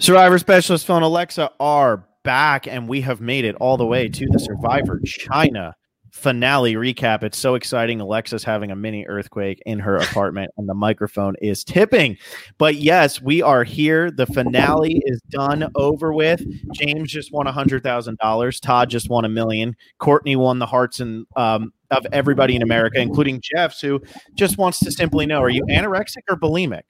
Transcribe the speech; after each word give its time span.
Survivor 0.00 0.38
Specialist 0.38 0.88
and 0.88 1.04
Alexa 1.04 1.50
are 1.60 2.06
back, 2.24 2.66
and 2.66 2.88
we 2.88 3.02
have 3.02 3.20
made 3.20 3.44
it 3.44 3.54
all 3.56 3.76
the 3.76 3.84
way 3.84 4.08
to 4.08 4.26
the 4.30 4.38
Survivor 4.38 4.98
China 5.04 5.74
finale 6.10 6.72
recap. 6.74 7.22
It's 7.22 7.36
so 7.36 7.54
exciting. 7.54 8.00
Alexa's 8.00 8.42
having 8.42 8.70
a 8.70 8.76
mini 8.76 9.04
earthquake 9.06 9.62
in 9.66 9.78
her 9.78 9.96
apartment, 9.96 10.52
and 10.56 10.66
the 10.66 10.74
microphone 10.74 11.34
is 11.42 11.62
tipping. 11.64 12.16
But 12.56 12.76
yes, 12.76 13.20
we 13.20 13.42
are 13.42 13.62
here. 13.62 14.10
The 14.10 14.24
finale 14.24 15.02
is 15.04 15.20
done, 15.28 15.70
over 15.74 16.14
with. 16.14 16.42
James 16.72 17.12
just 17.12 17.30
won 17.30 17.46
a 17.46 17.52
hundred 17.52 17.82
thousand 17.82 18.16
dollars. 18.22 18.58
Todd 18.58 18.88
just 18.88 19.10
won 19.10 19.26
a 19.26 19.28
million. 19.28 19.76
Courtney 19.98 20.34
won 20.34 20.60
the 20.60 20.66
hearts 20.66 21.00
and 21.00 21.26
um, 21.36 21.74
of 21.90 22.06
everybody 22.10 22.56
in 22.56 22.62
America, 22.62 22.98
including 23.00 23.42
Jeffs, 23.42 23.82
who 23.82 24.00
just 24.34 24.56
wants 24.56 24.78
to 24.80 24.90
simply 24.90 25.26
know: 25.26 25.42
Are 25.42 25.50
you 25.50 25.62
anorexic 25.64 26.22
or 26.30 26.36
bulimic? 26.36 26.84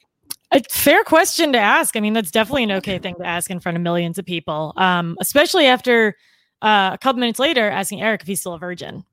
A 0.52 0.62
fair 0.70 1.04
question 1.04 1.52
to 1.52 1.58
ask. 1.58 1.96
I 1.96 2.00
mean, 2.00 2.12
that's 2.12 2.30
definitely 2.30 2.64
an 2.64 2.72
okay 2.72 2.98
thing 2.98 3.14
to 3.16 3.26
ask 3.26 3.50
in 3.50 3.60
front 3.60 3.76
of 3.76 3.82
millions 3.82 4.18
of 4.18 4.24
people, 4.24 4.72
um, 4.76 5.16
especially 5.20 5.66
after 5.66 6.16
uh, 6.60 6.90
a 6.92 6.98
couple 6.98 7.20
minutes 7.20 7.38
later 7.38 7.70
asking 7.70 8.02
Eric 8.02 8.22
if 8.22 8.26
he's 8.26 8.40
still 8.40 8.54
a 8.54 8.58
virgin. 8.58 9.04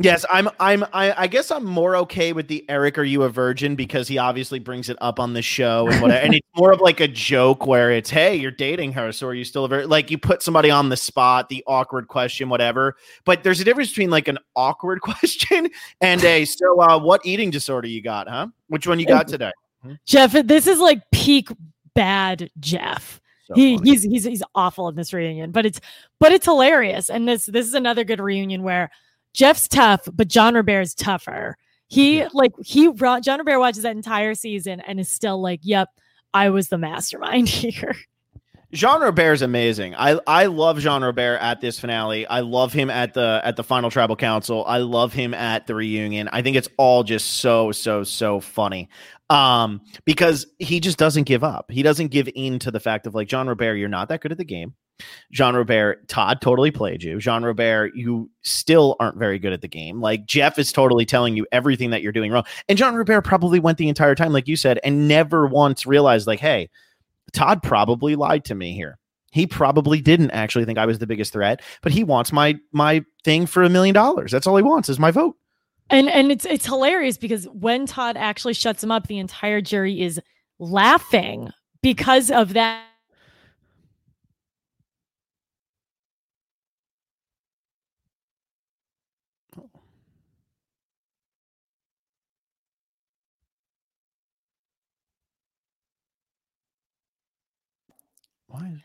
Yes, 0.00 0.24
I'm. 0.30 0.48
I'm. 0.58 0.84
I, 0.92 1.24
I, 1.24 1.26
guess 1.26 1.50
I'm 1.50 1.64
more 1.64 1.96
okay 1.96 2.32
with 2.32 2.48
the 2.48 2.64
Eric. 2.68 2.96
Are 2.96 3.04
you 3.04 3.24
a 3.24 3.28
virgin? 3.28 3.76
Because 3.76 4.08
he 4.08 4.16
obviously 4.16 4.58
brings 4.58 4.88
it 4.88 4.96
up 5.02 5.20
on 5.20 5.34
the 5.34 5.42
show 5.42 5.86
and 5.88 6.00
whatever. 6.00 6.24
and 6.24 6.34
it's 6.34 6.48
more 6.56 6.72
of 6.72 6.80
like 6.80 7.00
a 7.00 7.08
joke 7.08 7.66
where 7.66 7.90
it's, 7.90 8.08
hey, 8.08 8.34
you're 8.36 8.50
dating 8.50 8.92
her, 8.92 9.12
so 9.12 9.26
are 9.26 9.34
you 9.34 9.44
still 9.44 9.66
a 9.66 9.68
virgin? 9.68 9.90
Like 9.90 10.10
you 10.10 10.16
put 10.16 10.42
somebody 10.42 10.70
on 10.70 10.88
the 10.88 10.96
spot, 10.96 11.50
the 11.50 11.62
awkward 11.66 12.08
question, 12.08 12.48
whatever. 12.48 12.96
But 13.26 13.42
there's 13.44 13.60
a 13.60 13.64
difference 13.64 13.90
between 13.90 14.08
like 14.08 14.28
an 14.28 14.38
awkward 14.54 15.00
question 15.02 15.68
and 16.00 16.24
a 16.24 16.46
so. 16.46 16.80
Uh, 16.80 16.98
what 16.98 17.20
eating 17.24 17.50
disorder 17.50 17.88
you 17.88 18.00
got, 18.00 18.28
huh? 18.28 18.46
Which 18.68 18.86
one 18.86 18.98
you 18.98 19.06
got 19.06 19.28
today? 19.28 19.52
Hmm? 19.82 19.92
Jeff, 20.04 20.32
this 20.32 20.66
is 20.66 20.78
like 20.78 21.02
peak 21.12 21.48
bad 21.94 22.50
Jeff. 22.60 23.20
So 23.46 23.54
he, 23.54 23.78
he's 23.78 24.02
he's 24.02 24.24
he's 24.24 24.42
awful 24.54 24.88
in 24.88 24.96
this 24.96 25.12
reunion, 25.12 25.52
but 25.52 25.64
it's 25.64 25.80
but 26.18 26.32
it's 26.32 26.46
hilarious. 26.46 27.08
And 27.08 27.28
this 27.28 27.46
this 27.46 27.66
is 27.66 27.74
another 27.74 28.02
good 28.02 28.20
reunion 28.20 28.64
where 28.64 28.90
Jeff's 29.34 29.68
tough, 29.68 30.08
but 30.12 30.28
Jean 30.28 30.54
Robert's 30.54 30.94
tougher. 30.94 31.56
He 31.88 32.18
yeah. 32.18 32.28
like 32.32 32.52
he 32.64 32.90
Jean 32.92 33.22
Robert 33.38 33.60
watches 33.60 33.84
that 33.84 33.94
entire 33.94 34.34
season 34.34 34.80
and 34.80 34.98
is 34.98 35.08
still 35.08 35.40
like, 35.40 35.60
"Yep, 35.62 35.88
I 36.34 36.50
was 36.50 36.68
the 36.68 36.78
mastermind 36.78 37.48
here." 37.50 37.94
Jean 38.72 39.00
Robert 39.00 39.32
is 39.32 39.42
amazing. 39.42 39.94
I 39.94 40.18
I 40.26 40.46
love 40.46 40.80
Jean 40.80 41.02
Robert 41.02 41.38
at 41.40 41.60
this 41.60 41.78
finale. 41.78 42.26
I 42.26 42.40
love 42.40 42.72
him 42.72 42.90
at 42.90 43.14
the 43.14 43.40
at 43.44 43.54
the 43.54 43.62
final 43.62 43.90
tribal 43.90 44.16
council. 44.16 44.64
I 44.66 44.78
love 44.78 45.12
him 45.12 45.34
at 45.34 45.68
the 45.68 45.76
reunion. 45.76 46.28
I 46.32 46.42
think 46.42 46.56
it's 46.56 46.68
all 46.76 47.04
just 47.04 47.34
so 47.34 47.70
so 47.70 48.02
so 48.02 48.40
funny. 48.40 48.88
Um, 49.28 49.80
because 50.04 50.46
he 50.58 50.78
just 50.78 50.98
doesn't 50.98 51.24
give 51.24 51.42
up. 51.42 51.70
He 51.70 51.82
doesn't 51.82 52.12
give 52.12 52.28
in 52.34 52.60
to 52.60 52.70
the 52.70 52.78
fact 52.78 53.06
of 53.06 53.14
like 53.14 53.28
Jean 53.28 53.48
Robert, 53.48 53.74
you're 53.74 53.88
not 53.88 54.08
that 54.08 54.20
good 54.20 54.32
at 54.32 54.38
the 54.38 54.44
game. 54.44 54.74
Jean 55.32 55.54
Robert, 55.54 56.08
Todd 56.08 56.40
totally 56.40 56.70
played 56.70 57.02
you. 57.02 57.18
Jean 57.18 57.42
Robert, 57.42 57.94
you 57.94 58.30
still 58.42 58.96
aren't 59.00 59.18
very 59.18 59.38
good 59.38 59.52
at 59.52 59.60
the 59.60 59.68
game. 59.68 60.00
Like 60.00 60.26
Jeff 60.26 60.58
is 60.58 60.72
totally 60.72 61.04
telling 61.04 61.36
you 61.36 61.46
everything 61.52 61.90
that 61.90 62.02
you're 62.02 62.12
doing 62.12 62.32
wrong. 62.32 62.44
And 62.68 62.78
Jean 62.78 62.94
Robert 62.94 63.22
probably 63.22 63.60
went 63.60 63.78
the 63.78 63.88
entire 63.88 64.14
time, 64.14 64.32
like 64.32 64.48
you 64.48 64.56
said, 64.56 64.78
and 64.84 65.08
never 65.08 65.46
once 65.46 65.86
realized, 65.86 66.26
like, 66.26 66.40
hey, 66.40 66.70
Todd 67.32 67.62
probably 67.62 68.16
lied 68.16 68.44
to 68.46 68.54
me 68.54 68.74
here. 68.74 68.98
He 69.32 69.46
probably 69.46 70.00
didn't 70.00 70.30
actually 70.30 70.64
think 70.64 70.78
I 70.78 70.86
was 70.86 70.98
the 70.98 71.06
biggest 71.06 71.32
threat, 71.32 71.60
but 71.82 71.92
he 71.92 72.04
wants 72.04 72.32
my 72.32 72.56
my 72.72 73.04
thing 73.24 73.46
for 73.46 73.62
a 73.62 73.68
million 73.68 73.92
dollars. 73.94 74.32
That's 74.32 74.46
all 74.46 74.56
he 74.56 74.62
wants 74.62 74.88
is 74.88 74.98
my 74.98 75.10
vote. 75.10 75.36
And 75.90 76.08
and 76.10 76.32
it's 76.32 76.44
it's 76.44 76.66
hilarious 76.66 77.16
because 77.16 77.46
when 77.46 77.86
Todd 77.86 78.16
actually 78.16 78.54
shuts 78.54 78.82
him 78.82 78.90
up, 78.90 79.06
the 79.06 79.18
entire 79.18 79.60
jury 79.60 80.00
is 80.00 80.20
laughing 80.58 81.50
because 81.82 82.30
of 82.30 82.54
that 82.54 82.82
Why? 98.48 98.82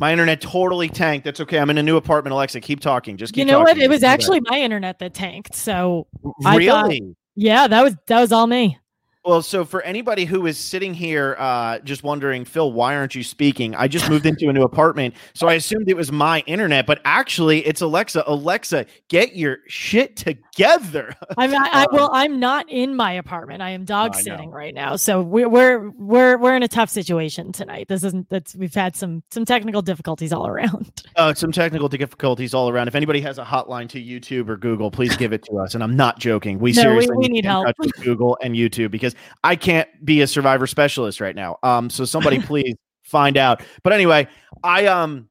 My 0.00 0.12
internet 0.12 0.40
totally 0.40 0.88
tanked. 0.88 1.24
That's 1.24 1.40
okay. 1.40 1.58
I'm 1.58 1.70
in 1.70 1.78
a 1.78 1.82
new 1.82 1.96
apartment, 1.96 2.32
Alexa. 2.32 2.60
Keep 2.60 2.80
talking. 2.80 3.16
Just 3.16 3.32
keep 3.32 3.40
You 3.40 3.44
know 3.46 3.60
talking. 3.60 3.76
what? 3.78 3.82
It 3.82 3.88
was 3.90 4.02
actually 4.04 4.40
my 4.48 4.60
internet 4.60 5.00
that 5.00 5.12
tanked. 5.14 5.56
So 5.56 6.06
really, 6.44 6.66
thought, 6.66 6.92
yeah, 7.34 7.66
that 7.66 7.82
was 7.82 7.96
that 8.06 8.20
was 8.20 8.30
all 8.30 8.46
me. 8.46 8.78
Well, 9.24 9.42
so 9.42 9.64
for 9.64 9.82
anybody 9.82 10.24
who 10.24 10.46
is 10.46 10.56
sitting 10.56 10.94
here 10.94 11.36
uh, 11.38 11.80
just 11.80 12.02
wondering, 12.02 12.44
Phil, 12.44 12.72
why 12.72 12.96
aren't 12.96 13.14
you 13.14 13.24
speaking? 13.24 13.74
I 13.74 13.88
just 13.88 14.08
moved 14.08 14.26
into 14.26 14.48
a 14.48 14.52
new 14.52 14.62
apartment, 14.62 15.14
so 15.34 15.48
I 15.48 15.54
assumed 15.54 15.88
it 15.90 15.96
was 15.96 16.12
my 16.12 16.40
internet, 16.46 16.86
but 16.86 17.00
actually, 17.04 17.66
it's 17.66 17.80
Alexa. 17.80 18.24
Alexa, 18.26 18.86
get 19.08 19.36
your 19.36 19.58
shit 19.66 20.16
together. 20.16 21.14
I'm, 21.36 21.52
I, 21.52 21.68
I, 21.72 21.86
well, 21.92 22.10
I'm 22.12 22.38
not 22.40 22.70
in 22.70 22.94
my 22.94 23.12
apartment. 23.12 23.60
I 23.60 23.70
am 23.70 23.84
dog 23.84 24.14
sitting 24.14 24.50
right 24.50 24.72
now, 24.72 24.96
so 24.96 25.20
we're 25.20 25.48
we're 25.48 25.90
we're 25.90 26.38
we're 26.38 26.56
in 26.56 26.62
a 26.62 26.68
tough 26.68 26.88
situation 26.88 27.52
tonight. 27.52 27.88
This 27.88 28.04
isn't 28.04 28.30
that's 28.30 28.54
we've 28.54 28.74
had 28.74 28.96
some 28.96 29.22
some 29.30 29.44
technical 29.44 29.82
difficulties 29.82 30.32
all 30.32 30.46
around. 30.46 30.90
Uh, 31.16 31.34
some 31.34 31.50
technical 31.50 31.88
difficulties 31.88 32.54
all 32.54 32.68
around. 32.68 32.86
If 32.86 32.94
anybody 32.94 33.20
has 33.22 33.38
a 33.38 33.44
hotline 33.44 33.88
to 33.88 34.00
YouTube 34.00 34.48
or 34.48 34.56
Google, 34.56 34.88
please 34.88 35.16
give 35.16 35.32
it 35.32 35.42
to 35.46 35.58
us. 35.58 35.74
And 35.74 35.82
I'm 35.82 35.96
not 35.96 36.20
joking. 36.20 36.60
We 36.60 36.70
no, 36.70 36.82
seriously 36.82 37.16
we, 37.16 37.26
we 37.26 37.28
need 37.28 37.44
help. 37.44 37.66
Google 38.00 38.38
and 38.40 38.54
YouTube 38.54 38.92
because 38.92 39.07
I 39.44 39.56
can't 39.56 39.88
be 40.04 40.20
a 40.20 40.26
survivor 40.26 40.66
specialist 40.66 41.20
right 41.20 41.36
now. 41.36 41.58
Um, 41.62 41.90
so 41.90 42.04
somebody 42.04 42.38
please 42.42 42.74
find 43.02 43.36
out. 43.36 43.62
But 43.82 43.92
anyway, 43.92 44.28
I 44.62 44.86
um 44.86 45.28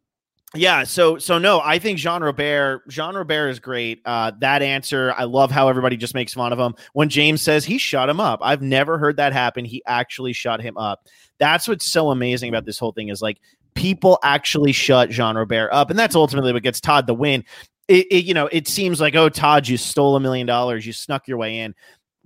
yeah, 0.56 0.84
so 0.86 1.18
so 1.18 1.38
no, 1.38 1.62
I 1.64 1.78
think 1.78 2.00
Jean 2.00 2.22
Robert, 2.24 2.88
Jean 2.88 3.16
Robert 3.16 3.50
is 3.50 3.60
great. 3.60 4.02
Uh, 4.06 4.32
that 4.40 4.62
answer, 4.62 5.14
I 5.18 5.26
love 5.26 5.52
how 5.52 5.68
everybody 5.68 5.98
just 5.98 6.14
makes 6.14 6.34
fun 6.34 6.54
of 6.54 6.60
him. 6.60 6.74
When 6.94 7.10
James 7.10 7.42
says 7.42 7.66
he 7.66 7.78
shut 7.78 8.10
him 8.10 8.20
up, 8.22 8.40
I've 8.42 8.62
never 8.62 8.98
heard 8.98 9.18
that 9.18 9.34
happen. 9.34 9.66
He 9.66 9.84
actually 9.86 10.32
shut 10.32 10.62
him 10.62 10.78
up. 10.78 11.06
That's 11.38 11.68
what's 11.68 11.86
so 11.86 12.12
amazing 12.12 12.50
about 12.50 12.66
this 12.66 12.80
whole 12.80 12.94
thing 12.94 13.09
is 13.09 13.22
like 13.22 13.40
people 13.76 14.20
actually 14.24 14.72
shut 14.72 15.09
Jean 15.09 15.36
Robert 15.36 15.70
up, 15.72 15.90
and 15.90 16.00
that's 16.00 16.16
ultimately 16.16 16.54
what 16.54 16.64
gets 16.64 16.80
Todd 16.80 17.08
the 17.08 17.14
win. 17.14 17.44
It, 17.90 18.08
it, 18.09 18.26
you 18.26 18.34
know, 18.34 18.48
it 18.52 18.68
seems 18.68 19.02
like, 19.02 19.16
oh, 19.16 19.30
Todd, 19.30 19.68
you 19.68 19.78
stole 19.78 20.16
a 20.16 20.20
million 20.20 20.48
dollars, 20.48 20.86
you 20.86 20.94
snuck 20.94 21.28
your 21.28 21.38
way 21.38 21.59
in. 21.59 21.76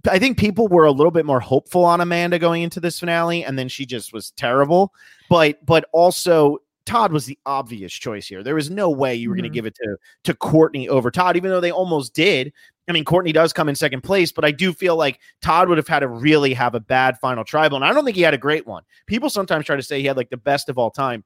I 0.09 0.19
think 0.19 0.37
people 0.37 0.67
were 0.67 0.85
a 0.85 0.91
little 0.91 1.11
bit 1.11 1.25
more 1.25 1.39
hopeful 1.39 1.85
on 1.85 2.01
Amanda 2.01 2.39
going 2.39 2.63
into 2.63 2.79
this 2.79 2.99
finale, 2.99 3.43
and 3.43 3.57
then 3.57 3.67
she 3.67 3.85
just 3.85 4.13
was 4.13 4.31
terrible. 4.31 4.93
But 5.29 5.65
but 5.65 5.85
also 5.91 6.59
Todd 6.85 7.11
was 7.11 7.25
the 7.25 7.37
obvious 7.45 7.93
choice 7.93 8.27
here. 8.27 8.43
There 8.43 8.55
was 8.55 8.69
no 8.69 8.89
way 8.89 9.15
you 9.15 9.29
were 9.29 9.35
mm-hmm. 9.35 9.43
going 9.43 9.51
to 9.51 9.55
give 9.55 9.65
it 9.65 9.75
to 9.75 9.97
to 10.25 10.33
Courtney 10.33 10.89
over 10.89 11.11
Todd, 11.11 11.37
even 11.37 11.51
though 11.51 11.61
they 11.61 11.71
almost 11.71 12.13
did. 12.13 12.51
I 12.87 12.93
mean, 12.93 13.05
Courtney 13.05 13.31
does 13.31 13.53
come 13.53 13.69
in 13.69 13.75
second 13.75 14.01
place, 14.01 14.31
but 14.31 14.43
I 14.43 14.51
do 14.51 14.73
feel 14.73 14.97
like 14.97 15.19
Todd 15.41 15.69
would 15.69 15.77
have 15.77 15.87
had 15.87 15.99
to 15.99 16.07
really 16.07 16.53
have 16.53 16.75
a 16.75 16.79
bad 16.79 17.17
final 17.19 17.43
tribal, 17.43 17.77
and 17.77 17.85
I 17.85 17.93
don't 17.93 18.03
think 18.03 18.17
he 18.17 18.23
had 18.23 18.33
a 18.33 18.39
great 18.39 18.65
one. 18.65 18.83
People 19.05 19.29
sometimes 19.29 19.65
try 19.65 19.75
to 19.75 19.83
say 19.83 19.99
he 19.99 20.07
had 20.07 20.17
like 20.17 20.29
the 20.29 20.37
best 20.37 20.67
of 20.67 20.77
all 20.77 20.91
time. 20.91 21.23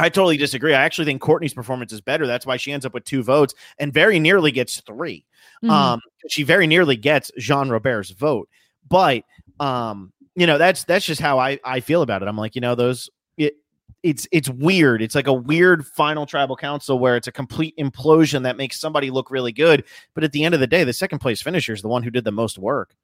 I 0.00 0.08
totally 0.08 0.38
disagree. 0.38 0.72
I 0.74 0.82
actually 0.82 1.04
think 1.04 1.20
Courtney's 1.20 1.52
performance 1.52 1.92
is 1.92 2.00
better. 2.00 2.26
That's 2.26 2.46
why 2.46 2.56
she 2.56 2.72
ends 2.72 2.86
up 2.86 2.94
with 2.94 3.04
two 3.04 3.22
votes 3.22 3.54
and 3.78 3.92
very 3.92 4.18
nearly 4.18 4.50
gets 4.50 4.80
3 4.80 5.24
mm-hmm. 5.62 5.70
Um, 5.70 6.00
she 6.28 6.42
very 6.42 6.66
nearly 6.66 6.96
gets 6.96 7.30
Jean 7.38 7.68
Robert's 7.68 8.10
vote, 8.10 8.48
but 8.88 9.24
um, 9.60 10.12
you 10.34 10.46
know 10.46 10.58
that's 10.58 10.84
that's 10.84 11.04
just 11.04 11.20
how 11.20 11.38
I 11.38 11.58
I 11.64 11.80
feel 11.80 12.02
about 12.02 12.22
it. 12.22 12.28
I'm 12.28 12.36
like, 12.36 12.54
you 12.54 12.60
know, 12.60 12.74
those 12.74 13.10
it 13.36 13.56
it's 14.02 14.26
it's 14.32 14.48
weird. 14.48 15.02
It's 15.02 15.14
like 15.14 15.26
a 15.26 15.32
weird 15.32 15.86
final 15.86 16.26
tribal 16.26 16.56
council 16.56 16.98
where 16.98 17.16
it's 17.16 17.28
a 17.28 17.32
complete 17.32 17.76
implosion 17.78 18.42
that 18.42 18.56
makes 18.56 18.80
somebody 18.80 19.10
look 19.10 19.30
really 19.30 19.52
good, 19.52 19.84
but 20.14 20.24
at 20.24 20.32
the 20.32 20.44
end 20.44 20.54
of 20.54 20.60
the 20.60 20.66
day, 20.66 20.84
the 20.84 20.92
second 20.92 21.18
place 21.18 21.42
finisher 21.42 21.72
is 21.72 21.82
the 21.82 21.88
one 21.88 22.02
who 22.02 22.10
did 22.10 22.24
the 22.24 22.32
most 22.32 22.58
work. 22.58 22.94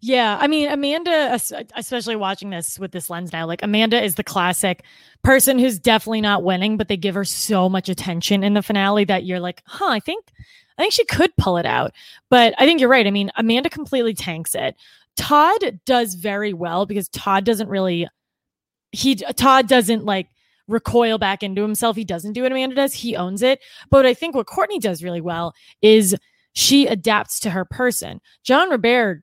Yeah, 0.00 0.36
I 0.40 0.46
mean 0.48 0.68
Amanda, 0.68 1.38
especially 1.76 2.16
watching 2.16 2.50
this 2.50 2.78
with 2.78 2.92
this 2.92 3.08
lens 3.10 3.32
now, 3.32 3.46
like 3.46 3.62
Amanda 3.62 4.02
is 4.02 4.16
the 4.16 4.24
classic 4.24 4.84
person 5.22 5.58
who's 5.58 5.78
definitely 5.78 6.20
not 6.20 6.42
winning, 6.42 6.76
but 6.76 6.88
they 6.88 6.96
give 6.96 7.14
her 7.14 7.24
so 7.24 7.68
much 7.68 7.88
attention 7.88 8.42
in 8.42 8.54
the 8.54 8.62
finale 8.62 9.04
that 9.04 9.24
you're 9.24 9.40
like, 9.40 9.62
huh, 9.66 9.88
I 9.88 10.00
think, 10.00 10.32
I 10.78 10.82
think 10.82 10.92
she 10.92 11.04
could 11.04 11.36
pull 11.36 11.56
it 11.58 11.66
out. 11.66 11.92
But 12.30 12.54
I 12.58 12.64
think 12.64 12.80
you're 12.80 12.88
right. 12.88 13.06
I 13.06 13.10
mean, 13.10 13.30
Amanda 13.36 13.68
completely 13.68 14.14
tanks 14.14 14.54
it. 14.54 14.76
Todd 15.16 15.80
does 15.84 16.14
very 16.14 16.52
well 16.52 16.86
because 16.86 17.08
Todd 17.08 17.44
doesn't 17.44 17.68
really, 17.68 18.08
he 18.92 19.16
Todd 19.16 19.68
doesn't 19.68 20.04
like 20.04 20.28
recoil 20.68 21.18
back 21.18 21.42
into 21.42 21.62
himself. 21.62 21.96
He 21.96 22.04
doesn't 22.04 22.34
do 22.34 22.42
what 22.42 22.52
Amanda 22.52 22.76
does. 22.76 22.94
He 22.94 23.16
owns 23.16 23.42
it. 23.42 23.60
But 23.90 24.06
I 24.06 24.14
think 24.14 24.34
what 24.34 24.46
Courtney 24.46 24.78
does 24.78 25.02
really 25.02 25.20
well 25.20 25.54
is 25.82 26.14
she 26.52 26.86
adapts 26.86 27.40
to 27.40 27.50
her 27.50 27.64
person. 27.64 28.20
Jean 28.44 28.70
Robert 28.70 29.22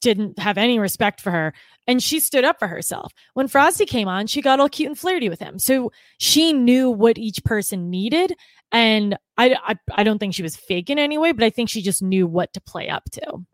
didn't 0.00 0.38
have 0.38 0.56
any 0.56 0.78
respect 0.78 1.20
for 1.20 1.30
her 1.30 1.52
and 1.90 2.00
she 2.00 2.20
stood 2.20 2.44
up 2.44 2.60
for 2.60 2.68
herself. 2.68 3.12
When 3.34 3.48
Frosty 3.48 3.84
came 3.84 4.06
on, 4.06 4.28
she 4.28 4.40
got 4.40 4.60
all 4.60 4.68
cute 4.68 4.86
and 4.86 4.98
flirty 4.98 5.28
with 5.28 5.40
him. 5.40 5.58
So 5.58 5.90
she 6.18 6.52
knew 6.52 6.88
what 6.88 7.18
each 7.18 7.42
person 7.42 7.90
needed 7.90 8.36
and 8.72 9.18
I, 9.36 9.56
I 9.64 9.74
I 9.96 10.04
don't 10.04 10.18
think 10.18 10.34
she 10.34 10.44
was 10.44 10.54
fake 10.54 10.90
in 10.90 10.98
any 10.98 11.18
way, 11.18 11.32
but 11.32 11.42
I 11.44 11.50
think 11.50 11.68
she 11.68 11.82
just 11.82 12.02
knew 12.02 12.26
what 12.26 12.52
to 12.52 12.60
play 12.60 12.88
up 12.88 13.02
to. 13.12 13.44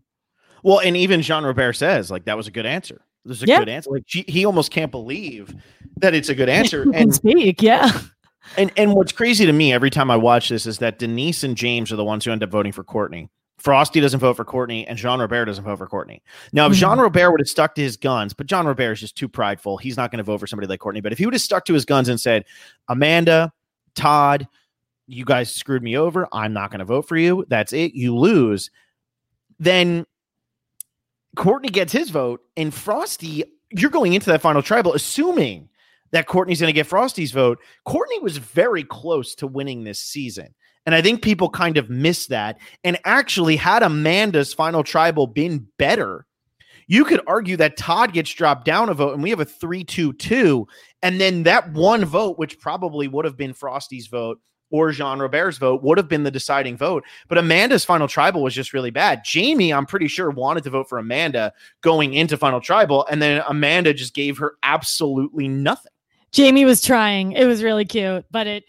Well, 0.62 0.80
and 0.80 0.94
even 0.96 1.22
Jean 1.22 1.44
Robert 1.44 1.74
says 1.74 2.10
like 2.10 2.24
that 2.26 2.36
was 2.36 2.46
a 2.46 2.50
good 2.50 2.66
answer. 2.66 3.00
This 3.24 3.38
is 3.38 3.44
a 3.44 3.46
yeah. 3.46 3.58
good 3.60 3.70
answer. 3.70 3.90
Like 3.90 4.04
she, 4.06 4.24
he 4.28 4.44
almost 4.44 4.70
can't 4.70 4.90
believe 4.90 5.54
that 5.96 6.14
it's 6.14 6.28
a 6.28 6.34
good 6.34 6.48
answer. 6.60 6.82
and 6.82 6.94
And 6.94 7.14
speak, 7.14 7.62
yeah. 7.62 7.98
and 8.58 8.70
and 8.76 8.92
what's 8.92 9.12
crazy 9.12 9.46
to 9.46 9.52
me 9.52 9.72
every 9.72 9.90
time 9.90 10.10
I 10.10 10.16
watch 10.16 10.50
this 10.50 10.66
is 10.66 10.78
that 10.78 10.98
Denise 10.98 11.42
and 11.42 11.56
James 11.56 11.90
are 11.92 11.96
the 11.96 12.04
ones 12.04 12.24
who 12.24 12.32
end 12.32 12.42
up 12.42 12.50
voting 12.50 12.72
for 12.72 12.84
Courtney. 12.84 13.30
Frosty 13.58 14.00
doesn't 14.00 14.20
vote 14.20 14.34
for 14.34 14.44
Courtney, 14.44 14.86
and 14.86 14.98
Jean 14.98 15.18
Robert 15.18 15.46
doesn't 15.46 15.64
vote 15.64 15.78
for 15.78 15.86
Courtney. 15.86 16.22
Now, 16.52 16.66
if 16.66 16.72
Mhm. 16.72 16.76
Jean 16.76 16.98
Robert 16.98 17.30
would 17.30 17.40
have 17.40 17.48
stuck 17.48 17.74
to 17.76 17.82
his 17.82 17.96
guns, 17.96 18.34
but 18.34 18.46
Jean 18.46 18.66
Robert 18.66 18.92
is 18.92 19.00
just 19.00 19.16
too 19.16 19.28
prideful, 19.28 19.78
he's 19.78 19.96
not 19.96 20.10
going 20.10 20.18
to 20.18 20.24
vote 20.24 20.38
for 20.38 20.46
somebody 20.46 20.66
like 20.66 20.80
Courtney. 20.80 21.00
But 21.00 21.12
if 21.12 21.18
he 21.18 21.24
would 21.24 21.34
have 21.34 21.40
stuck 21.40 21.64
to 21.64 21.74
his 21.74 21.84
guns 21.86 22.08
and 22.08 22.20
said, 22.20 22.44
Amanda, 22.88 23.52
Todd, 23.94 24.46
you 25.06 25.24
guys 25.24 25.54
screwed 25.54 25.82
me 25.82 25.96
over, 25.96 26.28
I'm 26.32 26.52
not 26.52 26.70
going 26.70 26.80
to 26.80 26.84
vote 26.84 27.08
for 27.08 27.16
you. 27.16 27.46
That's 27.48 27.72
it. 27.72 27.94
You 27.94 28.14
lose. 28.14 28.70
Then 29.58 30.04
Courtney 31.34 31.70
gets 31.70 31.92
his 31.92 32.10
vote, 32.10 32.42
and 32.56 32.74
Frosty, 32.74 33.44
you're 33.70 33.90
going 33.90 34.12
into 34.12 34.30
that 34.30 34.42
final 34.42 34.62
tribal 34.62 34.92
assuming 34.94 35.68
that 36.12 36.26
Courtney's 36.26 36.60
going 36.60 36.68
to 36.68 36.78
get 36.78 36.86
Frosty's 36.86 37.32
vote. 37.32 37.58
Courtney 37.84 38.18
was 38.20 38.36
very 38.36 38.84
close 38.84 39.34
to 39.36 39.46
winning 39.46 39.84
this 39.84 39.98
season. 39.98 40.54
And 40.86 40.94
I 40.94 41.02
think 41.02 41.20
people 41.20 41.50
kind 41.50 41.76
of 41.76 41.90
miss 41.90 42.28
that. 42.28 42.58
And 42.84 42.98
actually, 43.04 43.56
had 43.56 43.82
Amanda's 43.82 44.54
final 44.54 44.84
tribal 44.84 45.26
been 45.26 45.66
better, 45.78 46.26
you 46.86 47.04
could 47.04 47.20
argue 47.26 47.56
that 47.56 47.76
Todd 47.76 48.12
gets 48.12 48.32
dropped 48.32 48.64
down 48.64 48.88
a 48.88 48.94
vote 48.94 49.14
and 49.14 49.22
we 49.22 49.30
have 49.30 49.40
a 49.40 49.44
3 49.44 49.84
2 49.84 50.12
2. 50.12 50.66
And 51.02 51.20
then 51.20 51.42
that 51.42 51.72
one 51.72 52.04
vote, 52.04 52.38
which 52.38 52.60
probably 52.60 53.08
would 53.08 53.24
have 53.24 53.36
been 53.36 53.52
Frosty's 53.52 54.06
vote 54.06 54.40
or 54.70 54.90
Jean 54.90 55.18
Robert's 55.18 55.58
vote, 55.58 55.82
would 55.82 55.98
have 55.98 56.08
been 56.08 56.24
the 56.24 56.30
deciding 56.30 56.76
vote. 56.76 57.04
But 57.28 57.38
Amanda's 57.38 57.84
final 57.84 58.08
tribal 58.08 58.42
was 58.42 58.54
just 58.54 58.72
really 58.72 58.90
bad. 58.90 59.22
Jamie, 59.24 59.72
I'm 59.72 59.86
pretty 59.86 60.08
sure, 60.08 60.30
wanted 60.30 60.64
to 60.64 60.70
vote 60.70 60.88
for 60.88 60.98
Amanda 60.98 61.52
going 61.82 62.14
into 62.14 62.36
final 62.36 62.60
tribal. 62.60 63.06
And 63.10 63.20
then 63.20 63.42
Amanda 63.48 63.92
just 63.94 64.14
gave 64.14 64.38
her 64.38 64.56
absolutely 64.62 65.48
nothing. 65.48 65.92
Jamie 66.32 66.64
was 66.64 66.82
trying. 66.82 67.32
It 67.32 67.46
was 67.46 67.62
really 67.62 67.84
cute, 67.84 68.24
but 68.30 68.46
it, 68.46 68.64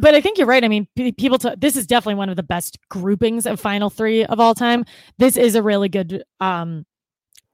but 0.00 0.14
I 0.14 0.20
think 0.20 0.38
you're 0.38 0.46
right. 0.46 0.64
I 0.64 0.68
mean, 0.68 0.86
people. 0.96 1.38
T- 1.38 1.54
this 1.58 1.76
is 1.76 1.86
definitely 1.86 2.14
one 2.14 2.28
of 2.28 2.36
the 2.36 2.42
best 2.42 2.78
groupings 2.88 3.46
of 3.46 3.60
final 3.60 3.90
three 3.90 4.24
of 4.24 4.40
all 4.40 4.54
time. 4.54 4.84
This 5.18 5.36
is 5.36 5.54
a 5.54 5.62
really 5.62 5.88
good. 5.88 6.24
Um, 6.40 6.86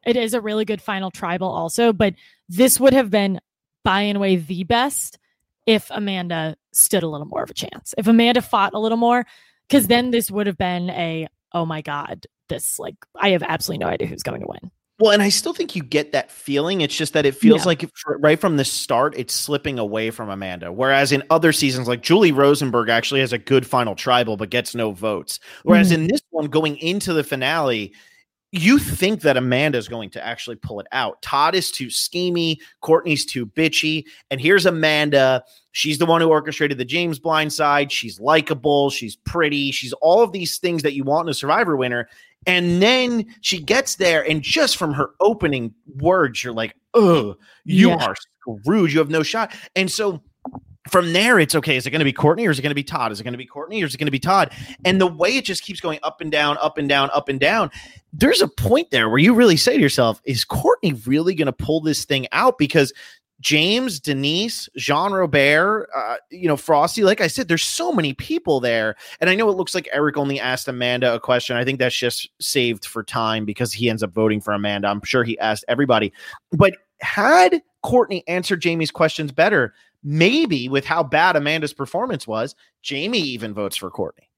it 0.07 0.17
is 0.17 0.35
a 0.35 0.41
really 0.41 0.65
good 0.65 0.81
final 0.81 1.11
tribal 1.11 1.49
also, 1.49 1.93
but 1.93 2.15
this 2.49 2.79
would 2.79 2.93
have 2.93 3.11
been 3.11 3.41
by 3.85 4.03
and 4.03 4.17
away 4.17 4.37
the 4.37 4.65
best 4.65 5.19
if 5.67 5.91
Amanda 5.91 6.57
stood 6.73 7.03
a 7.03 7.09
little 7.09 7.27
more 7.27 7.43
of 7.43 7.51
a 7.51 7.55
chance. 7.55 7.95
If 7.99 8.07
Amanda 8.07 8.41
fought 8.41 8.75
a 8.75 8.79
little 8.79 8.97
more, 8.97 9.27
because 9.69 9.87
then 9.87 10.11
this 10.11 10.31
would 10.31 10.47
have 10.47 10.57
been 10.57 10.91
a 10.91 11.27
oh 11.53 11.67
my 11.67 11.83
god, 11.83 12.27
this 12.49 12.79
like 12.79 12.97
I 13.17 13.31
have 13.31 13.43
absolutely 13.43 13.85
no 13.85 13.91
idea 13.91 14.09
who's 14.09 14.23
going 14.23 14.41
to 14.41 14.47
win. 14.47 14.71
Well, 15.01 15.13
and 15.13 15.23
I 15.23 15.29
still 15.29 15.53
think 15.53 15.77
you 15.77 15.83
get 15.83 16.11
that 16.13 16.31
feeling. 16.31 16.81
It's 16.81 16.97
just 16.97 17.13
that 17.13 17.25
it 17.25 17.37
feels 17.37 17.61
Yeah. 17.61 17.67
like 17.67 17.91
right 18.19 18.39
from 18.41 18.57
the 18.57 18.65
start, 18.65 19.15
it's 19.17 19.33
slipping 19.33 19.79
away 19.79 20.11
from 20.11 20.29
Amanda. 20.29 20.73
Whereas 20.73 21.13
in 21.13 21.23
other 21.31 21.53
seasons, 21.53 21.87
like 21.87 22.03
Julie 22.03 22.33
Rosenberg 22.33 22.89
actually 22.89 23.21
has 23.21 23.33
a 23.33 23.39
good 23.39 23.65
final 23.65 23.95
tribal, 23.95 24.37
but 24.37 24.51
gets 24.51 24.75
no 24.75 24.91
votes. 24.91 25.39
Whereas 25.63 25.91
Mhm. 25.91 25.95
in 25.95 26.07
this 26.09 26.21
one, 26.31 26.47
going 26.47 26.77
into 26.79 27.13
the 27.13 27.23
finale, 27.23 27.93
you 28.51 28.79
think 28.79 29.21
that 29.21 29.37
Amanda's 29.37 29.89
going 29.89 30.09
to 30.11 30.27
actually 30.27 30.57
pull 30.57 30.81
it 30.81 30.87
out. 30.91 31.21
Todd 31.23 31.55
is 31.55 31.71
too 31.71 31.89
schemy, 31.89 32.57
Courtney's 32.81 33.25
too 33.27 33.47
bitchy, 33.47 34.05
and 34.31 34.41
here's 34.41 34.65
Amanda. 34.67 35.45
She's 35.73 35.99
the 35.99 36.07
one 36.07 36.23
who 36.23 36.29
orchestrated 36.29 36.79
the 36.79 36.85
James 36.85 37.19
blind 37.21 37.53
side. 37.53 37.93
She's 37.93 38.19
likable, 38.19 38.91
she's 38.91 39.15
pretty, 39.17 39.71
she's 39.71 39.93
all 40.01 40.23
of 40.23 40.33
these 40.33 40.57
things 40.59 40.83
that 40.83 40.95
you 40.95 41.05
want 41.05 41.29
in 41.29 41.31
a 41.31 41.35
survivor 41.35 41.77
winner. 41.77 42.09
And 42.47 42.81
then 42.83 43.27
she 43.41 43.61
gets 43.61 43.97
there, 43.97 44.29
and 44.29 44.43
just 44.43 44.77
from 44.77 44.95
her 44.95 45.11
opening 45.21 45.75
words, 45.97 46.43
you're 46.43 46.53
like, 46.53 46.75
"Ugh, 46.95 47.37
you 47.65 47.91
Yeah. 47.91 47.97
are 47.97 48.15
screwed. 48.65 48.93
You 48.93 49.01
have 49.01 49.11
no 49.11 49.23
shot." 49.23 49.55
And 49.77 49.91
so 49.91 50.23
from 50.89 51.13
there, 51.13 51.39
it's 51.39 51.55
okay. 51.55 51.77
Is 51.77 51.87
it 51.87 51.91
going 51.91 51.99
to 51.99 52.05
be 52.05 52.13
Courtney 52.13 52.47
or 52.47 52.51
is 52.51 52.59
it 52.59 52.63
going 52.63 52.71
to 52.71 52.75
be 52.75 52.83
Todd? 52.85 53.13
Is 53.13 53.21
it 53.21 53.25
going 53.25 53.33
to 53.35 53.39
be 53.39 53.45
Courtney 53.45 53.83
or 53.83 53.87
is 53.87 53.95
it 53.95 53.99
going 53.99 54.07
to 54.07 54.11
be 54.13 54.19
Todd? 54.19 54.53
And 54.87 54.99
the 54.99 55.07
way 55.07 55.37
it 55.37 55.45
just 55.45 55.63
keeps 55.63 55.81
going 55.81 55.99
up 56.03 56.23
and 56.23 56.33
down, 56.33 56.57
up 56.63 56.79
and 56.79 56.89
down, 56.89 57.11
up 57.13 57.29
and 57.29 57.39
down, 57.39 57.71
there's 58.15 58.41
a 58.41 58.49
point 58.49 58.91
there 58.91 59.11
where 59.11 59.19
you 59.19 59.35
really 59.35 59.59
say 59.59 59.77
to 59.77 59.83
yourself, 59.83 60.23
is 60.25 60.45
Courtney 60.45 60.95
really 61.05 61.35
going 61.35 61.47
to 61.47 61.53
pull 61.53 61.83
this 61.83 62.07
thing 62.07 62.27
out? 62.33 62.57
Because 62.57 62.93
James, 63.41 64.01
Denise, 64.01 64.69
Jean 64.77 65.13
Robert, 65.13 65.89
uh, 65.95 66.17
you 66.31 66.49
know, 66.49 66.57
Frosty, 66.57 67.05
like 67.05 67.21
I 67.21 67.29
said, 67.29 67.49
there's 67.49 67.63
so 67.63 67.93
many 67.93 68.13
people 68.13 68.59
there. 68.59 68.97
And 69.21 69.31
I 69.31 69.37
know 69.37 69.49
it 69.49 69.57
looks 69.57 69.75
like 69.75 69.89
Eric 69.93 70.17
only 70.17 70.41
asked 70.41 70.67
Amanda 70.67 71.15
a 71.15 71.21
question. 71.21 71.57
I 71.57 71.65
think 71.65 71.79
that's 71.79 71.97
just 71.97 72.29
saved 72.41 72.85
for 72.85 73.05
time 73.05 73.45
because 73.45 73.73
he 73.73 73.89
ends 73.89 74.03
up 74.03 74.13
voting 74.13 74.41
for 74.41 74.53
Amanda. 74.53 74.89
I'm 74.89 75.03
sure 75.05 75.23
he 75.23 75.39
asked 75.39 75.65
everybody. 75.69 76.13
But 76.53 76.75
had 77.01 77.63
Courtney 77.83 78.25
answered 78.27 78.61
Jamie's 78.61 78.91
questions 78.91 79.31
better, 79.31 79.73
maybe 80.03 80.69
with 80.69 80.85
how 80.85 81.05
bad 81.05 81.37
Amanda's 81.37 81.73
performance 81.73 82.27
was, 82.27 82.57
Jamie 82.83 83.21
even 83.21 83.55
votes 83.55 83.77
for 83.77 83.91
Courtney. 83.91 84.29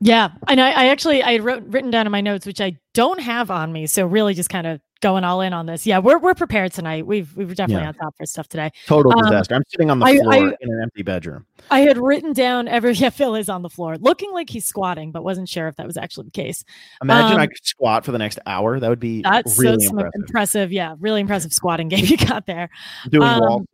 Yeah, 0.00 0.30
and 0.48 0.60
I, 0.60 0.70
I 0.70 0.86
actually 0.86 1.22
I 1.22 1.36
wrote 1.36 1.62
written 1.66 1.90
down 1.90 2.06
in 2.06 2.12
my 2.12 2.22
notes, 2.22 2.46
which 2.46 2.60
I 2.60 2.78
don't 2.94 3.20
have 3.20 3.50
on 3.50 3.70
me. 3.70 3.86
So 3.86 4.06
really, 4.06 4.32
just 4.32 4.48
kind 4.48 4.66
of 4.66 4.80
going 5.00 5.24
all 5.24 5.40
in 5.40 5.52
on 5.52 5.66
this. 5.66 5.86
Yeah, 5.86 5.98
we're 5.98 6.18
we're 6.18 6.34
prepared 6.34 6.72
tonight. 6.72 7.06
We've 7.06 7.34
we 7.36 7.44
were 7.44 7.54
definitely 7.54 7.82
Yeah. 7.84 7.88
on 7.88 7.94
top 7.94 8.16
for 8.16 8.26
stuff 8.26 8.48
today. 8.48 8.70
Total 8.86 9.12
Um, 9.12 9.22
disaster. 9.24 9.54
I'm 9.54 9.62
sitting 9.68 9.90
on 9.90 9.98
the 9.98 10.06
floor 10.06 10.32
I- 10.32 10.38
in 10.38 10.72
an 10.72 10.80
empty 10.82 11.02
bedroom. 11.02 11.46
I 11.70 11.80
had 11.80 11.98
written 11.98 12.32
down 12.32 12.68
every 12.68 12.92
yeah 12.94 13.10
Phil 13.10 13.34
is 13.34 13.48
on 13.48 13.62
the 13.62 13.70
floor, 13.70 13.96
looking 13.98 14.32
like 14.32 14.50
he's 14.50 14.64
squatting, 14.64 15.12
but 15.12 15.24
wasn't 15.24 15.48
sure 15.48 15.68
if 15.68 15.76
that 15.76 15.86
was 15.86 15.96
actually 15.96 16.24
the 16.24 16.30
case. 16.32 16.64
Imagine 17.02 17.38
I 17.38 17.44
Um, 17.44 17.48
could 17.48 17.64
squat 17.64 18.04
for 18.04 18.12
the 18.12 18.18
next 18.18 18.38
hour. 18.46 18.78
That 18.80 18.88
would 18.88 19.00
be 19.00 19.22
That's 19.22 19.58
really 19.58 19.84
so 19.84 19.90
impressive. 19.90 20.12
impressive. 20.16 20.72
Yeah, 20.72 20.94
really 21.00 21.20
impressive 21.20 21.52
squatting 21.52 21.88
game 21.88 22.04
you 22.06 22.16
got 22.16 22.46
there. 22.46 22.68
Doing 23.08 23.28
um, 23.28 23.40
wall 23.40 23.66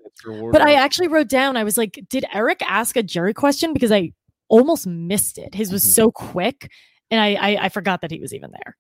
But 0.53 0.63
I 0.63 0.75
actually 0.75 1.09
wrote 1.09 1.29
down. 1.29 1.57
I 1.57 1.65
was 1.65 1.77
like, 1.77 1.99
did 2.09 2.25
Eric 2.33 2.63
ask 2.69 2.97
a 2.97 3.03
jury 3.03 3.35
question 3.35 3.73
because 3.73 3.93
I 3.93 4.13
almost 4.49 4.87
missed 4.87 5.39
it. 5.39 5.55
His 5.55 5.73
was 5.73 5.85
Mhm. 5.85 5.89
so 5.89 6.11
quick, 6.13 6.71
and 7.11 7.21
I, 7.21 7.35
I 7.35 7.65
I 7.65 7.69
forgot 7.69 8.01
that 8.03 8.11
he 8.13 8.21
was 8.21 8.33
even 8.33 8.51
there. 8.53 8.77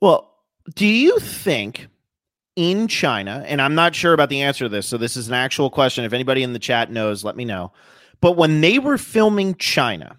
Well, 0.00 0.32
do 0.74 0.86
you 0.86 1.18
think 1.18 1.88
in 2.56 2.88
China, 2.88 3.44
and 3.46 3.60
I'm 3.60 3.74
not 3.74 3.94
sure 3.94 4.14
about 4.14 4.30
the 4.30 4.42
answer 4.42 4.64
to 4.64 4.68
this, 4.68 4.86
so 4.86 4.96
this 4.96 5.16
is 5.16 5.28
an 5.28 5.34
actual 5.34 5.70
question. 5.70 6.04
If 6.04 6.12
anybody 6.12 6.42
in 6.42 6.54
the 6.54 6.58
chat 6.58 6.90
knows, 6.90 7.22
let 7.22 7.36
me 7.36 7.44
know. 7.44 7.72
But 8.20 8.36
when 8.36 8.62
they 8.62 8.78
were 8.78 8.98
filming 8.98 9.54
China, 9.56 10.16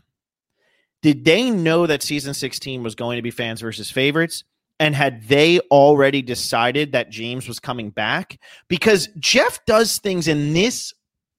did 1.02 1.26
they 1.26 1.50
know 1.50 1.88
that 1.88 2.04
season 2.04 2.34
16 2.34 2.84
was 2.84 2.96
going 2.96 3.18
to 3.18 3.22
be 3.24 3.32
fans 3.32 3.62
versus 3.62 3.90
favorites? 3.90 4.44
And 4.80 4.94
had 4.94 5.28
they 5.28 5.60
already 5.72 6.22
decided 6.22 6.92
that 6.92 7.10
James 7.10 7.48
was 7.48 7.60
coming 7.60 7.90
back? 7.90 8.40
Because 8.68 9.10
Jeff 9.18 9.66
does 9.66 9.98
things 9.98 10.28
in 10.28 10.54
this 10.54 10.94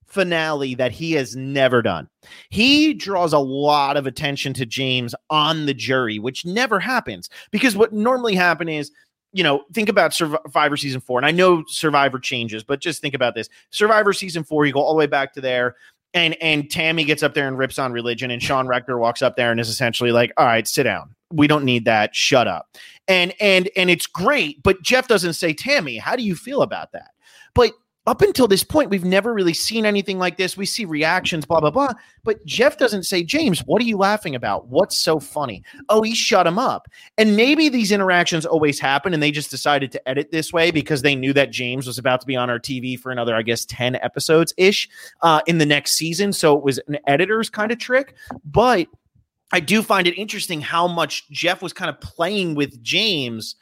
finale 0.09 0.75
that 0.75 0.93
he 0.93 1.13
has 1.13 1.37
never 1.37 1.83
done. 1.83 2.09
He 2.51 2.95
draws 2.95 3.33
a 3.33 3.39
lot 3.39 3.97
of 3.97 4.07
attention 4.07 4.55
to 4.55 4.67
James 4.67 5.15
on 5.31 5.67
the 5.67 5.75
jury, 5.75 6.19
which 6.19 6.45
never 6.45 6.81
happens. 6.81 7.29
Because 7.51 7.77
what 7.77 7.93
normally 7.93 8.35
happen 8.35 8.69
is, 8.69 8.91
you 9.33 9.43
know, 9.45 9.65
think 9.73 9.89
about 9.89 10.15
Survivor 10.15 10.77
season 10.77 11.01
four, 11.01 11.19
and 11.19 11.27
I 11.27 11.31
know 11.31 11.63
Survivor 11.69 12.19
changes, 12.19 12.65
but 12.65 12.81
just 12.81 13.03
think 13.03 13.15
about 13.15 13.35
this: 13.35 13.49
Survivor 13.71 14.13
season 14.13 14.43
four, 14.43 14.65
you 14.65 14.73
go 14.73 14.81
all 14.81 14.95
the 14.95 14.99
way 14.99 15.07
back 15.07 15.35
to 15.35 15.41
there, 15.41 15.77
and 16.15 16.35
and 16.41 16.71
Tammy 16.71 17.05
gets 17.05 17.23
up 17.23 17.35
there 17.35 17.47
and 17.47 17.59
rips 17.59 17.79
on 17.79 17.93
religion, 17.93 18.31
and 18.31 18.43
Sean 18.43 18.67
Rector 18.67 18.99
walks 18.99 19.21
up 19.21 19.37
there 19.37 19.51
and 19.51 19.61
is 19.61 19.69
essentially 19.69 20.13
like, 20.13 20.33
"All 20.37 20.47
right, 20.47 20.67
sit 20.67 20.85
down. 20.85 21.15
We 21.31 21.47
don't 21.47 21.65
need 21.65 21.85
that. 21.85 22.17
Shut 22.17 22.49
up." 22.49 22.77
And 23.07 23.35
and 23.41 23.69
and 23.77 23.91
it's 23.91 24.07
great, 24.07 24.63
but 24.63 24.83
Jeff 24.83 25.09
doesn't 25.09 25.35
say, 25.35 25.53
"Tammy, 25.53 25.99
how 25.99 26.17
do 26.17 26.23
you 26.23 26.35
feel 26.35 26.63
about 26.63 26.93
that?" 26.93 27.11
But 27.55 27.73
up 28.09 28.23
until 28.23 28.49
this 28.49 28.65
point, 28.65 28.89
we've 28.89 29.05
never 29.05 29.35
really 29.35 29.53
seen 29.53 29.85
anything 29.85 30.19
like 30.19 30.39
this. 30.39 30.57
We 30.57 30.65
see 30.65 30.87
reactions, 30.87 31.45
blah, 31.45 31.61
blah, 31.61 31.71
blah. 31.71 31.93
But 32.25 32.43
Jeff 32.47 32.79
doesn't 32.79 33.03
say, 33.03 33.23
James, 33.23 33.61
what 33.61 33.83
are 33.83 33.85
you 33.85 33.99
laughing 33.99 34.35
about? 34.35 34.67
What's 34.69 34.97
so 34.97 35.21
funny? 35.21 35.63
Oh, 35.91 36.01
he 36.01 36.15
shut 36.15 36.47
him 36.47 36.59
up. 36.59 36.89
And 37.19 37.37
maybe 37.37 37.69
these 37.69 37.93
interactions 37.93 38.47
always 38.47 38.81
happen 38.81 39.13
and 39.13 39.23
they 39.23 39.31
just 39.31 39.51
decided 39.51 39.93
to 39.93 40.09
edit 40.09 40.31
this 40.33 40.55
way 40.55 40.71
because 40.71 41.03
they 41.03 41.15
knew 41.15 41.35
that 41.35 41.51
James 41.51 41.87
was 41.87 41.99
about 41.99 42.23
to 42.23 42.27
be 42.27 42.35
on 42.35 42.49
our 42.49 42.59
TV 42.59 42.99
for 42.99 43.13
another, 43.13 43.37
I 43.37 43.43
guess, 43.43 43.67
10 43.67 43.97
episodes 43.97 44.55
ish 44.57 44.89
uh, 45.21 45.43
in 45.47 45.59
the 45.59 45.67
next 45.67 45.93
season. 45.93 46.33
So 46.33 46.57
it 46.57 46.65
was 46.65 46.81
an 46.89 46.97
editor's 47.07 47.51
kind 47.51 47.71
of 47.71 47.79
trick. 47.79 48.15
But 48.43 48.89
I 49.53 49.61
do 49.61 49.83
find 49.83 50.07
it 50.07 50.19
interesting 50.19 50.63
how 50.63 50.89
much 50.89 51.29
Jeff 51.31 51.61
was 51.61 51.75
kind 51.75 51.91
of 51.91 52.01
playing 52.01 52.55
with 52.55 52.83
James 52.83 53.55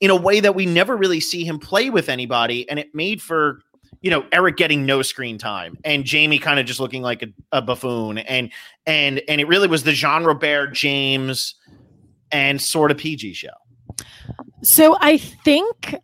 in 0.00 0.10
a 0.10 0.16
way 0.16 0.40
that 0.40 0.54
we 0.54 0.66
never 0.66 0.94
really 0.94 1.20
see 1.20 1.42
him 1.42 1.58
play 1.58 1.88
with 1.88 2.10
anybody. 2.10 2.68
And 2.68 2.78
it 2.78 2.94
made 2.94 3.22
for 3.22 3.60
you 4.04 4.10
know 4.10 4.22
Eric 4.32 4.58
getting 4.58 4.84
no 4.84 5.00
screen 5.00 5.38
time 5.38 5.78
and 5.82 6.04
Jamie 6.04 6.38
kind 6.38 6.60
of 6.60 6.66
just 6.66 6.78
looking 6.78 7.00
like 7.00 7.22
a, 7.22 7.28
a 7.52 7.62
buffoon 7.62 8.18
and 8.18 8.52
and 8.84 9.22
and 9.28 9.40
it 9.40 9.48
really 9.48 9.66
was 9.66 9.82
the 9.82 9.92
Jean 9.92 10.24
Robert 10.24 10.74
James 10.74 11.54
and 12.30 12.60
sort 12.60 12.90
of 12.90 12.98
PG 12.98 13.32
show. 13.32 13.48
So 14.62 14.98
I 15.00 15.16
think 15.16 15.94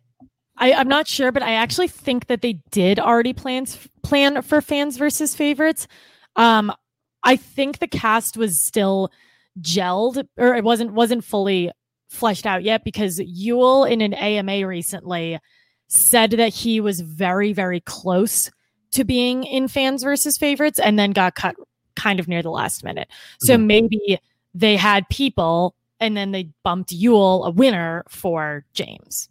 I, 0.57 0.73
I'm 0.73 0.87
not 0.87 1.07
sure, 1.07 1.31
but 1.31 1.43
I 1.43 1.51
actually 1.51 1.89
think 1.89 2.25
that 2.25 2.41
they 2.41 2.53
did 2.71 2.99
already 2.99 3.33
plans 3.33 3.87
plan 4.01 4.41
for 4.41 4.61
fans 4.61 4.97
versus 4.97 5.35
favorites. 5.35 5.87
Um, 6.35 6.73
I 7.21 7.35
think 7.35 7.77
the 7.77 7.87
cast 7.87 8.35
was 8.35 8.59
still 8.59 9.11
gelled, 9.59 10.27
or 10.37 10.55
it 10.55 10.63
wasn't 10.63 10.93
wasn't 10.93 11.23
fully 11.23 11.69
fleshed 12.09 12.47
out 12.47 12.63
yet 12.63 12.83
because 12.83 13.19
Yul 13.19 13.87
in 13.87 14.01
an 14.01 14.15
AMA 14.15 14.65
recently 14.65 15.39
said 15.93 16.31
that 16.31 16.53
he 16.53 16.79
was 16.79 17.01
very 17.01 17.51
very 17.51 17.81
close 17.81 18.49
to 18.91 19.03
being 19.03 19.43
in 19.43 19.67
fans 19.67 20.03
versus 20.03 20.37
favorites 20.37 20.79
and 20.79 20.97
then 20.97 21.11
got 21.11 21.35
cut 21.35 21.55
kind 21.95 22.19
of 22.19 22.27
near 22.27 22.41
the 22.41 22.49
last 22.49 22.83
minute. 22.83 23.09
So 23.39 23.55
mm-hmm. 23.55 23.67
maybe 23.67 24.19
they 24.53 24.75
had 24.77 25.07
people 25.09 25.75
and 25.99 26.15
then 26.15 26.31
they 26.31 26.49
bumped 26.63 26.91
Yul 26.91 27.45
a 27.45 27.51
winner 27.51 28.03
for 28.07 28.65
James. 28.73 29.29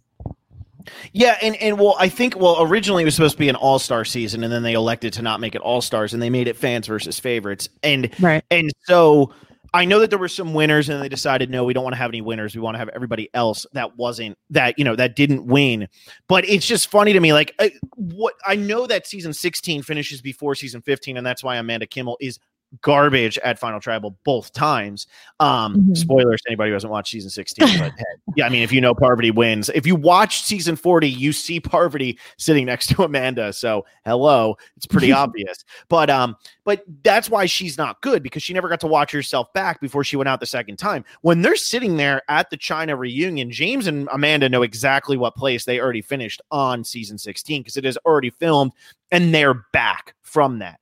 Yeah, 1.12 1.36
and 1.42 1.56
and 1.56 1.78
well, 1.78 1.94
I 1.98 2.08
think 2.08 2.36
well 2.36 2.56
originally 2.60 3.02
it 3.02 3.04
was 3.04 3.14
supposed 3.14 3.34
to 3.34 3.38
be 3.38 3.48
an 3.48 3.56
All 3.56 3.78
Star 3.78 4.04
season, 4.04 4.42
and 4.42 4.52
then 4.52 4.62
they 4.62 4.72
elected 4.72 5.12
to 5.14 5.22
not 5.22 5.38
make 5.38 5.54
it 5.54 5.60
All 5.60 5.82
Stars, 5.82 6.14
and 6.14 6.22
they 6.22 6.30
made 6.30 6.48
it 6.48 6.56
fans 6.56 6.86
versus 6.86 7.20
favorites, 7.20 7.68
and 7.82 8.10
right, 8.18 8.42
and 8.50 8.70
so 8.84 9.32
I 9.72 9.84
know 9.84 10.00
that 10.00 10.10
there 10.10 10.18
were 10.18 10.28
some 10.28 10.54
winners, 10.54 10.88
and 10.88 11.02
they 11.02 11.08
decided 11.08 11.50
no, 11.50 11.64
we 11.64 11.72
don't 11.72 11.84
want 11.84 11.94
to 11.94 11.98
have 11.98 12.10
any 12.10 12.20
winners. 12.20 12.54
We 12.54 12.60
want 12.60 12.74
to 12.74 12.78
have 12.78 12.88
everybody 12.88 13.30
else 13.34 13.66
that 13.72 13.96
wasn't 13.96 14.36
that 14.50 14.78
you 14.78 14.84
know 14.84 14.96
that 14.96 15.14
didn't 15.14 15.46
win. 15.46 15.88
But 16.28 16.48
it's 16.48 16.66
just 16.66 16.90
funny 16.90 17.12
to 17.12 17.20
me, 17.20 17.32
like 17.32 17.54
uh, 17.58 17.68
what 17.94 18.34
I 18.46 18.56
know 18.56 18.86
that 18.86 19.06
season 19.06 19.32
sixteen 19.32 19.82
finishes 19.82 20.20
before 20.20 20.54
season 20.54 20.82
fifteen, 20.82 21.16
and 21.16 21.26
that's 21.26 21.44
why 21.44 21.56
Amanda 21.56 21.86
Kimmel 21.86 22.16
is 22.20 22.38
garbage 22.82 23.38
at 23.38 23.58
Final 23.58 23.80
Tribal 23.80 24.16
both 24.24 24.52
times. 24.52 25.06
Um, 25.40 25.76
mm-hmm. 25.76 25.94
Spoilers 25.94 26.40
to 26.42 26.50
anybody 26.50 26.70
who 26.70 26.74
hasn't 26.74 26.90
watched 26.90 27.10
season 27.10 27.30
16. 27.30 27.78
But 27.78 27.92
yeah, 28.36 28.46
I 28.46 28.48
mean, 28.48 28.62
if 28.62 28.72
you 28.72 28.80
know 28.80 28.94
Parvati 28.94 29.30
wins, 29.30 29.68
if 29.70 29.86
you 29.86 29.96
watch 29.96 30.42
season 30.42 30.76
40, 30.76 31.08
you 31.08 31.32
see 31.32 31.60
Parvati 31.60 32.18
sitting 32.38 32.66
next 32.66 32.88
to 32.88 33.02
Amanda. 33.02 33.52
So 33.52 33.84
hello, 34.04 34.56
it's 34.76 34.86
pretty 34.86 35.12
obvious. 35.20 35.64
But 35.88 36.10
um, 36.10 36.36
but 36.64 36.84
that's 37.02 37.28
why 37.28 37.46
she's 37.46 37.76
not 37.76 38.00
good 38.02 38.22
because 38.22 38.42
she 38.42 38.52
never 38.52 38.68
got 38.68 38.80
to 38.80 38.86
watch 38.86 39.12
herself 39.12 39.52
back 39.52 39.80
before 39.80 40.04
she 40.04 40.16
went 40.16 40.28
out 40.28 40.40
the 40.40 40.46
second 40.46 40.76
time. 40.76 41.04
When 41.22 41.42
they're 41.42 41.56
sitting 41.56 41.96
there 41.96 42.22
at 42.28 42.50
the 42.50 42.56
China 42.56 42.96
reunion, 42.96 43.50
James 43.50 43.86
and 43.86 44.08
Amanda 44.12 44.48
know 44.48 44.62
exactly 44.62 45.16
what 45.16 45.34
place 45.34 45.64
they 45.64 45.80
already 45.80 46.02
finished 46.02 46.40
on 46.50 46.84
season 46.84 47.18
16 47.18 47.62
because 47.62 47.76
it 47.76 47.84
is 47.84 47.98
already 48.04 48.30
filmed 48.30 48.72
and 49.10 49.34
they're 49.34 49.64
back 49.72 50.14
from 50.22 50.58
that. 50.60 50.79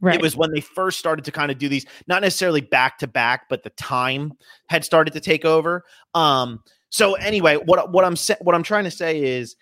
Right. 0.00 0.16
It 0.16 0.22
was 0.22 0.36
when 0.36 0.52
they 0.52 0.60
first 0.60 0.98
started 0.98 1.24
to 1.24 1.32
kind 1.32 1.50
of 1.50 1.58
do 1.58 1.68
these, 1.68 1.86
not 2.06 2.22
necessarily 2.22 2.60
back 2.60 2.98
to 2.98 3.06
back, 3.06 3.48
but 3.48 3.62
the 3.62 3.70
time 3.70 4.32
had 4.68 4.84
started 4.84 5.12
to 5.14 5.20
take 5.20 5.44
over. 5.44 5.84
Um, 6.14 6.62
so 6.90 7.14
anyway, 7.14 7.56
what 7.56 7.92
what 7.92 8.04
I'm 8.04 8.16
sa- 8.16 8.34
what 8.40 8.54
I'm 8.54 8.62
trying 8.62 8.84
to 8.84 8.90
say 8.90 9.22
is, 9.22 9.56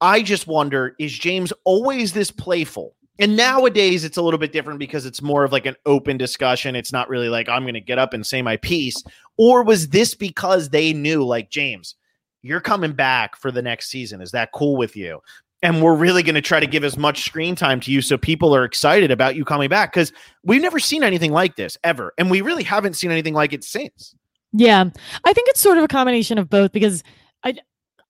I 0.00 0.22
just 0.22 0.46
wonder: 0.46 0.94
is 0.98 1.16
James 1.16 1.52
always 1.64 2.12
this 2.12 2.30
playful? 2.30 2.94
And 3.18 3.36
nowadays, 3.36 4.04
it's 4.04 4.18
a 4.18 4.22
little 4.22 4.38
bit 4.38 4.52
different 4.52 4.78
because 4.78 5.06
it's 5.06 5.22
more 5.22 5.44
of 5.44 5.52
like 5.52 5.64
an 5.64 5.76
open 5.86 6.18
discussion. 6.18 6.76
It's 6.76 6.92
not 6.92 7.08
really 7.08 7.28
like 7.30 7.48
I'm 7.48 7.62
going 7.62 7.74
to 7.74 7.80
get 7.80 7.98
up 7.98 8.12
and 8.12 8.26
say 8.26 8.42
my 8.42 8.58
piece. 8.58 9.02
Or 9.38 9.62
was 9.62 9.88
this 9.88 10.14
because 10.14 10.68
they 10.68 10.92
knew, 10.92 11.24
like 11.24 11.48
James, 11.48 11.94
you're 12.42 12.60
coming 12.60 12.92
back 12.92 13.36
for 13.36 13.50
the 13.50 13.62
next 13.62 13.88
season? 13.88 14.20
Is 14.20 14.32
that 14.32 14.52
cool 14.52 14.76
with 14.76 14.96
you? 14.96 15.20
And 15.62 15.82
we're 15.82 15.94
really 15.94 16.22
going 16.22 16.34
to 16.34 16.42
try 16.42 16.60
to 16.60 16.66
give 16.66 16.84
as 16.84 16.96
much 16.96 17.24
screen 17.24 17.56
time 17.56 17.80
to 17.80 17.90
you 17.90 18.02
so 18.02 18.16
people 18.18 18.54
are 18.54 18.64
excited 18.64 19.10
about 19.10 19.36
you 19.36 19.44
coming 19.44 19.68
back 19.68 19.92
because 19.92 20.12
we've 20.44 20.62
never 20.62 20.78
seen 20.78 21.02
anything 21.02 21.32
like 21.32 21.56
this 21.56 21.76
ever 21.84 22.12
and 22.18 22.30
we 22.30 22.40
really 22.40 22.62
haven't 22.62 22.94
seen 22.94 23.10
anything 23.10 23.34
like 23.34 23.52
it 23.52 23.64
since 23.64 24.14
yeah 24.52 24.84
i 25.24 25.32
think 25.32 25.48
it's 25.48 25.60
sort 25.60 25.78
of 25.78 25.84
a 25.84 25.88
combination 25.88 26.38
of 26.38 26.48
both 26.48 26.72
because 26.72 27.02
i 27.44 27.54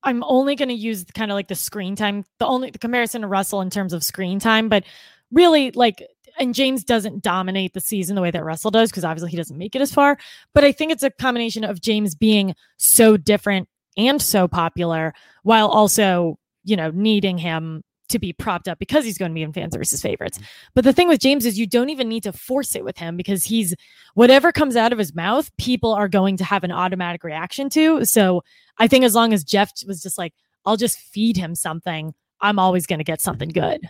i'm 0.02 0.22
only 0.24 0.54
going 0.54 0.68
to 0.68 0.74
use 0.74 1.04
kind 1.14 1.30
of 1.30 1.34
like 1.34 1.48
the 1.48 1.54
screen 1.54 1.96
time 1.96 2.24
the 2.38 2.46
only 2.46 2.70
the 2.70 2.78
comparison 2.78 3.22
to 3.22 3.28
russell 3.28 3.60
in 3.60 3.70
terms 3.70 3.92
of 3.92 4.02
screen 4.02 4.38
time 4.38 4.68
but 4.68 4.84
really 5.32 5.70
like 5.72 6.02
and 6.38 6.54
James 6.54 6.84
doesn't 6.84 7.22
dominate 7.22 7.72
the 7.72 7.80
season 7.80 8.14
the 8.14 8.20
way 8.20 8.30
that 8.30 8.44
Russell 8.44 8.70
does 8.70 8.90
because 8.90 9.04
obviously 9.04 9.30
he 9.30 9.38
doesn't 9.38 9.56
make 9.56 9.74
it 9.74 9.80
as 9.80 9.92
far. 9.92 10.18
But 10.52 10.64
I 10.64 10.72
think 10.72 10.92
it's 10.92 11.02
a 11.02 11.10
combination 11.10 11.64
of 11.64 11.80
James 11.80 12.14
being 12.14 12.54
so 12.76 13.16
different 13.16 13.68
and 13.96 14.20
so 14.20 14.46
popular 14.46 15.14
while 15.42 15.68
also 15.68 16.38
you 16.66 16.76
know, 16.76 16.90
needing 16.90 17.38
him 17.38 17.82
to 18.08 18.18
be 18.18 18.32
propped 18.32 18.68
up 18.68 18.78
because 18.78 19.04
he's 19.04 19.18
going 19.18 19.30
to 19.30 19.34
be 19.34 19.42
in 19.42 19.52
fans 19.52 19.74
versus 19.74 20.02
favorites. 20.02 20.38
Mm-hmm. 20.38 20.46
But 20.74 20.84
the 20.84 20.92
thing 20.92 21.08
with 21.08 21.20
James 21.20 21.46
is 21.46 21.58
you 21.58 21.66
don't 21.66 21.90
even 21.90 22.08
need 22.08 22.22
to 22.24 22.32
force 22.32 22.76
it 22.76 22.84
with 22.84 22.98
him 22.98 23.16
because 23.16 23.44
he's 23.44 23.74
whatever 24.14 24.52
comes 24.52 24.76
out 24.76 24.92
of 24.92 24.98
his 24.98 25.14
mouth, 25.14 25.50
people 25.56 25.92
are 25.92 26.08
going 26.08 26.36
to 26.36 26.44
have 26.44 26.64
an 26.64 26.72
automatic 26.72 27.24
reaction 27.24 27.68
to. 27.70 28.04
So 28.04 28.42
I 28.78 28.86
think 28.86 29.04
as 29.04 29.14
long 29.14 29.32
as 29.32 29.44
Jeff 29.44 29.72
was 29.86 30.02
just 30.02 30.18
like, 30.18 30.34
I'll 30.64 30.76
just 30.76 30.98
feed 30.98 31.36
him 31.36 31.54
something, 31.54 32.12
I'm 32.40 32.58
always 32.58 32.86
going 32.86 32.98
to 32.98 33.04
get 33.04 33.20
something 33.20 33.48
good. 33.48 33.80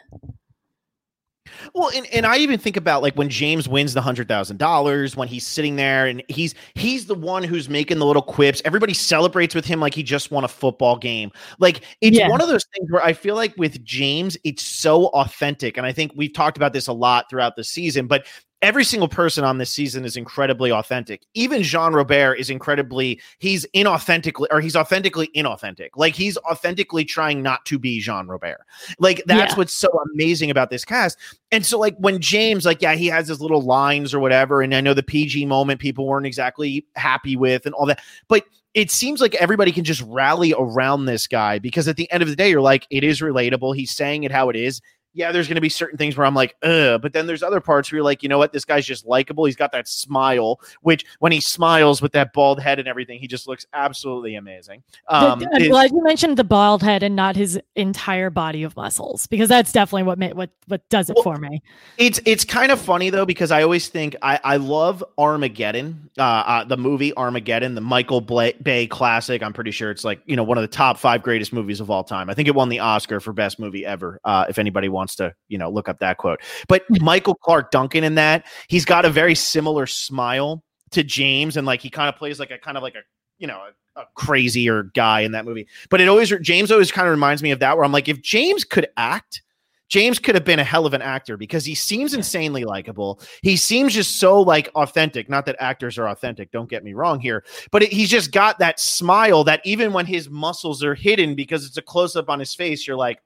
Well, 1.75 1.91
and, 1.95 2.07
and 2.13 2.27
I 2.27 2.39
even 2.39 2.59
think 2.59 2.77
about 2.77 3.03
like 3.03 3.15
when 3.15 3.29
James 3.29 3.69
wins 3.69 3.95
the 3.95 4.01
hundred 4.01 4.29
thousand 4.29 4.59
dollars, 4.59 5.17
when 5.17 5.29
he's 5.29 5.47
sitting 5.47 5.77
there 5.77 6.07
and 6.07 6.23
he's 6.29 6.55
he's 6.75 7.07
the 7.07 7.15
one 7.15 7.43
who's 7.43 7.69
making 7.69 7.99
the 7.99 8.07
little 8.07 8.23
quips. 8.23 8.63
Everybody 8.65 8.95
celebrates 8.95 9.55
with 9.55 9.65
him 9.65 9.81
like 9.81 9.95
he 9.95 10.03
just 10.03 10.31
won 10.31 10.45
a 10.45 10.49
football 10.49 10.97
game. 10.97 11.31
Like 11.59 11.83
it's 12.01 12.19
yeah. 12.19 12.29
one 12.29 12.41
of 12.41 12.49
those 12.49 12.65
things 12.75 12.91
where 12.91 13.05
I 13.05 13.13
feel 13.13 13.35
like 13.35 13.55
with 13.57 13.83
James, 13.85 14.37
it's 14.45 14.63
so 14.63 15.07
authentic. 15.09 15.77
And 15.77 15.87
I 15.87 15.93
think 15.93 16.13
we've 16.15 16.33
talked 16.33 16.57
about 16.57 16.73
this 16.73 16.87
a 16.87 16.93
lot 16.93 17.29
throughout 17.31 17.57
the 17.57 17.65
season, 17.65 18.07
but 18.07 18.27
every 18.63 18.85
single 18.85 19.09
person 19.09 19.45
on 19.45 19.59
this 19.59 19.71
season 19.71 20.05
is 20.05 20.17
incredibly 20.17 20.73
authentic. 20.73 21.23
Even 21.35 21.63
Jean 21.63 21.93
Robert 21.93 22.35
is 22.35 22.51
incredibly 22.51 23.21
he's 23.39 23.67
inauthentically 23.75 24.47
or 24.51 24.61
he's 24.61 24.77
authentically 24.77 25.29
inauthentic. 25.37 25.91
Like 25.97 26.15
he's 26.15 26.39
authentically 26.39 27.05
trying 27.05 27.43
not 27.43 27.65
to 27.67 27.79
be 27.79 28.01
Jean 28.01 28.27
Robert. 28.27 28.61
Like 28.99 29.23
that's 29.27 29.53
yeah. 29.53 29.59
what's 29.59 29.73
so 29.73 29.89
amazing 30.13 30.51
about 30.51 30.71
this 30.71 30.85
cast. 30.85 31.19
And 31.53 31.67
so 31.67 31.79
like 31.79 31.97
when 31.99 32.21
James 32.21 32.65
like 32.65 32.81
yeah, 32.81 32.95
he 32.95 33.07
has 33.09 33.29
his 33.29 33.41
little 33.41 33.63
lines 33.63 34.15
or 34.15 34.21
whatever 34.21 34.63
and 34.63 34.75
I 34.75 34.81
know 34.81 34.95
the 34.95 35.03
PG 35.03 35.45
moment 35.47 35.81
people 35.81 36.07
weren't 36.07 36.27
exactly 36.27 36.87
happy 36.97 37.37
with 37.37 37.67
and 37.67 37.75
all 37.75 37.87
that. 37.87 38.01
But 38.29 38.45
it 38.73 38.91
seems 38.91 39.23
like 39.23 39.35
everybody 39.37 39.73
can 39.73 39.85
just 39.85 40.03
rally 40.03 40.55
around 40.57 41.07
this 41.07 41.27
guy 41.27 41.59
because 41.59 41.89
at 41.89 41.97
the 41.97 42.11
end 42.13 42.23
of 42.23 42.29
the 42.29 42.37
day, 42.37 42.51
you're 42.51 42.61
like, 42.61 42.87
it 42.91 43.03
is 43.05 43.23
relatable. 43.23 43.75
He's 43.75 43.91
saying 43.91 44.25
it 44.25 44.31
how 44.31 44.51
it 44.51 44.57
is 44.57 44.83
yeah, 45.17 45.33
there's 45.33 45.49
going 45.49 45.57
to 45.57 45.63
be 45.63 45.71
certain 45.71 45.97
things 45.97 46.15
where 46.15 46.27
I'm 46.27 46.35
like, 46.35 46.55
ugh. 46.63 47.01
But 47.01 47.15
then 47.15 47.27
there's 47.27 47.43
other 47.43 47.61
parts 47.61 47.91
where 47.91 47.97
you're 47.97 48.05
like, 48.05 48.23
you 48.23 48.29
know 48.29 48.37
what? 48.37 48.53
This 48.53 48.67
guy's 48.67 48.85
just 48.85 49.07
likable. 49.07 49.47
He's 49.47 49.57
got 49.57 49.73
that 49.73 49.89
smile, 49.89 50.61
which 50.83 51.07
when 51.21 51.33
he 51.33 51.41
smiles 51.41 52.03
with 52.03 52.13
that 52.13 52.35
bald 52.35 52.61
head 52.61 52.79
and 52.79 52.87
everything, 52.87 53.19
he 53.19 53.27
just 53.27 53.49
looks 53.49 53.65
absolutely 53.73 54.35
amazing. 54.35 54.83
Um, 55.09 55.43
I'm 55.55 55.69
glad 55.69 55.91
you 55.91 56.03
mentioned 56.03 56.37
the 56.37 56.45
bald 56.45 56.83
head 56.83 57.03
and 57.03 57.17
not 57.17 57.35
his 57.35 57.59
entire 57.77 58.29
body 58.29 58.63
of 58.63 58.77
muscles 58.77 59.27
because 59.27 59.49
that's 59.49 59.73
definitely 59.73 60.03
what 60.03 60.19
ma- 60.19 60.35
what 60.35 60.51
what 60.67 60.87
does 60.91 61.09
it 61.09 61.17
well, 61.17 61.23
for 61.23 61.39
me. 61.39 61.63
It's 61.97 62.21
it's 62.27 62.45
kind 62.45 62.71
of 62.71 62.79
funny 62.79 63.09
though 63.09 63.25
because 63.25 63.51
I 63.51 63.63
always 63.63 63.89
think 63.89 64.17
I 64.21 64.39
I 64.45 64.57
love 64.59 65.03
Armageddon, 65.17 66.11
uh, 66.19 66.23
uh 66.23 66.65
the 66.65 66.77
movie 66.77 67.15
Armageddon, 67.17 67.75
the 67.75 67.81
Michael 67.81 68.21
Bay 68.21 68.87
classic. 68.87 69.43
I'm 69.43 69.55
pretty 69.55 69.71
sure 69.71 69.91
it's 69.91 70.05
like 70.05 70.21
you 70.27 70.37
know 70.37 70.45
one 70.45 70.59
of 70.59 70.63
the 70.63 70.69
top 70.69 70.99
five 70.99 71.23
greatest 71.23 71.55
movies 71.55 71.81
of 71.81 71.91
all 71.91 72.05
time. 72.05 72.29
I 72.29 72.35
think 72.35 72.49
it 72.49 72.55
won 72.55 72.69
the 72.69 72.81
Oscar 72.81 73.19
for 73.19 73.33
best 73.33 73.59
movie 73.59 73.87
ever. 73.87 74.21
Uh, 74.25 74.45
if 74.49 74.59
anybody 74.59 74.91
wants 74.91 75.06
wants 75.07 75.17
to, 75.17 75.33
you 75.49 75.57
know, 75.57 75.71
look 75.71 75.89
up 75.89 76.01
that 76.01 76.19
quote. 76.19 76.41
But 76.67 76.85
hmm. 76.89 77.05
Michael 77.05 77.37
Clark 77.37 77.71
Duncan 77.71 78.03
in 78.03 78.17
that, 78.17 78.47
he's 78.69 78.85
got 78.85 79.05
a 79.05 79.11
very 79.11 79.35
similar 79.35 79.87
smile 79.87 80.65
to 80.91 81.05
James, 81.05 81.57
and 81.57 81.67
like 81.67 81.81
he 81.81 81.91
kind 81.91 82.09
of 82.09 82.17
plays 82.17 82.41
like 82.41 82.51
a 82.51 82.59
kind 82.59 82.77
of 82.77 82.83
like 82.83 82.95
a, 82.95 83.03
you 83.39 83.47
know, 83.47 83.61
a, 83.97 84.01
a 84.01 84.05
crazier 84.15 84.85
guy 84.95 85.21
in 85.21 85.33
that 85.33 85.45
movie. 85.45 85.69
But 85.91 86.01
it 86.01 86.09
always 86.09 86.33
James 86.41 86.73
always 86.73 86.91
kind 86.91 87.07
of 87.07 87.13
reminds 87.13 87.43
me 87.43 87.53
of 87.53 87.61
that, 87.61 87.77
where 87.77 87.85
I'm 87.85 87.93
like, 87.93 88.09
if 88.09 88.21
James 88.21 88.65
could 88.65 88.89
act. 88.97 89.43
James 89.89 90.19
could 90.19 90.35
have 90.35 90.45
been 90.45 90.59
a 90.59 90.65
hell 90.65 90.85
of 90.85 90.95
an 90.95 91.01
actor 91.01 91.37
because 91.37 91.65
he 91.65 91.77
seems 91.77 92.13
insanely 92.13 92.65
likable. 92.65 93.21
He 93.43 93.57
seems 93.57 93.95
just 93.95 94.19
so 94.19 94.41
like 94.41 94.69
authentic. 94.75 95.29
Not 95.29 95.47
that 95.47 95.55
actors 95.61 95.97
are 95.97 96.09
authentic, 96.09 96.51
don't 96.51 96.69
get 96.69 96.83
me 96.83 96.93
wrong 96.93 97.21
here, 97.21 97.45
but 97.71 97.85
it, 97.85 97.93
he's 97.93 98.11
just 98.11 98.33
got 98.33 98.59
that 98.59 98.81
smile 98.81 99.45
that 99.45 99.61
even 99.65 99.93
when 99.93 100.05
his 100.05 100.29
muscles 100.29 100.83
are 100.83 100.97
hidden 100.97 101.37
because 101.37 101.65
it's 101.65 101.77
a 101.77 101.83
close 101.83 102.17
up 102.17 102.29
on 102.29 102.41
his 102.41 102.53
face, 102.53 102.85
you're 102.85 102.97
like, 102.97 103.21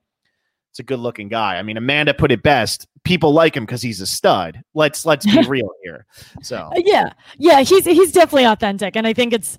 it's 0.70 0.78
a 0.78 0.84
good 0.84 1.00
looking 1.00 1.28
guy. 1.28 1.56
I 1.56 1.62
mean, 1.62 1.76
Amanda 1.76 2.14
put 2.14 2.30
it 2.30 2.42
best. 2.42 2.86
People 3.02 3.32
like 3.32 3.56
him 3.56 3.64
because 3.64 3.82
he's 3.82 4.00
a 4.00 4.06
stud. 4.06 4.62
Let's 4.74 5.04
let's 5.04 5.26
be 5.26 5.42
real 5.48 5.70
here. 5.82 6.06
So 6.42 6.56
uh, 6.56 6.72
yeah, 6.76 7.12
yeah, 7.38 7.60
he's 7.62 7.84
he's 7.84 8.12
definitely 8.12 8.46
authentic, 8.46 8.96
and 8.96 9.06
I 9.06 9.12
think 9.12 9.32
it's 9.32 9.58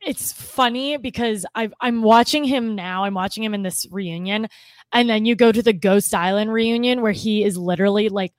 it's 0.00 0.32
funny 0.32 0.96
because 0.96 1.44
i 1.54 1.68
I'm 1.80 2.02
watching 2.02 2.44
him 2.44 2.74
now. 2.74 3.04
I'm 3.04 3.14
watching 3.14 3.42
him 3.44 3.52
in 3.52 3.62
this 3.62 3.86
reunion, 3.90 4.48
and 4.92 5.10
then 5.10 5.26
you 5.26 5.34
go 5.34 5.52
to 5.52 5.62
the 5.62 5.72
Ghost 5.72 6.14
Island 6.14 6.52
reunion 6.52 7.02
where 7.02 7.12
he 7.12 7.44
is 7.44 7.58
literally 7.58 8.08
like, 8.08 8.32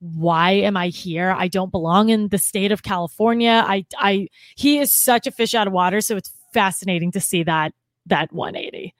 "Why 0.00 0.52
am 0.52 0.76
I 0.76 0.88
here? 0.88 1.30
I 1.30 1.46
don't 1.46 1.70
belong 1.70 2.08
in 2.08 2.28
the 2.28 2.38
state 2.38 2.72
of 2.72 2.82
California." 2.82 3.62
I 3.66 3.86
I 3.98 4.28
he 4.56 4.78
is 4.78 4.92
such 4.92 5.28
a 5.28 5.30
fish 5.30 5.54
out 5.54 5.68
of 5.68 5.72
water, 5.72 6.00
so 6.00 6.16
it's 6.16 6.32
fascinating 6.52 7.12
to 7.12 7.20
see 7.20 7.44
that 7.44 7.72
that 8.06 8.32
180. 8.32 8.94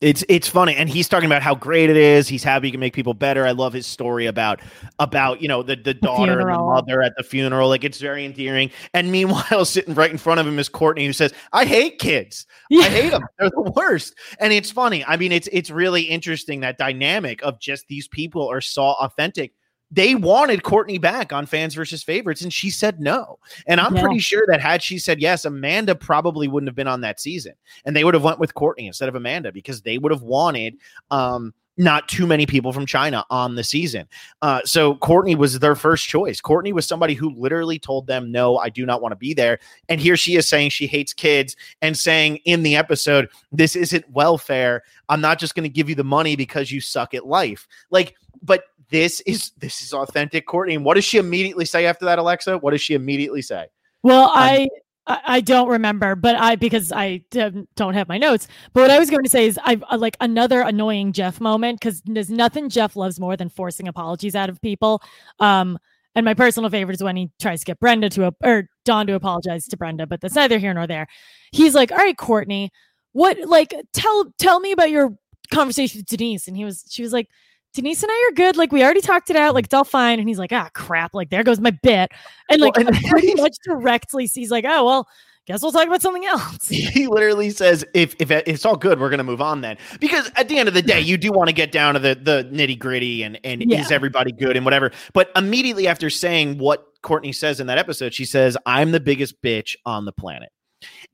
It's 0.00 0.24
it's 0.30 0.48
funny, 0.48 0.74
and 0.76 0.88
he's 0.88 1.08
talking 1.08 1.26
about 1.26 1.42
how 1.42 1.54
great 1.54 1.90
it 1.90 1.96
is. 1.96 2.26
He's 2.26 2.42
happy 2.42 2.68
he 2.68 2.70
can 2.70 2.80
make 2.80 2.94
people 2.94 3.12
better. 3.12 3.46
I 3.46 3.50
love 3.50 3.74
his 3.74 3.86
story 3.86 4.24
about 4.24 4.60
about 4.98 5.42
you 5.42 5.48
know 5.48 5.62
the 5.62 5.76
the 5.76 5.92
daughter 5.92 6.40
and 6.40 6.48
the 6.48 6.58
mother 6.58 7.02
at 7.02 7.12
the 7.18 7.22
funeral. 7.22 7.68
Like 7.68 7.84
it's 7.84 7.98
very 7.98 8.24
endearing. 8.24 8.70
And 8.94 9.12
meanwhile, 9.12 9.64
sitting 9.66 9.92
right 9.92 10.10
in 10.10 10.16
front 10.16 10.40
of 10.40 10.46
him 10.46 10.58
is 10.58 10.70
Courtney, 10.70 11.04
who 11.04 11.12
says, 11.12 11.34
"I 11.52 11.66
hate 11.66 11.98
kids. 11.98 12.46
Yeah. 12.70 12.84
I 12.84 12.88
hate 12.88 13.10
them. 13.10 13.24
They're 13.38 13.50
the 13.50 13.72
worst." 13.76 14.14
And 14.38 14.54
it's 14.54 14.70
funny. 14.70 15.04
I 15.04 15.18
mean, 15.18 15.32
it's 15.32 15.50
it's 15.52 15.68
really 15.70 16.02
interesting 16.02 16.60
that 16.60 16.78
dynamic 16.78 17.42
of 17.42 17.60
just 17.60 17.86
these 17.88 18.08
people 18.08 18.50
are 18.50 18.62
so 18.62 18.82
authentic 18.84 19.52
they 19.90 20.14
wanted 20.14 20.62
Courtney 20.62 20.98
back 20.98 21.32
on 21.32 21.46
fans 21.46 21.74
versus 21.74 22.02
favorites, 22.02 22.42
and 22.42 22.52
she 22.52 22.70
said 22.70 23.00
no. 23.00 23.38
And 23.66 23.80
I'm 23.80 23.94
yeah. 23.94 24.02
pretty 24.02 24.20
sure 24.20 24.44
that 24.48 24.60
had 24.60 24.82
she 24.82 24.98
said 24.98 25.20
yes, 25.20 25.44
Amanda 25.44 25.94
probably 25.94 26.48
wouldn't 26.48 26.68
have 26.68 26.76
been 26.76 26.88
on 26.88 27.00
that 27.00 27.20
season, 27.20 27.54
and 27.84 27.96
they 27.96 28.04
would 28.04 28.14
have 28.14 28.24
went 28.24 28.38
with 28.38 28.54
Courtney 28.54 28.86
instead 28.86 29.08
of 29.08 29.14
Amanda 29.14 29.52
because 29.52 29.82
they 29.82 29.98
would 29.98 30.12
have 30.12 30.22
wanted, 30.22 30.76
um, 31.10 31.52
not 31.80 32.08
too 32.08 32.26
many 32.26 32.44
people 32.44 32.72
from 32.72 32.84
China 32.84 33.24
on 33.30 33.54
the 33.54 33.64
season. 33.64 34.06
Uh, 34.42 34.60
so 34.64 34.96
Courtney 34.96 35.34
was 35.34 35.58
their 35.58 35.74
first 35.74 36.06
choice. 36.06 36.40
Courtney 36.40 36.72
was 36.72 36.86
somebody 36.86 37.14
who 37.14 37.34
literally 37.34 37.78
told 37.78 38.06
them, 38.06 38.30
No, 38.30 38.58
I 38.58 38.68
do 38.68 38.84
not 38.84 39.00
want 39.00 39.12
to 39.12 39.16
be 39.16 39.32
there. 39.32 39.58
And 39.88 40.00
here 40.00 40.16
she 40.16 40.36
is 40.36 40.46
saying 40.46 40.70
she 40.70 40.86
hates 40.86 41.14
kids 41.14 41.56
and 41.80 41.96
saying 41.98 42.36
in 42.44 42.62
the 42.62 42.76
episode, 42.76 43.30
This 43.50 43.76
isn't 43.76 44.08
welfare. 44.10 44.82
I'm 45.08 45.22
not 45.22 45.38
just 45.38 45.54
going 45.54 45.64
to 45.64 45.70
give 45.70 45.88
you 45.88 45.94
the 45.94 46.04
money 46.04 46.36
because 46.36 46.70
you 46.70 46.80
suck 46.80 47.14
at 47.14 47.26
life. 47.26 47.66
Like, 47.90 48.14
but 48.42 48.64
this 48.90 49.20
is 49.20 49.52
this 49.58 49.82
is 49.82 49.92
authentic 49.92 50.46
Courtney. 50.46 50.74
And 50.74 50.84
what 50.84 50.94
does 50.94 51.04
she 51.04 51.18
immediately 51.18 51.64
say 51.64 51.86
after 51.86 52.04
that, 52.06 52.18
Alexa? 52.18 52.58
What 52.58 52.72
does 52.72 52.80
she 52.80 52.94
immediately 52.94 53.42
say? 53.42 53.66
Well, 54.02 54.30
I 54.32 54.68
I, 55.06 55.40
don't 55.40 55.68
remember, 55.68 56.14
but 56.14 56.36
I 56.36 56.56
because 56.56 56.92
I 56.92 57.22
don't 57.32 57.94
have 57.94 58.08
my 58.08 58.18
notes. 58.18 58.46
But 58.72 58.82
what 58.82 58.90
I 58.90 58.98
was 58.98 59.10
going 59.10 59.24
to 59.24 59.30
say 59.30 59.46
is 59.46 59.58
I 59.64 59.80
uh, 59.90 59.98
like 59.98 60.16
another 60.20 60.60
annoying 60.60 61.12
Jeff 61.12 61.40
moment 61.40 61.80
because 61.80 62.02
there's 62.04 62.30
nothing 62.30 62.68
Jeff 62.68 62.96
loves 62.96 63.18
more 63.18 63.36
than 63.36 63.48
forcing 63.48 63.88
apologies 63.88 64.36
out 64.36 64.50
of 64.50 64.60
people. 64.60 65.02
Um, 65.40 65.78
and 66.14 66.24
my 66.24 66.34
personal 66.34 66.70
favorite 66.70 66.94
is 66.94 67.02
when 67.02 67.16
he 67.16 67.30
tries 67.40 67.60
to 67.60 67.66
get 67.66 67.80
Brenda 67.80 68.08
to 68.10 68.28
a, 68.28 68.34
or 68.42 68.68
Don 68.84 69.06
to 69.06 69.14
apologize 69.14 69.66
to 69.68 69.76
Brenda, 69.76 70.06
but 70.06 70.20
that's 70.20 70.34
neither 70.34 70.58
here 70.58 70.74
nor 70.74 70.86
there. 70.86 71.06
He's 71.52 71.74
like, 71.74 71.90
"All 71.92 71.98
right, 71.98 72.16
Courtney, 72.16 72.70
what 73.12 73.38
like 73.48 73.74
tell 73.92 74.32
tell 74.38 74.60
me 74.60 74.72
about 74.72 74.90
your 74.90 75.16
conversation 75.52 76.00
with 76.00 76.06
Denise?" 76.06 76.46
And 76.46 76.56
he 76.56 76.64
was 76.64 76.84
she 76.88 77.02
was 77.02 77.12
like, 77.12 77.28
Denise 77.74 78.02
and 78.02 78.10
I 78.10 78.28
are 78.30 78.34
good. 78.34 78.56
Like 78.56 78.72
we 78.72 78.82
already 78.82 79.00
talked 79.00 79.30
it 79.30 79.36
out. 79.36 79.54
Like 79.54 79.66
it's 79.66 79.74
all 79.74 79.84
fine. 79.84 80.18
And 80.18 80.28
he's 80.28 80.38
like, 80.38 80.52
ah, 80.52 80.68
crap. 80.74 81.14
Like 81.14 81.30
there 81.30 81.44
goes 81.44 81.60
my 81.60 81.70
bit. 81.70 82.10
And 82.48 82.60
like 82.60 82.76
well, 82.76 82.88
and 82.88 82.96
pretty 83.04 83.34
much 83.40 83.56
directly, 83.64 84.26
he's 84.26 84.50
like, 84.50 84.64
oh 84.66 84.84
well, 84.84 85.08
guess 85.46 85.62
we'll 85.62 85.72
talk 85.72 85.86
about 85.86 86.02
something 86.02 86.24
else. 86.26 86.68
He 86.68 87.06
literally 87.06 87.50
says, 87.50 87.84
if 87.94 88.14
if 88.18 88.30
it's 88.30 88.64
all 88.64 88.76
good, 88.76 89.00
we're 89.00 89.10
gonna 89.10 89.24
move 89.24 89.40
on 89.40 89.60
then. 89.60 89.78
Because 90.00 90.30
at 90.36 90.48
the 90.48 90.58
end 90.58 90.68
of 90.68 90.74
the 90.74 90.82
day, 90.82 91.00
you 91.00 91.16
do 91.16 91.30
want 91.30 91.48
to 91.48 91.54
get 91.54 91.72
down 91.72 91.94
to 91.94 92.00
the 92.00 92.14
the 92.14 92.48
nitty 92.52 92.78
gritty 92.78 93.22
and 93.22 93.38
and 93.44 93.62
yeah. 93.62 93.80
is 93.80 93.90
everybody 93.90 94.32
good 94.32 94.56
and 94.56 94.64
whatever. 94.64 94.90
But 95.12 95.30
immediately 95.36 95.86
after 95.86 96.10
saying 96.10 96.58
what 96.58 96.86
Courtney 97.02 97.32
says 97.32 97.60
in 97.60 97.66
that 97.68 97.78
episode, 97.78 98.12
she 98.14 98.24
says, 98.24 98.56
I'm 98.66 98.92
the 98.92 99.00
biggest 99.00 99.40
bitch 99.42 99.76
on 99.86 100.04
the 100.04 100.12
planet. 100.12 100.50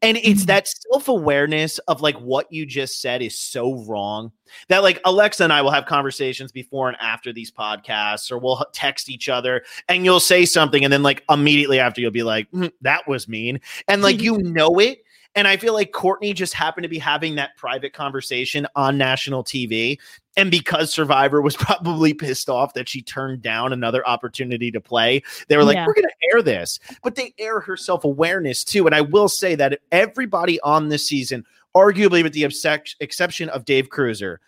And 0.02 0.16
it's 0.16 0.40
mm-hmm. 0.40 0.46
that 0.46 0.68
self 0.68 1.08
awareness 1.08 1.78
of 1.80 2.00
like 2.00 2.16
what 2.16 2.52
you 2.52 2.66
just 2.66 3.00
said 3.00 3.22
is 3.22 3.38
so 3.38 3.84
wrong 3.84 4.32
that 4.68 4.82
like 4.82 5.00
Alexa 5.04 5.42
and 5.42 5.52
I 5.52 5.62
will 5.62 5.70
have 5.70 5.86
conversations 5.86 6.52
before 6.52 6.88
and 6.88 6.96
after 7.00 7.32
these 7.32 7.50
podcasts, 7.50 8.30
or 8.30 8.38
we'll 8.38 8.64
text 8.72 9.08
each 9.08 9.28
other 9.28 9.64
and 9.88 10.04
you'll 10.04 10.20
say 10.20 10.44
something. 10.44 10.84
And 10.84 10.92
then 10.92 11.02
like 11.02 11.24
immediately 11.28 11.80
after, 11.80 12.00
you'll 12.00 12.10
be 12.10 12.22
like, 12.22 12.50
mm, 12.52 12.72
that 12.82 13.08
was 13.08 13.28
mean. 13.28 13.60
And 13.88 14.02
like 14.02 14.20
you 14.20 14.38
know 14.38 14.78
it. 14.78 15.02
And 15.36 15.46
I 15.46 15.58
feel 15.58 15.74
like 15.74 15.92
Courtney 15.92 16.32
just 16.32 16.54
happened 16.54 16.84
to 16.84 16.88
be 16.88 16.98
having 16.98 17.34
that 17.34 17.56
private 17.58 17.92
conversation 17.92 18.66
on 18.74 18.96
national 18.96 19.44
TV. 19.44 19.98
And 20.38 20.50
because 20.50 20.92
Survivor 20.92 21.42
was 21.42 21.56
probably 21.58 22.14
pissed 22.14 22.48
off 22.48 22.72
that 22.72 22.88
she 22.88 23.02
turned 23.02 23.42
down 23.42 23.74
another 23.74 24.06
opportunity 24.08 24.70
to 24.70 24.80
play, 24.80 25.22
they 25.48 25.58
were 25.58 25.64
like, 25.64 25.76
yeah. 25.76 25.86
we're 25.86 25.94
going 25.94 26.08
to 26.08 26.34
air 26.34 26.42
this. 26.42 26.80
But 27.02 27.16
they 27.16 27.34
air 27.38 27.60
her 27.60 27.76
self 27.76 28.04
awareness 28.04 28.64
too. 28.64 28.86
And 28.86 28.94
I 28.94 29.02
will 29.02 29.28
say 29.28 29.54
that 29.56 29.78
everybody 29.92 30.58
on 30.62 30.88
this 30.88 31.06
season, 31.06 31.44
arguably 31.76 32.22
with 32.22 32.32
the 32.32 32.44
exception 33.00 33.50
of 33.50 33.66
Dave 33.66 33.90
Cruser, 33.90 34.40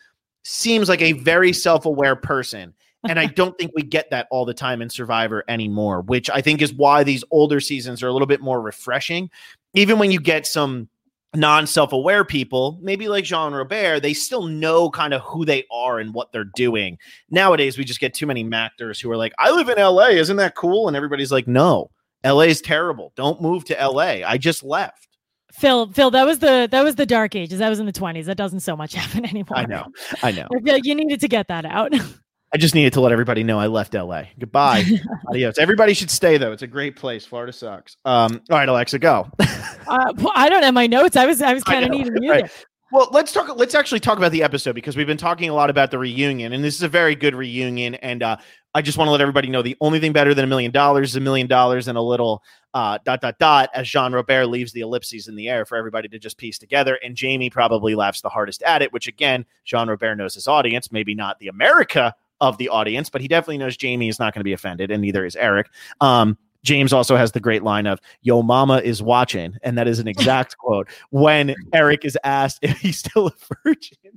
seems 0.43 0.89
like 0.89 1.03
a 1.03 1.13
very 1.13 1.53
self 1.53 1.85
aware 1.85 2.17
person. 2.17 2.73
and 3.07 3.19
I 3.19 3.27
don't 3.37 3.57
think 3.59 3.73
we 3.75 3.83
get 3.83 4.09
that 4.11 4.27
all 4.31 4.47
the 4.47 4.55
time 4.55 4.81
in 4.81 4.89
Survivor 4.89 5.45
anymore, 5.49 6.01
which 6.01 6.31
I 6.31 6.41
think 6.41 6.63
is 6.63 6.73
why 6.73 7.05
these 7.05 7.25
older 7.31 7.61
seasons 7.61 8.03
are 8.03 8.09
a 8.09 8.13
little 8.13 8.27
bit 8.27 8.41
more 8.41 8.63
refreshing 8.63 9.31
even 9.75 9.99
when 9.99 10.11
you 10.11 10.21
get 10.21 10.47
some 10.47 10.89
non 11.35 11.67
self 11.67 11.93
aware 11.93 12.25
people, 12.25 12.79
maybe 12.83 13.09
like 13.09 13.25
Jean 13.25 13.53
Robert, 13.53 14.01
they 14.01 14.15
still 14.15 14.47
know 14.47 14.91
kind 14.91 15.15
of 15.15 15.23
who 15.23 15.45
they 15.45 15.65
are 15.71 15.99
and 15.99 16.15
what 16.15 16.33
they're 16.33 16.51
doing. 16.55 16.99
Nowadays, 17.31 17.79
we 17.79 17.85
just 17.85 18.01
get 18.01 18.15
too 18.15 18.27
many 18.27 18.49
actors 18.53 19.01
who 19.01 19.11
are 19.11 19.17
like, 19.17 19.33
I 19.39 19.51
live 19.51 19.69
in 19.69 19.79
LA. 19.79 20.09
Isn't 20.09 20.37
that 20.37 20.55
cool? 20.55 20.89
And 20.89 20.97
everybody's 20.97 21.33
like, 21.33 21.47
no, 21.47 21.91
LA 22.25 22.43
is 22.43 22.61
terrible. 22.61 23.13
Don't 23.17 23.43
move 23.43 23.65
to 23.67 23.75
LA. 23.75 24.23
I 24.27 24.39
just 24.39 24.63
left. 24.63 25.09
Phil, 25.53 25.91
Phil, 25.93 26.11
that 26.11 26.25
was 26.25 26.41
the 26.41 26.69
that 26.71 26.85
was 26.85 26.97
the 26.97 27.07
dark 27.07 27.35
ages. 27.35 27.59
That 27.59 27.69
was 27.69 27.81
in 27.81 27.87
the 27.87 27.93
twenties. 27.93 28.27
That 28.27 28.37
doesn't 28.37 28.61
so 28.61 28.77
much 28.77 28.95
happen 28.95 29.25
anymore. 29.25 29.57
I 29.57 29.65
know, 29.65 29.87
I 30.23 30.31
know. 30.31 30.47
I 30.55 30.61
feel 30.61 30.75
like 30.75 30.85
you 30.85 30.95
needed 30.95 31.21
to 31.21 31.29
get 31.29 31.49
that 31.49 31.65
out. 31.65 31.93
I 32.53 32.57
just 32.57 32.75
needed 32.75 32.95
to 32.95 33.01
let 33.01 33.13
everybody 33.13 33.43
know 33.45 33.59
I 33.59 33.67
left 33.67 33.95
LA. 33.95 34.25
Goodbye. 34.39 34.85
Adios. 35.29 35.59
Everybody 35.59 35.93
should 35.93 36.11
stay 36.11 36.39
though. 36.39 36.53
It's 36.53 36.63
a 36.63 36.67
great 36.67 36.97
place. 36.97 37.27
Florida 37.27 37.53
sucks. 37.53 37.97
Um, 38.05 38.41
all 38.51 38.59
right, 38.59 38.69
Alexa, 38.69 38.99
go. 38.99 39.29
uh, 39.41 40.13
well, 40.17 40.33
I 40.35 40.49
don't 40.49 40.63
have 40.63 40.75
my 40.75 40.87
notes. 40.87 41.17
I 41.17 41.27
was 41.27 41.43
I 41.43 41.53
was 41.53 41.63
kind 41.65 41.85
of 41.85 41.91
needing 41.91 42.23
you. 42.23 42.31
Right. 42.31 42.51
Well, 42.91 43.11
let's 43.13 43.33
talk. 43.33 43.55
Let's 43.55 43.75
actually 43.75 44.01
talk 44.01 44.17
about 44.17 44.33
the 44.33 44.43
episode 44.43 44.75
because 44.75 44.97
we've 44.97 45.07
been 45.07 45.19
talking 45.19 45.51
a 45.51 45.55
lot 45.55 45.69
about 45.69 45.91
the 45.91 45.99
reunion, 45.99 46.55
and 46.55 46.65
this 46.65 46.75
is 46.75 46.83
a 46.83 46.89
very 46.89 47.15
good 47.15 47.35
reunion. 47.35 47.97
And 47.97 48.23
uh, 48.23 48.39
I 48.73 48.81
just 48.81 48.97
want 48.97 49.09
to 49.09 49.13
let 49.13 49.21
everybody 49.21 49.51
know 49.51 49.61
the 49.61 49.77
only 49.83 50.01
thing 50.01 50.13
better 50.15 50.33
than 50.33 50.45
a 50.45 50.49
million 50.49 50.71
dollars 50.71 51.11
is 51.11 51.17
a 51.17 51.21
million 51.21 51.49
dollars 51.49 51.87
and 51.87 51.99
a 51.99 52.03
little 52.03 52.43
uh, 52.73 52.97
dot 53.05 53.21
dot 53.21 53.39
dot 53.39 53.69
as 53.75 53.87
Jean 53.87 54.15
Robert 54.15 54.47
leaves 54.47 54.73
the 54.73 54.81
ellipses 54.81 55.29
in 55.29 55.37
the 55.37 55.51
air 55.51 55.67
for 55.67 55.77
everybody 55.77 56.09
to 56.09 56.19
just 56.19 56.39
piece 56.39 56.59
together. 56.59 56.99
And 57.05 57.15
Jamie 57.15 57.51
probably 57.51 57.95
laughs 57.95 58.23
the 58.23 58.31
hardest 58.31 58.63
at 58.63 58.81
it, 58.81 58.91
which 58.91 59.07
again, 59.07 59.45
Jean 59.67 59.89
Robert 59.89 60.17
knows 60.17 60.33
his 60.33 60.49
audience, 60.49 60.91
maybe 60.91 61.15
not 61.15 61.39
the 61.41 61.49
America 61.49 62.15
of 62.41 62.59
the 62.59 62.69
audience, 62.69 63.11
but 63.11 63.21
he 63.21 63.29
definitely 63.29 63.59
knows 63.59 63.77
Jamie 63.77 64.09
is 64.09 64.19
not 64.19 64.35
going 64.35 64.41
to 64.41 64.45
be 64.45 64.53
offended, 64.53 64.91
and 64.91 65.03
neither 65.03 65.25
is 65.25 65.37
Eric. 65.37 65.69
Um, 66.01 66.39
James 66.65 66.93
also 66.93 67.17
has 67.17 67.33
the 67.33 67.41
great 67.41 67.63
line 67.63 67.87
of 67.87 68.01
"Yo, 68.23 68.43
mama 68.43 68.79
is 68.79 69.03
watching," 69.03 69.57
and 69.63 69.79
that 69.79 69.87
is 69.87 69.99
an 69.99 70.09
exact 70.09 70.59
quote 70.59 70.89
when 71.11 71.55
Eric 71.73 72.05
is 72.05 72.19
asked 72.25 72.59
if 72.63 72.79
he's 72.79 72.99
still 72.99 73.29
a 73.29 73.33
virgin. 73.65 73.97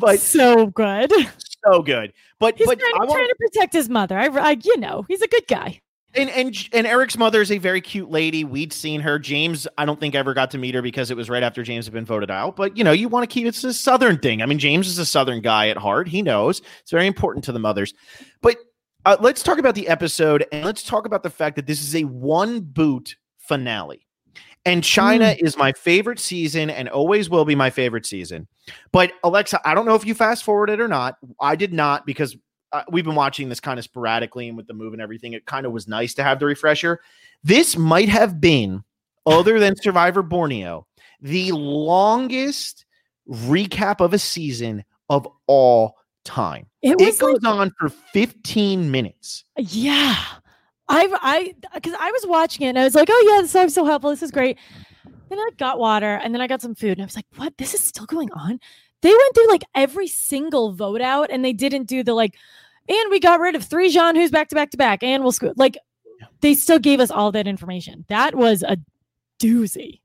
But 0.00 0.20
so 0.20 0.66
good, 0.66 1.12
so 1.64 1.82
good. 1.82 2.12
But 2.38 2.56
he's 2.56 2.68
but 2.68 2.78
trying, 2.78 2.92
I 2.94 2.98
want, 2.98 3.10
trying 3.10 3.28
to 3.28 3.34
protect 3.36 3.72
his 3.72 3.88
mother. 3.88 4.16
I, 4.16 4.26
I, 4.26 4.56
you 4.62 4.78
know, 4.78 5.04
he's 5.08 5.22
a 5.22 5.28
good 5.28 5.46
guy. 5.48 5.80
And 6.14 6.30
and 6.30 6.68
and 6.72 6.86
Eric's 6.86 7.18
mother 7.18 7.42
is 7.42 7.52
a 7.52 7.58
very 7.58 7.82
cute 7.82 8.10
lady. 8.10 8.42
We'd 8.42 8.72
seen 8.72 9.00
her. 9.02 9.18
James, 9.18 9.68
I 9.76 9.84
don't 9.84 10.00
think 10.00 10.14
I 10.14 10.18
ever 10.18 10.32
got 10.32 10.50
to 10.52 10.58
meet 10.58 10.74
her 10.74 10.80
because 10.80 11.10
it 11.10 11.16
was 11.16 11.28
right 11.28 11.42
after 11.42 11.62
James 11.62 11.84
had 11.84 11.92
been 11.92 12.06
voted 12.06 12.30
out. 12.30 12.56
But 12.56 12.76
you 12.76 12.84
know, 12.84 12.92
you 12.92 13.08
want 13.08 13.28
to 13.28 13.32
keep 13.32 13.46
it's 13.46 13.62
a 13.62 13.74
southern 13.74 14.18
thing. 14.18 14.40
I 14.40 14.46
mean, 14.46 14.58
James 14.58 14.88
is 14.88 14.98
a 14.98 15.04
southern 15.04 15.42
guy 15.42 15.68
at 15.68 15.76
heart. 15.76 16.08
He 16.08 16.22
knows 16.22 16.62
it's 16.80 16.90
very 16.90 17.06
important 17.06 17.44
to 17.44 17.52
the 17.52 17.58
mothers. 17.58 17.92
But 18.40 18.56
uh, 19.04 19.16
let's 19.20 19.42
talk 19.42 19.58
about 19.58 19.74
the 19.74 19.88
episode 19.88 20.46
and 20.50 20.64
let's 20.64 20.82
talk 20.82 21.06
about 21.06 21.22
the 21.22 21.30
fact 21.30 21.56
that 21.56 21.66
this 21.66 21.82
is 21.82 21.94
a 21.94 22.04
one 22.04 22.60
boot 22.60 23.16
finale. 23.38 24.06
And 24.64 24.82
China 24.84 25.26
mm. 25.26 25.42
is 25.42 25.56
my 25.56 25.72
favorite 25.72 26.18
season 26.18 26.68
and 26.68 26.88
always 26.88 27.30
will 27.30 27.44
be 27.44 27.54
my 27.54 27.70
favorite 27.70 28.04
season. 28.04 28.46
But 28.92 29.12
Alexa, 29.24 29.60
I 29.66 29.74
don't 29.74 29.86
know 29.86 29.94
if 29.94 30.04
you 30.04 30.14
fast 30.14 30.44
forwarded 30.44 30.80
or 30.80 30.88
not. 30.88 31.16
I 31.40 31.56
did 31.56 31.72
not 31.72 32.04
because 32.06 32.36
uh, 32.72 32.82
we've 32.90 33.04
been 33.04 33.14
watching 33.14 33.48
this 33.48 33.60
kind 33.60 33.78
of 33.78 33.84
sporadically 33.84 34.48
and 34.48 34.56
with 34.56 34.66
the 34.66 34.74
move 34.74 34.92
and 34.92 35.02
everything. 35.02 35.32
It 35.32 35.46
kind 35.46 35.66
of 35.66 35.72
was 35.72 35.88
nice 35.88 36.14
to 36.14 36.24
have 36.24 36.38
the 36.38 36.46
refresher. 36.46 37.00
This 37.42 37.76
might 37.76 38.08
have 38.08 38.40
been, 38.40 38.84
other 39.26 39.58
than 39.58 39.76
Survivor 39.76 40.22
Borneo, 40.22 40.86
the 41.20 41.52
longest 41.52 42.84
recap 43.28 44.00
of 44.00 44.14
a 44.14 44.18
season 44.18 44.84
of 45.08 45.26
all 45.46 45.96
time. 46.24 46.66
It, 46.82 47.00
it 47.00 47.18
goes 47.18 47.42
like, 47.42 47.54
on 47.54 47.72
for 47.78 47.88
15 47.88 48.90
minutes. 48.90 49.44
Yeah. 49.56 50.16
I 50.90 51.06
I 51.20 51.54
because 51.74 51.94
I 51.98 52.10
was 52.10 52.26
watching 52.26 52.66
it 52.66 52.70
and 52.70 52.78
I 52.78 52.84
was 52.84 52.94
like, 52.94 53.08
oh 53.10 53.30
yeah, 53.30 53.42
this 53.42 53.54
is 53.54 53.74
so 53.74 53.84
helpful. 53.84 54.10
This 54.10 54.22
is 54.22 54.30
great. 54.30 54.58
Then 55.28 55.38
I 55.38 55.50
got 55.58 55.78
water 55.78 56.18
and 56.22 56.32
then 56.34 56.40
I 56.40 56.46
got 56.46 56.62
some 56.62 56.74
food 56.74 56.92
and 56.92 57.02
I 57.02 57.04
was 57.04 57.16
like, 57.16 57.26
what? 57.36 57.56
This 57.58 57.74
is 57.74 57.80
still 57.80 58.06
going 58.06 58.32
on? 58.32 58.58
They 59.02 59.10
went 59.10 59.34
through 59.34 59.48
like 59.48 59.64
every 59.74 60.08
single 60.08 60.72
vote 60.72 61.00
out 61.00 61.30
and 61.30 61.44
they 61.44 61.52
didn't 61.52 61.84
do 61.84 62.02
the 62.02 62.14
like, 62.14 62.34
and 62.88 63.10
we 63.10 63.20
got 63.20 63.40
rid 63.40 63.54
of 63.54 63.64
three 63.64 63.90
Jean 63.90 64.16
who's 64.16 64.30
back 64.30 64.48
to 64.48 64.54
back 64.54 64.70
to 64.70 64.76
back 64.76 65.02
and 65.02 65.22
we'll 65.22 65.32
screw 65.32 65.52
like 65.56 65.78
they 66.40 66.54
still 66.54 66.78
gave 66.78 67.00
us 67.00 67.10
all 67.10 67.32
that 67.32 67.46
information. 67.46 68.04
That 68.08 68.34
was 68.34 68.62
a 68.62 68.76
doozy. 69.40 70.00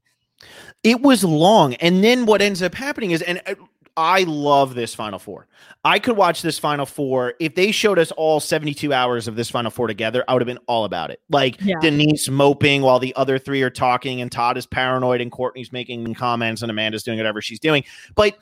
It 0.83 1.01
was 1.01 1.23
long. 1.23 1.75
And 1.75 2.03
then 2.03 2.25
what 2.25 2.41
ends 2.41 2.61
up 2.61 2.75
happening 2.75 3.11
is, 3.11 3.21
and 3.21 3.41
uh, 3.45 3.55
I 3.95 4.23
love 4.23 4.75
this 4.75 4.95
Final 4.95 5.19
Four. 5.19 5.47
I 5.85 5.99
could 5.99 6.17
watch 6.17 6.41
this 6.41 6.59
Final 6.59 6.85
Four. 6.85 7.35
If 7.39 7.55
they 7.55 7.71
showed 7.71 7.99
us 7.99 8.11
all 8.11 8.39
72 8.39 8.91
hours 8.91 9.27
of 9.27 9.35
this 9.35 9.49
Final 9.49 9.71
Four 9.71 9.87
together, 9.87 10.23
I 10.27 10.33
would 10.33 10.41
have 10.41 10.47
been 10.47 10.59
all 10.67 10.83
about 10.83 11.11
it. 11.11 11.21
Like 11.29 11.61
yeah. 11.61 11.75
Denise 11.79 12.29
moping 12.29 12.81
while 12.81 12.99
the 12.99 13.15
other 13.15 13.37
three 13.37 13.61
are 13.61 13.69
talking, 13.69 14.19
and 14.21 14.31
Todd 14.31 14.57
is 14.57 14.65
paranoid, 14.65 15.21
and 15.21 15.31
Courtney's 15.31 15.71
making 15.71 16.13
comments, 16.15 16.61
and 16.61 16.71
Amanda's 16.71 17.03
doing 17.03 17.17
whatever 17.17 17.41
she's 17.41 17.59
doing. 17.59 17.83
But 18.15 18.35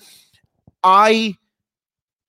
I 0.84 1.36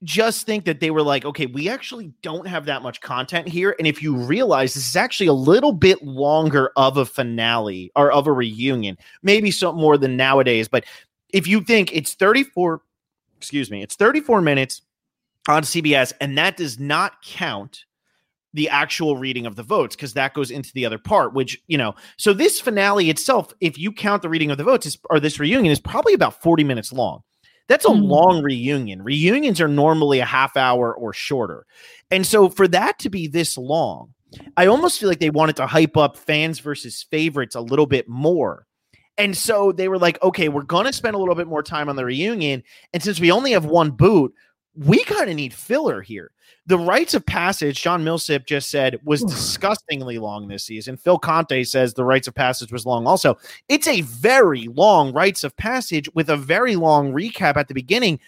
just 0.03 0.47
think 0.47 0.65
that 0.65 0.81
they 0.81 0.91
were 0.91 1.03
like, 1.03 1.25
okay, 1.25 1.47
we 1.47 1.69
actually 1.69 2.13
don't 2.23 2.47
have 2.47 2.67
that 2.67 2.83
much 2.83 3.01
content 3.01 3.49
here. 3.49 3.75
And 3.79 3.87
if 3.87 4.03
you 4.03 4.17
realize 4.17 4.75
this 4.75 4.89
is 4.89 4.97
actually 4.97 5.29
a 5.29 5.33
little 5.33 5.73
bit 5.73 6.03
longer 6.03 6.73
of 6.77 6.97
a 6.97 7.05
finale 7.07 7.93
or 7.95 8.11
of 8.11 8.27
a 8.27 8.33
reunion, 8.33 8.99
maybe 9.23 9.51
something 9.51 9.81
more 9.81 9.97
than 9.97 10.17
nowadays. 10.17 10.67
But 10.69 10.85
if 11.29 11.47
you 11.47 11.63
think 11.63 11.95
it's 11.95 12.15
34, 12.15 12.83
excuse 13.37 13.71
me, 13.71 13.83
it's 13.83 13.95
34 13.95 14.41
minutes 14.41 14.83
on 15.49 15.63
CBS, 15.63 16.13
and 16.21 16.37
that 16.37 16.57
does 16.57 16.79
not 16.79 17.23
count 17.23 17.85
the 18.55 18.69
actual 18.69 19.17
reading 19.17 19.47
of 19.47 19.57
the 19.57 19.63
votes 19.63 19.97
because 19.97 20.15
that 20.15 20.35
goes 20.35 20.51
into 20.51 20.71
the 20.75 20.85
other 20.85 20.99
part 20.99 21.33
which 21.33 21.59
you 21.69 21.79
know 21.79 21.95
so 22.19 22.35
this 22.35 22.61
finale 22.61 23.09
itself 23.09 23.55
if 23.61 23.79
you 23.79 23.91
count 23.91 24.21
the 24.21 24.29
reading 24.29 24.51
of 24.51 24.59
the 24.59 24.65
votes 24.65 24.85
is, 24.85 24.99
or 25.09 25.19
this 25.19 25.41
reunion 25.41 25.73
is 25.73 25.81
probably 25.81 26.13
about 26.13 26.43
40 26.43 26.63
minutes 26.63 26.93
long 26.93 27.23
That's 27.69 27.85
a 27.85 27.89
Mm. 27.89 28.09
long 28.09 28.43
reunion. 28.43 29.03
Reunions 29.03 29.61
are 29.61 29.69
normally 29.69 30.19
a 30.19 30.25
half 30.25 30.57
hour 30.57 30.95
or 30.95 31.13
shorter. 31.13 31.67
And 32.11 32.27
so 32.27 32.49
for 32.49 32.69
that 32.69 32.99
to 33.01 33.11
be 33.11 33.27
this 33.27 33.57
long, 33.57 34.15
I 34.57 34.67
almost 34.67 34.99
feel 34.99 35.09
like 35.09 35.21
they 35.21 35.31
wanted 35.31 35.57
to 35.57 35.67
hype 35.67 35.97
up 35.97 36.17
fans 36.17 36.59
versus 36.59 37.05
favorites 37.11 37.55
a 37.55 37.61
little 37.61 37.87
bit 37.87 38.09
more. 38.09 38.67
And 39.19 39.37
so 39.37 39.73
they 39.73 39.89
were 39.89 39.99
like, 39.99 40.23
okay, 40.23 40.49
we're 40.49 40.63
going 40.63 40.87
to 40.87 40.93
spend 40.93 41.15
a 41.15 41.19
little 41.19 41.35
bit 41.35 41.47
more 41.47 41.63
time 41.63 41.89
on 41.89 41.97
the 41.97 42.05
reunion. 42.05 42.63
And 42.95 43.03
since 43.03 43.21
we 43.21 43.31
only 43.31 43.53
have 43.53 43.67
one 43.67 43.91
boot, 43.91 44.33
we 44.75 45.03
kind 45.05 45.29
of 45.29 45.37
need 45.37 45.53
filler 45.53 46.01
here. 46.01 46.31
The 46.67 46.79
rites 46.79 47.15
of 47.15 47.27
passage, 47.27 47.83
John 47.83 48.05
Millsip 48.05 48.47
just 48.47 48.71
said, 48.71 48.99
was 49.05 49.23
disgustingly 49.25 50.19
long 50.19 50.49
this 50.49 50.65
season. 50.65 50.97
Phil 50.97 51.19
Conte 51.19 51.65
says 51.65 51.95
the 51.95 52.05
rites 52.05 52.29
of 52.29 52.35
passage 52.35 52.73
was 52.73 52.87
long 52.87 53.07
also. 53.07 53.37
It's 53.69 53.89
a 53.89 54.03
very 54.03 54.69
long 54.69 55.13
rites 55.13 55.45
of 55.45 55.57
passage 55.57 56.09
with 56.15 56.31
a 56.31 56.37
very 56.37 56.77
long 56.77 57.13
recap 57.13 57.57
at 57.57 57.69
the 57.69 57.75
beginning. 57.75 58.21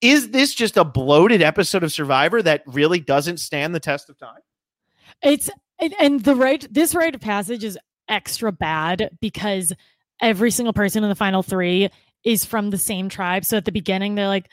Is 0.00 0.30
this 0.30 0.54
just 0.54 0.76
a 0.76 0.84
bloated 0.84 1.42
episode 1.42 1.82
of 1.82 1.92
Survivor 1.92 2.42
that 2.42 2.62
really 2.66 3.00
doesn't 3.00 3.38
stand 3.38 3.74
the 3.74 3.80
test 3.80 4.08
of 4.08 4.18
time? 4.18 4.40
It's 5.22 5.50
and, 5.80 5.94
and 6.00 6.20
the 6.22 6.36
right 6.36 6.66
this 6.70 6.94
rite 6.94 7.14
of 7.14 7.20
passage 7.20 7.64
is 7.64 7.78
extra 8.08 8.52
bad 8.52 9.10
because 9.20 9.72
every 10.20 10.50
single 10.50 10.72
person 10.72 11.02
in 11.02 11.08
the 11.08 11.16
final 11.16 11.42
three 11.42 11.88
is 12.22 12.44
from 12.44 12.70
the 12.70 12.78
same 12.78 13.08
tribe. 13.08 13.44
So 13.44 13.56
at 13.56 13.64
the 13.64 13.72
beginning, 13.72 14.14
they're 14.14 14.28
like, 14.28 14.50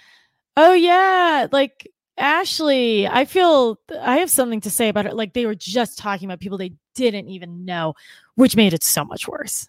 "Oh 0.58 0.74
yeah, 0.74 1.48
like 1.52 1.92
Ashley, 2.18 3.08
I 3.08 3.26
feel 3.26 3.80
I 4.02 4.18
have 4.18 4.30
something 4.30 4.62
to 4.62 4.70
say 4.70 4.90
about 4.90 5.06
it." 5.06 5.16
Like 5.16 5.34
they 5.34 5.46
were 5.46 5.56
just 5.56 5.98
talking 5.98 6.28
about 6.28 6.40
people 6.40 6.58
they 6.58 6.74
didn't 6.96 7.30
even 7.30 7.66
know, 7.66 7.94
which 8.36 8.56
made 8.56 8.74
it 8.74 8.84
so 8.84 9.04
much 9.06 9.28
worse. 9.28 9.68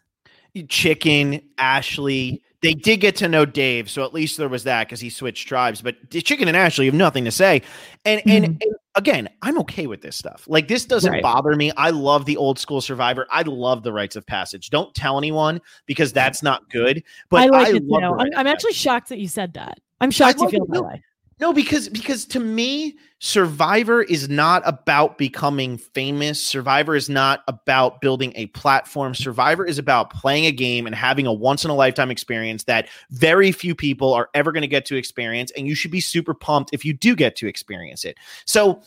Chicken, 0.69 1.41
Ashley. 1.59 2.43
They 2.61 2.75
did 2.75 3.01
get 3.01 3.17
to 3.17 3.29
know 3.29 3.45
Dave, 3.45 3.91
so 3.91 4.05
at 4.05 4.15
least 4.15 4.37
there 4.37 4.49
was 4.49 4.63
that 4.65 4.87
because 4.87 5.01
he 5.01 5.11
switched 5.11 5.49
tribes. 5.49 5.83
But 5.83 6.11
Chicken 6.11 6.47
and 6.47 6.57
Ashley 6.57 6.85
have 6.87 6.95
nothing 6.95 7.25
to 7.25 7.33
say. 7.33 7.63
And, 8.05 8.23
and 8.25 8.45
Mhm. 8.45 8.63
and 8.63 8.75
again, 8.95 9.29
I'm 9.41 9.59
okay 9.61 9.89
with 9.89 10.01
this 10.01 10.15
stuff. 10.15 10.45
Like 10.47 10.69
this 10.69 10.85
doesn't 10.85 11.11
Right. 11.11 11.23
bother 11.23 11.57
me. 11.57 11.73
I 11.77 11.91
love 11.91 12.25
the 12.25 12.37
old 12.37 12.61
school 12.61 12.81
Survivor. 12.81 13.27
I 13.33 13.43
love 13.43 13.83
the 13.83 13.93
rites 13.93 14.15
of 14.15 14.25
passage. 14.27 14.71
Don't 14.71 14.95
tell 14.95 15.19
anyone 15.19 15.61
because 15.87 16.13
that's 16.13 16.41
not 16.41 16.71
good. 16.71 17.03
But 17.31 17.43
I 17.43 17.47
like 17.47 17.75
it 17.75 17.85
love 17.85 18.21
I'm, 18.21 18.29
I'm 18.37 18.47
actually 18.47 18.75
shocked 18.75 19.09
that 19.09 19.19
you 19.19 19.27
said 19.27 19.55
that. 19.55 19.81
I'm 20.03 20.11
shocked 20.11 20.41
you 20.41 20.49
feel 20.49 20.67
that 20.67 20.77
too. 20.77 20.83
way. 20.83 21.03
No, 21.41 21.53
because 21.53 21.89
because 21.89 22.25
to 22.27 22.41
me, 22.41 22.97
Survivor 23.19 24.03
is 24.03 24.29
not 24.29 24.63
about 24.65 25.17
becoming 25.17 25.79
famous. 25.79 26.43
Survivor 26.43 26.95
is 26.95 27.09
not 27.09 27.43
about 27.49 28.01
building 28.01 28.33
a 28.37 28.47
platform. 28.47 29.15
Survivor 29.15 29.65
is 29.65 29.79
about 29.79 30.11
playing 30.11 30.47
a 30.47 30.53
game 30.53 30.87
and 30.87 30.95
having 30.95 31.27
a 31.27 31.33
once 31.33 31.65
in 31.65 31.71
a 31.71 31.75
lifetime 31.75 32.11
experience 32.11 32.65
that 32.65 32.89
very 33.11 33.51
few 33.51 33.75
people 33.75 34.13
are 34.13 34.29
ever 34.35 34.53
going 34.53 34.63
to 34.63 34.69
get 34.69 34.85
to 34.87 34.97
experience. 34.97 35.51
And 35.57 35.67
you 35.67 35.75
should 35.75 35.91
be 35.91 36.01
super 36.01 36.35
pumped 36.35 36.71
if 36.73 36.85
you 36.85 36.93
do 36.93 37.17
get 37.17 37.35
to 37.37 37.47
experience 37.47 38.05
it. 38.05 38.19
So 38.45 38.83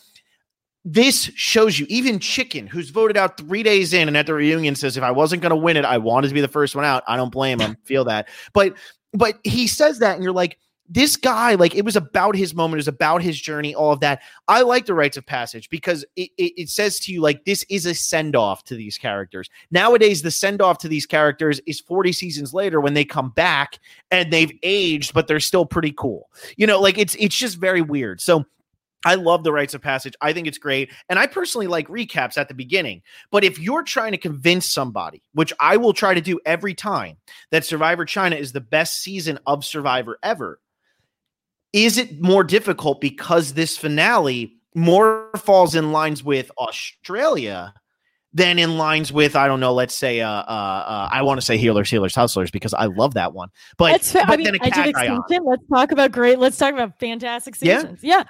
this 0.84 1.24
shows 1.34 1.78
you 1.78 1.86
even 1.88 2.18
Chicken, 2.20 2.66
who's 2.68 2.90
voted 2.90 3.16
out 3.16 3.36
three 3.36 3.62
days 3.62 3.92
in 3.92 4.06
and 4.06 4.16
at 4.16 4.26
the 4.26 4.34
reunion 4.34 4.76
says, 4.76 4.96
if 4.96 5.02
I 5.02 5.10
wasn't 5.10 5.42
going 5.42 5.50
to 5.50 5.56
win 5.56 5.76
it, 5.76 5.84
I 5.84 5.98
wanted 5.98 6.28
to 6.28 6.34
be 6.34 6.40
the 6.40 6.48
first 6.48 6.76
one 6.76 6.84
out. 6.84 7.02
I 7.08 7.16
don't 7.16 7.32
blame 7.32 7.58
him. 7.58 7.76
Feel 7.84 8.04
that. 8.04 8.28
But 8.52 8.74
but 9.12 9.38
he 9.44 9.66
says 9.66 9.98
that, 9.98 10.14
and 10.14 10.22
you're 10.22 10.32
like, 10.32 10.58
this 10.88 11.16
guy, 11.16 11.54
like 11.54 11.74
it 11.74 11.84
was 11.84 11.96
about 11.96 12.36
his 12.36 12.54
moment, 12.54 12.74
it 12.74 12.84
was 12.84 12.88
about 12.88 13.22
his 13.22 13.40
journey, 13.40 13.74
all 13.74 13.92
of 13.92 14.00
that. 14.00 14.22
I 14.48 14.62
like 14.62 14.86
the 14.86 14.94
rites 14.94 15.16
of 15.16 15.26
passage 15.26 15.68
because 15.70 16.04
it, 16.16 16.30
it, 16.36 16.52
it 16.56 16.68
says 16.68 16.98
to 17.00 17.12
you, 17.12 17.20
like, 17.20 17.44
this 17.44 17.64
is 17.68 17.86
a 17.86 17.94
send 17.94 18.36
off 18.36 18.64
to 18.64 18.74
these 18.74 18.98
characters. 18.98 19.48
Nowadays, 19.70 20.22
the 20.22 20.30
send 20.30 20.62
off 20.62 20.78
to 20.78 20.88
these 20.88 21.06
characters 21.06 21.60
is 21.66 21.80
40 21.80 22.12
seasons 22.12 22.54
later 22.54 22.80
when 22.80 22.94
they 22.94 23.04
come 23.04 23.30
back 23.30 23.78
and 24.10 24.32
they've 24.32 24.56
aged, 24.62 25.14
but 25.14 25.26
they're 25.26 25.40
still 25.40 25.66
pretty 25.66 25.92
cool. 25.92 26.28
You 26.56 26.66
know, 26.66 26.80
like 26.80 26.98
it's 26.98 27.14
it's 27.16 27.36
just 27.36 27.58
very 27.58 27.82
weird. 27.82 28.20
So 28.20 28.44
I 29.04 29.14
love 29.14 29.44
the 29.44 29.52
rites 29.52 29.72
of 29.74 29.82
passage. 29.82 30.14
I 30.20 30.32
think 30.32 30.48
it's 30.48 30.58
great. 30.58 30.90
And 31.08 31.16
I 31.16 31.28
personally 31.28 31.68
like 31.68 31.86
recaps 31.86 32.36
at 32.36 32.48
the 32.48 32.54
beginning. 32.54 33.02
But 33.30 33.44
if 33.44 33.56
you're 33.56 33.84
trying 33.84 34.10
to 34.12 34.18
convince 34.18 34.66
somebody, 34.66 35.22
which 35.32 35.52
I 35.60 35.76
will 35.76 35.92
try 35.92 36.12
to 36.12 36.20
do 36.20 36.40
every 36.44 36.74
time, 36.74 37.16
that 37.52 37.64
Survivor 37.64 38.04
China 38.04 38.34
is 38.34 38.50
the 38.50 38.60
best 38.60 39.02
season 39.02 39.38
of 39.46 39.64
Survivor 39.64 40.18
ever, 40.24 40.58
is 41.76 41.98
it 41.98 42.20
more 42.22 42.42
difficult 42.42 43.02
because 43.02 43.52
this 43.52 43.76
finale 43.76 44.54
more 44.74 45.30
falls 45.36 45.74
in 45.74 45.92
lines 45.92 46.24
with 46.24 46.50
Australia 46.56 47.74
than 48.32 48.58
in 48.58 48.78
lines 48.78 49.12
with 49.12 49.36
I 49.36 49.46
don't 49.46 49.60
know, 49.60 49.74
let's 49.74 49.94
say 49.94 50.22
uh 50.22 50.28
uh, 50.28 50.32
uh 50.32 51.08
I 51.12 51.22
want 51.22 51.38
to 51.38 51.44
say 51.46 51.58
healers, 51.58 51.90
healers, 51.90 52.14
hustlers 52.14 52.50
because 52.50 52.72
I 52.72 52.86
love 52.86 53.14
that 53.14 53.34
one. 53.34 53.50
But, 53.76 53.92
That's 53.92 54.12
fair. 54.12 54.24
but 54.26 54.32
I 54.32 54.36
mean, 54.36 54.46
then 54.46 54.70
Cagayan. 54.70 55.20
Let's 55.44 55.62
talk 55.72 55.92
about 55.92 56.12
great. 56.12 56.38
Let's 56.38 56.56
talk 56.56 56.72
about 56.72 56.98
fantastic 56.98 57.56
Yeah. 57.60 57.80
seasons. 57.80 58.00
Yeah. 58.02 58.24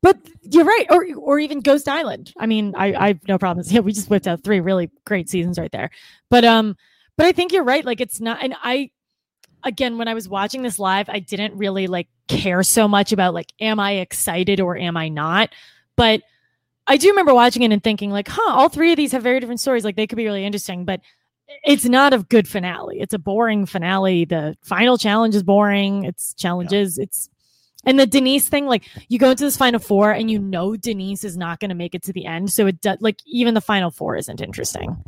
But 0.00 0.18
you're 0.42 0.64
right, 0.64 0.86
or 0.90 1.06
or 1.16 1.38
even 1.40 1.60
Ghost 1.60 1.88
Island. 1.88 2.32
I 2.38 2.46
mean, 2.46 2.72
I 2.76 2.94
I 2.94 3.06
have 3.08 3.28
no 3.28 3.38
problems. 3.38 3.72
Yeah, 3.72 3.80
we 3.80 3.92
just 3.92 4.10
whipped 4.10 4.26
out 4.28 4.44
three 4.44 4.60
really 4.60 4.90
great 5.06 5.28
seasons 5.28 5.58
right 5.58 5.70
there. 5.72 5.90
But 6.30 6.44
um, 6.44 6.76
but 7.16 7.26
I 7.26 7.32
think 7.32 7.52
you're 7.52 7.64
right. 7.64 7.84
Like 7.84 8.00
it's 8.00 8.20
not, 8.20 8.42
and 8.42 8.54
I 8.62 8.90
again 9.64 9.98
when 9.98 10.08
I 10.08 10.14
was 10.14 10.28
watching 10.28 10.62
this 10.62 10.78
live, 10.78 11.08
I 11.08 11.18
didn't 11.18 11.56
really 11.56 11.86
like 11.86 12.08
care 12.28 12.62
so 12.62 12.88
much 12.88 13.12
about 13.12 13.34
like, 13.34 13.52
am 13.60 13.80
I 13.80 13.92
excited 13.92 14.60
or 14.60 14.76
am 14.76 14.96
I 14.96 15.08
not? 15.08 15.50
But 15.96 16.22
I 16.86 16.96
do 16.96 17.08
remember 17.08 17.34
watching 17.34 17.62
it 17.62 17.72
and 17.72 17.82
thinking 17.82 18.10
like, 18.10 18.28
huh, 18.28 18.52
all 18.52 18.68
three 18.68 18.92
of 18.92 18.96
these 18.96 19.12
have 19.12 19.22
very 19.22 19.40
different 19.40 19.60
stories. 19.60 19.84
Like 19.84 19.96
they 19.96 20.06
could 20.06 20.16
be 20.16 20.24
really 20.24 20.44
interesting, 20.44 20.84
but 20.84 21.00
it's 21.64 21.84
not 21.84 22.12
a 22.12 22.18
good 22.18 22.48
finale. 22.48 23.00
It's 23.00 23.14
a 23.14 23.18
boring 23.18 23.66
finale. 23.66 24.24
The 24.24 24.56
final 24.62 24.98
challenge 24.98 25.34
is 25.34 25.42
boring. 25.42 26.04
It's 26.04 26.34
challenges. 26.34 26.98
It's 26.98 27.28
and 27.84 27.98
the 27.98 28.06
Denise 28.06 28.48
thing, 28.48 28.66
like 28.66 28.84
you 29.08 29.18
go 29.18 29.30
into 29.30 29.44
this 29.44 29.56
final 29.56 29.80
four 29.80 30.12
and 30.12 30.30
you 30.30 30.38
know 30.38 30.76
Denise 30.76 31.24
is 31.24 31.36
not 31.36 31.58
going 31.58 31.70
to 31.70 31.74
make 31.74 31.94
it 31.94 32.02
to 32.04 32.12
the 32.12 32.26
end. 32.26 32.50
So 32.52 32.66
it 32.66 32.80
does 32.80 32.98
like 33.00 33.18
even 33.26 33.54
the 33.54 33.60
final 33.60 33.90
four 33.90 34.16
isn't 34.16 34.40
interesting. 34.40 35.02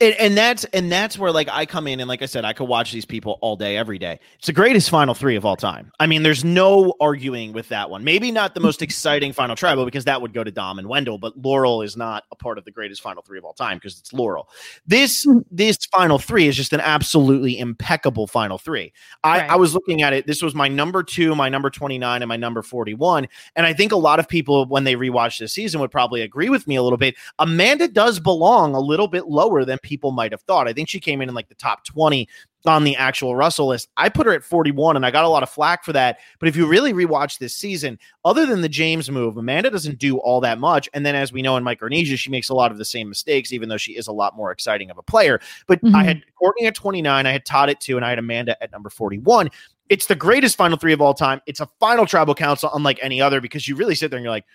And, 0.00 0.14
and 0.14 0.36
that's 0.36 0.64
and 0.64 0.90
that's 0.90 1.18
where 1.18 1.32
like 1.32 1.48
I 1.50 1.66
come 1.66 1.86
in 1.86 2.00
and 2.00 2.08
like 2.08 2.22
I 2.22 2.26
said, 2.26 2.44
I 2.44 2.52
could 2.52 2.68
watch 2.68 2.92
these 2.92 3.04
people 3.04 3.38
all 3.42 3.56
day, 3.56 3.76
every 3.76 3.98
day. 3.98 4.18
It's 4.38 4.46
the 4.46 4.52
greatest 4.52 4.88
final 4.88 5.14
three 5.14 5.36
of 5.36 5.44
all 5.44 5.56
time. 5.56 5.92
I 6.00 6.06
mean, 6.06 6.22
there's 6.22 6.44
no 6.44 6.94
arguing 7.00 7.52
with 7.52 7.68
that 7.68 7.90
one. 7.90 8.04
Maybe 8.04 8.30
not 8.30 8.54
the 8.54 8.60
most 8.60 8.82
exciting 8.82 9.32
final 9.32 9.56
tribal 9.56 9.84
because 9.84 10.04
that 10.04 10.22
would 10.22 10.32
go 10.32 10.42
to 10.42 10.50
Dom 10.50 10.78
and 10.78 10.88
Wendell, 10.88 11.18
but 11.18 11.36
Laurel 11.36 11.82
is 11.82 11.96
not 11.96 12.24
a 12.32 12.36
part 12.36 12.58
of 12.58 12.64
the 12.64 12.70
greatest 12.70 13.02
final 13.02 13.22
three 13.22 13.38
of 13.38 13.44
all 13.44 13.54
time 13.54 13.76
because 13.76 13.98
it's 13.98 14.12
Laurel. 14.12 14.48
This 14.86 15.24
hmm. 15.24 15.38
this 15.50 15.76
final 15.94 16.18
three 16.18 16.46
is 16.46 16.56
just 16.56 16.72
an 16.72 16.80
absolutely 16.80 17.58
impeccable 17.58 18.26
final 18.26 18.58
three. 18.58 18.92
I, 19.22 19.42
Right. 19.42 19.50
I 19.50 19.56
was 19.56 19.74
looking 19.74 20.02
at 20.02 20.12
it. 20.12 20.26
This 20.26 20.42
was 20.42 20.54
my 20.54 20.68
number 20.68 21.02
two, 21.02 21.34
my 21.34 21.48
number 21.48 21.70
29, 21.70 22.22
and 22.22 22.28
my 22.28 22.36
number 22.36 22.62
41. 22.62 23.28
And 23.56 23.66
I 23.66 23.72
think 23.72 23.92
a 23.92 23.96
lot 23.96 24.18
of 24.18 24.28
people, 24.28 24.66
when 24.66 24.84
they 24.84 24.94
rewatch 24.94 25.38
this 25.38 25.52
season, 25.52 25.80
would 25.80 25.90
probably 25.90 26.22
agree 26.22 26.48
with 26.48 26.66
me 26.66 26.76
a 26.76 26.82
little 26.82 26.98
bit. 26.98 27.16
Amanda 27.38 27.88
does 27.88 28.20
belong 28.20 28.74
a 28.74 28.80
little 28.80 29.08
bit 29.08 29.26
lower 29.26 29.64
than 29.64 29.71
people 29.78 30.12
might 30.12 30.32
have 30.32 30.42
thought. 30.42 30.68
I 30.68 30.72
think 30.72 30.88
she 30.88 31.00
came 31.00 31.20
in 31.22 31.28
in 31.28 31.34
like 31.34 31.48
the 31.48 31.54
top 31.54 31.84
20 31.84 32.28
on 32.64 32.84
the 32.84 32.94
actual 32.94 33.34
Russell 33.34 33.66
list. 33.66 33.88
I 33.96 34.08
put 34.08 34.26
her 34.26 34.32
at 34.32 34.44
41 34.44 34.94
and 34.94 35.04
I 35.04 35.10
got 35.10 35.24
a 35.24 35.28
lot 35.28 35.42
of 35.42 35.50
flack 35.50 35.84
for 35.84 35.92
that. 35.94 36.20
But 36.38 36.48
if 36.48 36.54
you 36.54 36.66
really 36.66 36.92
rewatch 36.92 37.38
this 37.38 37.54
season, 37.56 37.98
other 38.24 38.46
than 38.46 38.60
the 38.60 38.68
James 38.68 39.10
move, 39.10 39.36
Amanda 39.36 39.68
doesn't 39.70 39.98
do 39.98 40.18
all 40.18 40.40
that 40.42 40.58
much. 40.58 40.88
And 40.94 41.04
then 41.04 41.16
as 41.16 41.32
we 41.32 41.42
know 41.42 41.56
in 41.56 41.64
Micronesia, 41.64 42.16
she 42.16 42.30
makes 42.30 42.48
a 42.50 42.54
lot 42.54 42.70
of 42.70 42.78
the 42.78 42.84
same 42.84 43.08
mistakes, 43.08 43.52
even 43.52 43.68
though 43.68 43.76
she 43.76 43.96
is 43.96 44.06
a 44.06 44.12
lot 44.12 44.36
more 44.36 44.52
exciting 44.52 44.90
of 44.90 44.98
a 44.98 45.02
player. 45.02 45.40
But 45.66 45.80
I 45.82 45.88
Mhm. 45.88 46.04
had 46.04 46.22
Courtney 46.38 46.66
at 46.66 46.74
29, 46.76 47.26
I 47.26 47.32
had 47.32 47.44
Todd 47.44 47.68
at 47.68 47.80
two, 47.80 47.96
and 47.96 48.06
I 48.06 48.10
had 48.10 48.20
Amanda 48.20 48.62
at 48.62 48.70
number 48.70 48.90
41. 48.90 49.50
It's 49.88 50.06
the 50.06 50.14
greatest 50.14 50.56
final 50.56 50.78
three 50.78 50.92
of 50.92 51.00
all 51.02 51.14
time. 51.14 51.40
It's 51.46 51.60
a 51.60 51.68
final 51.80 52.06
tribal 52.06 52.34
council 52.34 52.70
unlike 52.74 52.98
any 53.02 53.20
other 53.20 53.40
because 53.40 53.66
you 53.66 53.74
really 53.74 53.96
sit 53.96 54.10
there 54.10 54.18
and 54.18 54.24
you're 54.24 54.30
like, 54.30 54.46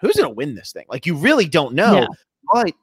who's 0.00 0.16
going 0.16 0.28
to 0.28 0.34
win 0.34 0.54
this 0.54 0.72
thing? 0.72 0.84
Like 0.88 1.06
you 1.06 1.14
really 1.14 1.46
don't 1.46 1.74
know. 1.74 2.00
Yeah. 2.00 2.06
But 2.52 2.74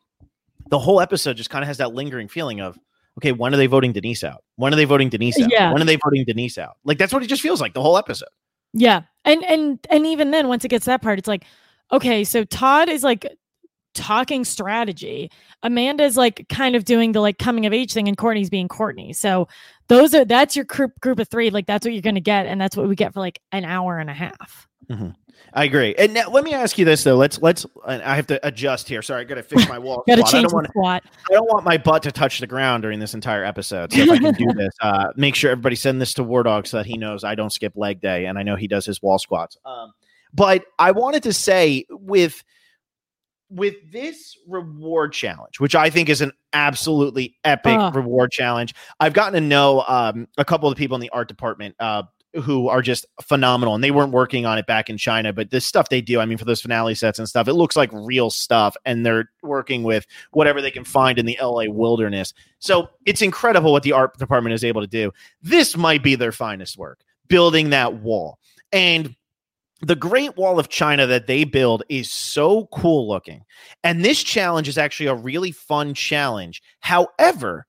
the 0.72 0.80
whole 0.80 1.00
episode 1.00 1.38
just 1.38 1.52
kind 1.52 1.64
of 1.64 1.68
has 1.68 1.78
that 1.78 1.94
lingering 1.94 2.28
feeling 2.28 2.62
of, 2.62 2.80
okay, 3.20 3.34
when 3.34 3.54
are 3.54 3.58
they 3.58 3.68
voting 3.68 3.92
Denise 3.92 4.24
out? 4.24 4.44
When 4.56 4.74
are 4.74 4.78
they 4.78 4.86
voting 4.86 5.10
Denise 5.10 5.40
out? 5.40 5.52
Yeah. 5.52 5.72
When 5.72 5.82
are 5.82 5.86
they 5.86 5.98
voting 5.98 6.24
Denise 6.26 6.58
out? 6.58 6.78
Like 6.84 6.98
that's 6.98 7.14
what 7.14 7.22
it 7.22 7.28
just 7.28 7.42
feels 7.42 7.62
like 7.62 7.74
the 7.74 7.82
whole 7.82 7.98
episode. 7.98 8.30
Yeah. 8.74 9.02
And 9.26 9.44
and 9.44 9.80
and 9.90 10.08
even 10.08 10.32
then 10.32 10.48
once 10.48 10.66
it 10.66 10.70
gets 10.70 10.86
to 10.86 10.92
that 10.92 11.02
part 11.02 11.20
it's 11.20 11.28
like 11.28 11.44
okay, 11.92 12.24
so 12.24 12.46
Todd 12.46 12.88
is 12.90 13.04
like 13.04 13.28
talking 13.94 14.46
strategy. 14.46 15.30
Amanda's 15.62 16.16
like 16.16 16.48
kind 16.48 16.76
of 16.76 16.86
doing 16.86 17.12
the 17.12 17.20
like 17.20 17.38
coming 17.38 17.66
of 17.66 17.74
age 17.74 17.92
thing 17.92 18.08
and 18.08 18.18
Courtney's 18.18 18.50
being 18.50 18.70
Courtney. 18.70 19.12
So 19.12 19.50
those 19.90 20.16
are 20.16 20.24
that's 20.24 20.56
your 20.56 20.66
group 20.66 20.98
group 21.02 21.20
of 21.20 21.28
3 21.28 21.50
like 21.50 21.68
that's 21.68 21.86
what 21.86 21.94
you're 21.94 22.02
going 22.02 22.16
to 22.16 22.22
get 22.22 22.46
and 22.46 22.60
that's 22.62 22.78
what 22.78 22.88
we 22.88 22.96
get 22.96 23.14
for 23.14 23.20
like 23.20 23.42
an 23.52 23.66
hour 23.66 24.00
and 24.00 24.10
a 24.10 24.14
half. 24.14 24.70
I 25.54 25.66
agree. 25.66 25.96
And 25.98 26.14
now 26.14 26.30
let 26.30 26.44
me 26.44 26.54
ask 26.54 26.78
you 26.78 26.86
this 26.86 27.04
though. 27.04 27.16
Let's 27.16 27.42
let's. 27.42 27.66
I 27.86 28.16
have 28.16 28.28
to 28.28 28.46
adjust 28.46 28.88
here. 28.88 29.02
Sorry, 29.02 29.22
I 29.22 29.24
got 29.24 29.36
to 29.36 29.44
fix 29.44 29.68
my 29.68 29.80
wall. 29.80 30.04
Got 30.08 30.16
to 30.16 30.22
squat. 30.22 30.28
I 30.28 30.32
change 30.32 30.44
don't 30.44 30.50
the 30.52 30.56
want. 30.56 30.68
squat. 30.68 31.04
I 31.30 31.34
don't 31.34 31.50
want 31.50 31.66
my 31.66 31.78
butt 31.78 32.04
to 32.04 32.12
touch 32.12 32.40
the 32.40 32.48
ground 32.48 32.84
during 32.84 33.00
this 33.00 33.14
entire 33.14 33.44
episode. 33.44 33.92
So 33.92 34.02
if 34.02 34.10
I 34.10 34.18
can 34.18 34.34
do 34.34 34.46
this, 34.56 34.74
uh, 34.82 35.08
make 35.16 35.36
sure 35.36 35.52
everybody 35.52 35.76
send 35.76 36.02
this 36.02 36.14
to 36.16 36.24
War 36.24 36.44
Dog 36.44 36.68
so 36.68 36.78
that 36.78 36.86
he 36.86 36.98
knows 36.98 37.24
I 37.24 37.36
don't 37.36 37.52
skip 37.52 37.74
leg 37.76 38.02
day, 38.02 38.26
and 38.26 38.38
I 38.38 38.44
know 38.44 38.56
he 38.56 38.68
does 38.68 38.86
his 38.86 39.02
wall 39.02 39.20
squats. 39.20 39.58
Um, 39.66 39.92
but 40.34 40.66
I 40.80 40.92
wanted 40.92 41.24
to 41.24 41.34
say 41.34 41.86
with 41.90 42.44
with 43.50 43.76
this 43.92 44.38
reward 44.48 45.12
challenge, 45.12 45.60
which 45.60 45.76
I 45.76 45.90
think 45.90 46.08
is 46.08 46.22
an 46.22 46.32
absolutely 46.54 47.36
epic 47.44 47.78
Ugh. 47.78 47.96
reward 47.96 48.32
challenge. 48.32 48.74
I've 49.00 49.14
gotten 49.14 49.34
to 49.34 49.42
know 49.42 49.84
um, 49.88 50.28
a 50.38 50.46
couple 50.46 50.70
of 50.70 50.76
the 50.76 50.80
people 50.80 50.96
in 50.96 51.02
the 51.02 51.10
art 51.10 51.28
department. 51.28 51.76
Uh, 51.78 52.04
who 52.36 52.68
are 52.70 52.82
just 52.82 53.06
phenomenal. 53.22 53.76
And 53.76 53.84
they 53.84 53.92
weren't 53.92 54.14
working 54.14 54.46
on 54.46 54.58
it 54.58 54.66
back 54.66 54.90
in 54.90 54.98
China, 54.98 55.34
but 55.34 55.52
this 55.52 55.66
stuff 55.66 55.90
they 55.90 56.02
do, 56.02 56.20
I 56.20 56.26
mean, 56.26 56.38
for 56.38 56.46
those 56.46 56.62
finale 56.62 56.96
sets 56.96 57.20
and 57.20 57.28
stuff, 57.28 57.48
it 57.48 57.54
looks 57.54 57.76
like 57.76 57.90
real 57.92 58.30
stuff. 58.30 58.76
And 58.86 59.06
they're 59.06 59.30
working 59.44 59.84
with 59.84 60.06
whatever 60.32 60.62
they 60.62 60.72
can 60.72 60.84
find 60.84 61.20
in 61.20 61.26
the 61.26 61.38
LA 61.42 61.66
wilderness. 61.68 62.34
So 62.60 62.90
it's 63.06 63.22
incredible 63.22 63.72
what 63.72 63.84
the 63.84 63.92
art 63.92 64.18
department 64.18 64.54
is 64.54 64.64
able 64.64 64.82
to 64.82 64.88
do. 64.88 65.12
This 65.42 65.76
might 65.76 66.04
be 66.04 66.16
their 66.16 66.32
finest 66.32 66.78
work, 66.78 67.02
building 67.28 67.72
that 67.72 67.96
wall. 67.96 68.40
And 68.72 69.16
the 69.82 69.96
Great 69.96 70.38
Wall 70.38 70.60
of 70.60 70.70
China 70.70 71.08
that 71.08 71.28
they 71.28 71.44
build 71.44 71.84
is 71.90 72.12
so 72.12 72.68
cool 72.72 73.08
looking. 73.08 73.44
And 73.84 74.06
this 74.06 74.22
challenge 74.22 74.68
is 74.68 74.78
actually 74.78 75.08
a 75.08 75.16
really 75.16 75.52
fun 75.52 75.94
challenge. 75.94 76.62
However, 76.82 77.66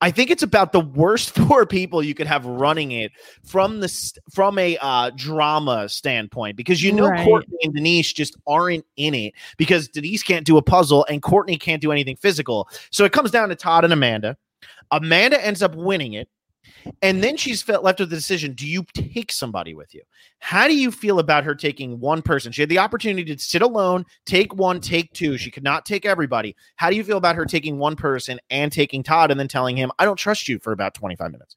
I 0.00 0.10
think 0.10 0.30
it's 0.30 0.42
about 0.42 0.72
the 0.72 0.80
worst 0.80 1.30
four 1.34 1.66
people 1.66 2.02
you 2.02 2.14
could 2.14 2.26
have 2.26 2.44
running 2.44 2.92
it 2.92 3.12
from 3.44 3.80
the 3.80 4.12
from 4.32 4.58
a 4.58 4.76
uh, 4.78 5.10
drama 5.16 5.88
standpoint 5.88 6.56
because 6.56 6.82
you 6.82 6.92
know 6.92 7.08
right. 7.08 7.24
Courtney 7.24 7.56
and 7.62 7.74
Denise 7.74 8.12
just 8.12 8.36
aren't 8.46 8.84
in 8.96 9.14
it 9.14 9.34
because 9.56 9.88
Denise 9.88 10.22
can't 10.22 10.46
do 10.46 10.56
a 10.56 10.62
puzzle 10.62 11.06
and 11.08 11.22
Courtney 11.22 11.56
can't 11.56 11.80
do 11.80 11.92
anything 11.92 12.16
physical. 12.16 12.68
So 12.90 13.04
it 13.04 13.12
comes 13.12 13.30
down 13.30 13.48
to 13.48 13.54
Todd 13.54 13.84
and 13.84 13.92
Amanda. 13.92 14.36
Amanda 14.90 15.44
ends 15.44 15.62
up 15.62 15.74
winning 15.74 16.14
it. 16.14 16.28
And 17.02 17.22
then 17.22 17.36
she's 17.36 17.66
left 17.68 18.00
with 18.00 18.10
the 18.10 18.16
decision 18.16 18.52
do 18.52 18.66
you 18.66 18.84
take 18.94 19.32
somebody 19.32 19.74
with 19.74 19.94
you? 19.94 20.02
How 20.38 20.66
do 20.66 20.76
you 20.76 20.90
feel 20.90 21.18
about 21.18 21.44
her 21.44 21.54
taking 21.54 22.00
one 22.00 22.22
person? 22.22 22.52
She 22.52 22.62
had 22.62 22.68
the 22.68 22.78
opportunity 22.78 23.34
to 23.34 23.42
sit 23.42 23.62
alone, 23.62 24.04
take 24.26 24.54
one, 24.54 24.80
take 24.80 25.12
two. 25.12 25.38
She 25.38 25.50
could 25.50 25.64
not 25.64 25.86
take 25.86 26.04
everybody. 26.04 26.54
How 26.76 26.90
do 26.90 26.96
you 26.96 27.04
feel 27.04 27.16
about 27.16 27.36
her 27.36 27.44
taking 27.46 27.78
one 27.78 27.96
person 27.96 28.38
and 28.50 28.70
taking 28.70 29.02
Todd 29.02 29.30
and 29.30 29.40
then 29.40 29.48
telling 29.48 29.76
him, 29.76 29.90
I 29.98 30.04
don't 30.04 30.16
trust 30.16 30.48
you 30.48 30.58
for 30.58 30.72
about 30.72 30.94
25 30.94 31.32
minutes? 31.32 31.56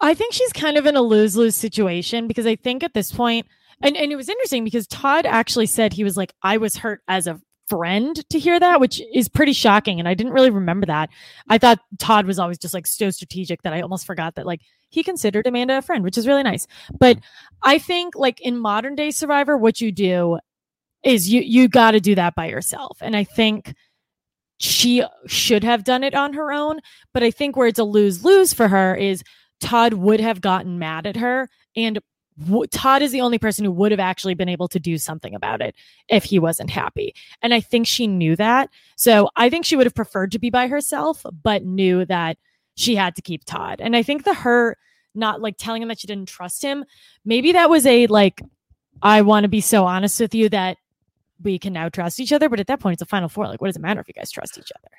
I 0.00 0.14
think 0.14 0.32
she's 0.32 0.52
kind 0.52 0.76
of 0.76 0.86
in 0.86 0.96
a 0.96 1.02
lose 1.02 1.36
lose 1.36 1.54
situation 1.54 2.26
because 2.26 2.46
I 2.46 2.56
think 2.56 2.82
at 2.82 2.94
this 2.94 3.12
point, 3.12 3.46
and, 3.82 3.96
and 3.96 4.10
it 4.12 4.16
was 4.16 4.28
interesting 4.28 4.64
because 4.64 4.86
Todd 4.86 5.26
actually 5.26 5.66
said 5.66 5.92
he 5.92 6.04
was 6.04 6.16
like, 6.16 6.32
I 6.42 6.56
was 6.56 6.76
hurt 6.76 7.02
as 7.08 7.26
a 7.26 7.40
friend 7.68 8.28
to 8.30 8.38
hear 8.38 8.58
that, 8.58 8.80
which 8.80 9.00
is 9.12 9.28
pretty 9.28 9.52
shocking. 9.52 9.98
And 9.98 10.08
I 10.08 10.14
didn't 10.14 10.32
really 10.32 10.50
remember 10.50 10.86
that. 10.86 11.10
I 11.48 11.58
thought 11.58 11.80
Todd 11.98 12.26
was 12.26 12.38
always 12.38 12.58
just 12.58 12.74
like 12.74 12.86
so 12.86 13.10
strategic 13.10 13.62
that 13.62 13.72
I 13.72 13.80
almost 13.80 14.06
forgot 14.06 14.34
that 14.36 14.46
like 14.46 14.60
he 14.90 15.02
considered 15.02 15.46
Amanda 15.46 15.78
a 15.78 15.82
friend, 15.82 16.04
which 16.04 16.18
is 16.18 16.26
really 16.26 16.42
nice. 16.42 16.66
But 16.98 17.18
I 17.62 17.78
think 17.78 18.14
like 18.16 18.40
in 18.40 18.58
modern 18.58 18.94
day 18.94 19.10
Survivor, 19.10 19.56
what 19.56 19.80
you 19.80 19.92
do 19.92 20.38
is 21.02 21.32
you 21.32 21.40
you 21.40 21.68
got 21.68 21.92
to 21.92 22.00
do 22.00 22.14
that 22.14 22.34
by 22.34 22.46
yourself. 22.46 22.98
And 23.00 23.16
I 23.16 23.24
think 23.24 23.74
she 24.58 25.04
should 25.26 25.64
have 25.64 25.84
done 25.84 26.02
it 26.02 26.14
on 26.14 26.32
her 26.32 26.52
own. 26.52 26.80
But 27.12 27.22
I 27.22 27.30
think 27.30 27.56
where 27.56 27.68
it's 27.68 27.78
a 27.78 27.84
lose 27.84 28.24
lose 28.24 28.52
for 28.52 28.68
her 28.68 28.94
is 28.94 29.22
Todd 29.60 29.94
would 29.94 30.20
have 30.20 30.40
gotten 30.40 30.78
mad 30.78 31.06
at 31.06 31.16
her 31.16 31.48
and 31.76 31.98
Todd 32.70 33.02
is 33.02 33.12
the 33.12 33.20
only 33.20 33.38
person 33.38 33.64
who 33.64 33.70
would 33.72 33.92
have 33.92 34.00
actually 34.00 34.34
been 34.34 34.48
able 34.48 34.68
to 34.68 34.78
do 34.78 34.98
something 34.98 35.34
about 35.34 35.62
it 35.62 35.74
if 36.08 36.24
he 36.24 36.38
wasn't 36.38 36.70
happy. 36.70 37.14
And 37.42 37.54
I 37.54 37.60
think 37.60 37.86
she 37.86 38.06
knew 38.06 38.36
that. 38.36 38.70
So 38.96 39.30
I 39.36 39.48
think 39.48 39.64
she 39.64 39.76
would 39.76 39.86
have 39.86 39.94
preferred 39.94 40.32
to 40.32 40.38
be 40.38 40.50
by 40.50 40.66
herself, 40.68 41.24
but 41.42 41.64
knew 41.64 42.04
that 42.06 42.36
she 42.74 42.94
had 42.94 43.16
to 43.16 43.22
keep 43.22 43.44
Todd. 43.44 43.80
And 43.80 43.96
I 43.96 44.02
think 44.02 44.24
the 44.24 44.34
her 44.34 44.76
not 45.14 45.40
like 45.40 45.56
telling 45.56 45.80
him 45.82 45.88
that 45.88 45.98
she 45.98 46.06
didn't 46.06 46.28
trust 46.28 46.62
him, 46.62 46.84
maybe 47.24 47.52
that 47.52 47.70
was 47.70 47.86
a 47.86 48.06
like, 48.06 48.42
I 49.02 49.22
want 49.22 49.44
to 49.44 49.48
be 49.48 49.60
so 49.62 49.86
honest 49.86 50.20
with 50.20 50.34
you 50.34 50.48
that 50.50 50.76
we 51.42 51.58
can 51.58 51.72
now 51.72 51.88
trust 51.88 52.20
each 52.20 52.32
other. 52.32 52.48
But 52.48 52.60
at 52.60 52.66
that 52.66 52.80
point, 52.80 52.94
it's 52.94 53.02
a 53.02 53.06
final 53.06 53.28
four. 53.28 53.46
Like, 53.46 53.60
what 53.60 53.68
does 53.68 53.76
it 53.76 53.82
matter 53.82 54.00
if 54.00 54.08
you 54.08 54.14
guys 54.14 54.30
trust 54.30 54.58
each 54.58 54.72
other? 54.76 54.90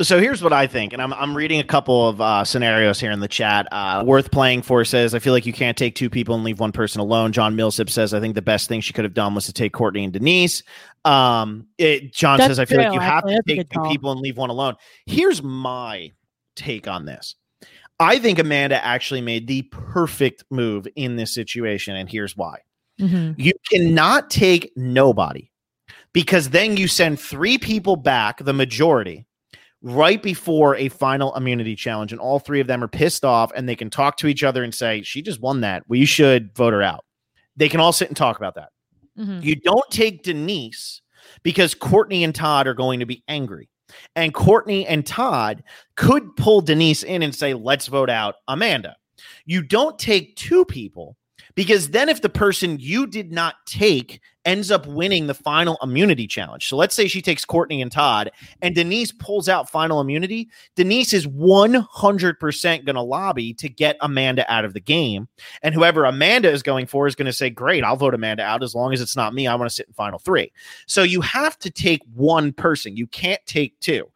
So 0.00 0.20
here's 0.20 0.44
what 0.44 0.52
I 0.52 0.68
think, 0.68 0.92
and 0.92 1.02
I'm 1.02 1.12
I'm 1.12 1.36
reading 1.36 1.58
a 1.58 1.64
couple 1.64 2.08
of 2.08 2.20
uh, 2.20 2.44
scenarios 2.44 3.00
here 3.00 3.10
in 3.10 3.18
the 3.18 3.26
chat. 3.26 3.66
Uh, 3.72 4.04
worth 4.06 4.30
playing 4.30 4.62
for 4.62 4.84
says 4.84 5.12
I 5.12 5.18
feel 5.18 5.32
like 5.32 5.44
you 5.44 5.52
can't 5.52 5.76
take 5.76 5.96
two 5.96 6.08
people 6.08 6.36
and 6.36 6.44
leave 6.44 6.60
one 6.60 6.70
person 6.70 7.00
alone. 7.00 7.32
John 7.32 7.56
Millsip 7.56 7.90
says 7.90 8.14
I 8.14 8.20
think 8.20 8.36
the 8.36 8.42
best 8.42 8.68
thing 8.68 8.80
she 8.80 8.92
could 8.92 9.04
have 9.04 9.14
done 9.14 9.34
was 9.34 9.46
to 9.46 9.52
take 9.52 9.72
Courtney 9.72 10.04
and 10.04 10.12
Denise. 10.12 10.62
Um, 11.04 11.66
it, 11.78 12.12
John 12.12 12.38
That's 12.38 12.50
says 12.50 12.58
I 12.60 12.64
feel 12.64 12.78
true, 12.78 12.84
like 12.84 12.94
you 12.94 13.00
have 13.00 13.26
to 13.26 13.42
take 13.44 13.68
two 13.70 13.82
people 13.88 14.12
and 14.12 14.20
leave 14.20 14.36
one 14.36 14.50
alone. 14.50 14.76
Here's 15.06 15.42
my 15.42 16.12
take 16.54 16.86
on 16.86 17.04
this. 17.04 17.34
I 17.98 18.20
think 18.20 18.38
Amanda 18.38 18.82
actually 18.84 19.20
made 19.20 19.48
the 19.48 19.62
perfect 19.62 20.44
move 20.48 20.86
in 20.94 21.16
this 21.16 21.34
situation, 21.34 21.96
and 21.96 22.08
here's 22.08 22.36
why. 22.36 22.60
Mm-hmm. 23.00 23.40
You 23.40 23.52
cannot 23.68 24.30
take 24.30 24.72
nobody 24.76 25.50
because 26.12 26.50
then 26.50 26.76
you 26.76 26.86
send 26.86 27.18
three 27.18 27.58
people 27.58 27.96
back, 27.96 28.44
the 28.44 28.52
majority 28.52 29.26
right 29.82 30.22
before 30.22 30.74
a 30.76 30.88
final 30.88 31.34
immunity 31.36 31.76
challenge, 31.76 32.12
and 32.12 32.20
all 32.20 32.38
three 32.38 32.60
of 32.60 32.66
them 32.66 32.82
are 32.82 32.88
pissed 32.88 33.24
off, 33.24 33.52
and 33.54 33.68
they 33.68 33.76
can 33.76 33.90
talk 33.90 34.16
to 34.18 34.26
each 34.26 34.42
other 34.44 34.64
and 34.64 34.74
say, 34.74 35.02
"She 35.02 35.22
just 35.22 35.40
won 35.40 35.60
that. 35.60 35.84
We 35.88 36.04
should 36.04 36.54
vote 36.54 36.72
her 36.72 36.82
out." 36.82 37.04
They 37.56 37.68
can 37.68 37.80
all 37.80 37.92
sit 37.92 38.08
and 38.08 38.16
talk 38.16 38.36
about 38.36 38.54
that. 38.54 38.70
Mm-hmm. 39.18 39.40
You 39.42 39.56
don't 39.56 39.90
take 39.90 40.22
Denise 40.22 41.02
because 41.42 41.74
Courtney 41.74 42.24
and 42.24 42.34
Todd 42.34 42.66
are 42.66 42.74
going 42.74 43.00
to 43.00 43.06
be 43.06 43.22
angry. 43.28 43.68
And 44.14 44.34
Courtney 44.34 44.86
and 44.86 45.06
Todd 45.06 45.62
could 45.96 46.36
pull 46.36 46.60
Denise 46.60 47.02
in 47.02 47.22
and 47.22 47.34
say, 47.34 47.54
let's 47.54 47.86
vote 47.86 48.10
out 48.10 48.36
Amanda. 48.46 48.96
You 49.44 49.62
don't 49.62 49.98
take 49.98 50.36
two 50.36 50.64
people 50.64 51.16
because 51.58 51.90
then, 51.90 52.08
if 52.08 52.22
the 52.22 52.28
person 52.28 52.78
you 52.78 53.04
did 53.04 53.32
not 53.32 53.56
take 53.66 54.20
ends 54.44 54.70
up 54.70 54.86
winning 54.86 55.26
the 55.26 55.34
final 55.34 55.76
immunity 55.82 56.28
challenge, 56.28 56.68
so 56.68 56.76
let's 56.76 56.94
say 56.94 57.08
she 57.08 57.20
takes 57.20 57.44
Courtney 57.44 57.82
and 57.82 57.90
Todd, 57.90 58.30
and 58.62 58.76
Denise 58.76 59.10
pulls 59.10 59.48
out 59.48 59.68
final 59.68 60.00
immunity, 60.00 60.48
Denise 60.76 61.12
is 61.12 61.26
100% 61.26 62.84
going 62.84 62.94
to 62.94 63.02
lobby 63.02 63.54
to 63.54 63.68
get 63.68 63.96
Amanda 64.02 64.48
out 64.48 64.64
of 64.64 64.72
the 64.72 64.78
game. 64.78 65.26
And 65.60 65.74
whoever 65.74 66.04
Amanda 66.04 66.48
is 66.48 66.62
going 66.62 66.86
for 66.86 67.08
is 67.08 67.16
going 67.16 67.26
to 67.26 67.32
say, 67.32 67.50
Great, 67.50 67.82
I'll 67.82 67.96
vote 67.96 68.14
Amanda 68.14 68.44
out 68.44 68.62
as 68.62 68.76
long 68.76 68.92
as 68.92 69.00
it's 69.00 69.16
not 69.16 69.34
me. 69.34 69.48
I 69.48 69.56
want 69.56 69.68
to 69.68 69.74
sit 69.74 69.88
in 69.88 69.94
final 69.94 70.20
three. 70.20 70.52
So 70.86 71.02
you 71.02 71.20
have 71.22 71.58
to 71.58 71.70
take 71.72 72.02
one 72.14 72.52
person, 72.52 72.96
you 72.96 73.08
can't 73.08 73.44
take 73.46 73.80
two. 73.80 74.08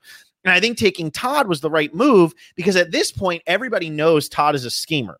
And 0.45 0.55
I 0.55 0.61
think 0.61 0.79
taking 0.79 1.11
Todd 1.11 1.49
was 1.49 1.61
the 1.61 1.71
right 1.71 1.93
move 1.93 2.35
because 2.55 2.77
at 2.77 2.93
this 2.93 3.11
point, 3.11 3.43
everybody 3.49 3.91
knows 3.91 4.29
Todd 4.29 4.55
is 4.55 4.65
a 4.65 4.71
schemer. 4.71 5.19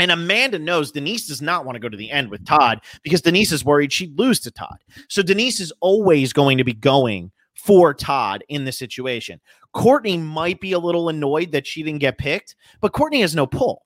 And 0.00 0.10
Amanda 0.10 0.58
knows 0.58 0.90
Denise 0.90 1.26
does 1.28 1.42
not 1.42 1.66
want 1.66 1.76
to 1.76 1.80
go 1.80 1.90
to 1.90 1.96
the 1.96 2.10
end 2.10 2.30
with 2.30 2.46
Todd 2.46 2.80
because 3.02 3.20
Denise 3.20 3.52
is 3.52 3.66
worried 3.66 3.92
she'd 3.92 4.18
lose 4.18 4.40
to 4.40 4.50
Todd. 4.50 4.78
So 5.08 5.22
Denise 5.22 5.60
is 5.60 5.74
always 5.80 6.32
going 6.32 6.56
to 6.56 6.64
be 6.64 6.72
going 6.72 7.30
for 7.54 7.92
Todd 7.92 8.42
in 8.48 8.64
this 8.64 8.78
situation. 8.78 9.42
Courtney 9.74 10.16
might 10.16 10.58
be 10.58 10.72
a 10.72 10.78
little 10.78 11.10
annoyed 11.10 11.52
that 11.52 11.66
she 11.66 11.82
didn't 11.82 12.00
get 12.00 12.16
picked, 12.16 12.56
but 12.80 12.92
Courtney 12.92 13.20
has 13.20 13.34
no 13.34 13.46
pull. 13.46 13.84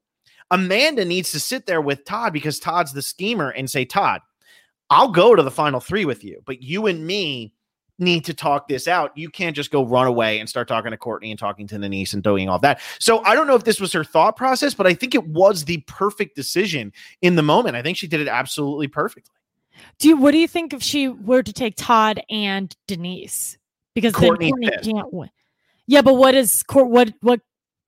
Amanda 0.53 1.05
needs 1.05 1.33
to 1.33 1.41
sit 1.41 1.67
there 1.67 1.81
with 1.81 2.05
Todd 2.05 2.33
because 2.33 2.61
Todd's 2.61 2.93
the 2.93 3.03
schemer 3.03 3.51
and 3.51 3.69
say, 3.69 3.85
Todd, 3.85 4.21
I'll 4.91 5.11
go 5.11 5.35
to 5.35 5.43
the 5.43 5.51
final 5.51 5.81
three 5.81 6.05
with 6.05 6.23
you, 6.23 6.41
but 6.47 6.63
you 6.63 6.87
and 6.87 7.05
me 7.05 7.55
need 7.99 8.25
to 8.25 8.35
talk 8.35 8.69
this 8.69 8.89
out. 8.89 9.17
You 9.17 9.31
can't 9.31 9.55
just 9.55 9.71
go 9.71 9.85
run 9.85 10.07
away 10.07 10.41
and 10.41 10.49
start 10.49 10.69
talking 10.69 10.91
to 10.91 10.97
Courtney 10.97 11.31
and 11.31 11.39
talking 11.39 11.67
to 11.69 11.79
Denise 11.79 12.13
and 12.13 12.23
doing 12.23 12.49
all 12.49 12.59
that. 12.61 12.81
So 12.99 13.23
I 13.25 13.35
don't 13.35 13.47
know 13.47 13.55
if 13.55 13.65
this 13.65 13.81
was 13.81 13.93
her 13.93 14.05
thought 14.05 14.37
process, 14.37 14.75
but 14.75 14.87
I 14.87 14.95
think 14.95 15.15
it 15.15 15.27
was 15.29 15.65
the 15.65 15.79
perfect 15.87 16.35
decision 16.35 16.93
in 17.23 17.37
the 17.37 17.43
moment. 17.43 17.77
I 17.77 17.83
think 17.83 17.97
she 17.97 18.07
did 18.07 18.21
it 18.21 18.29
absolutely 18.29 18.89
perfectly. 18.89 19.35
Do 19.99 20.09
you, 20.09 20.17
what 20.17 20.33
do 20.33 20.39
you 20.39 20.49
think 20.49 20.73
if 20.73 20.83
she 20.83 21.09
were 21.09 21.43
to 21.43 21.53
take 21.53 21.75
Todd 21.77 22.21
and 22.31 22.75
Denise? 22.87 23.59
Because 23.95 24.13
Courtney, 24.13 24.51
Courtney 24.51 24.71
can't 24.83 25.13
win. 25.13 25.31
Yeah, 25.87 26.03
but 26.03 26.15
what 26.15 26.35
is 26.35 26.63
court? 26.63 26.89
what 26.89 27.13
what 27.21 27.41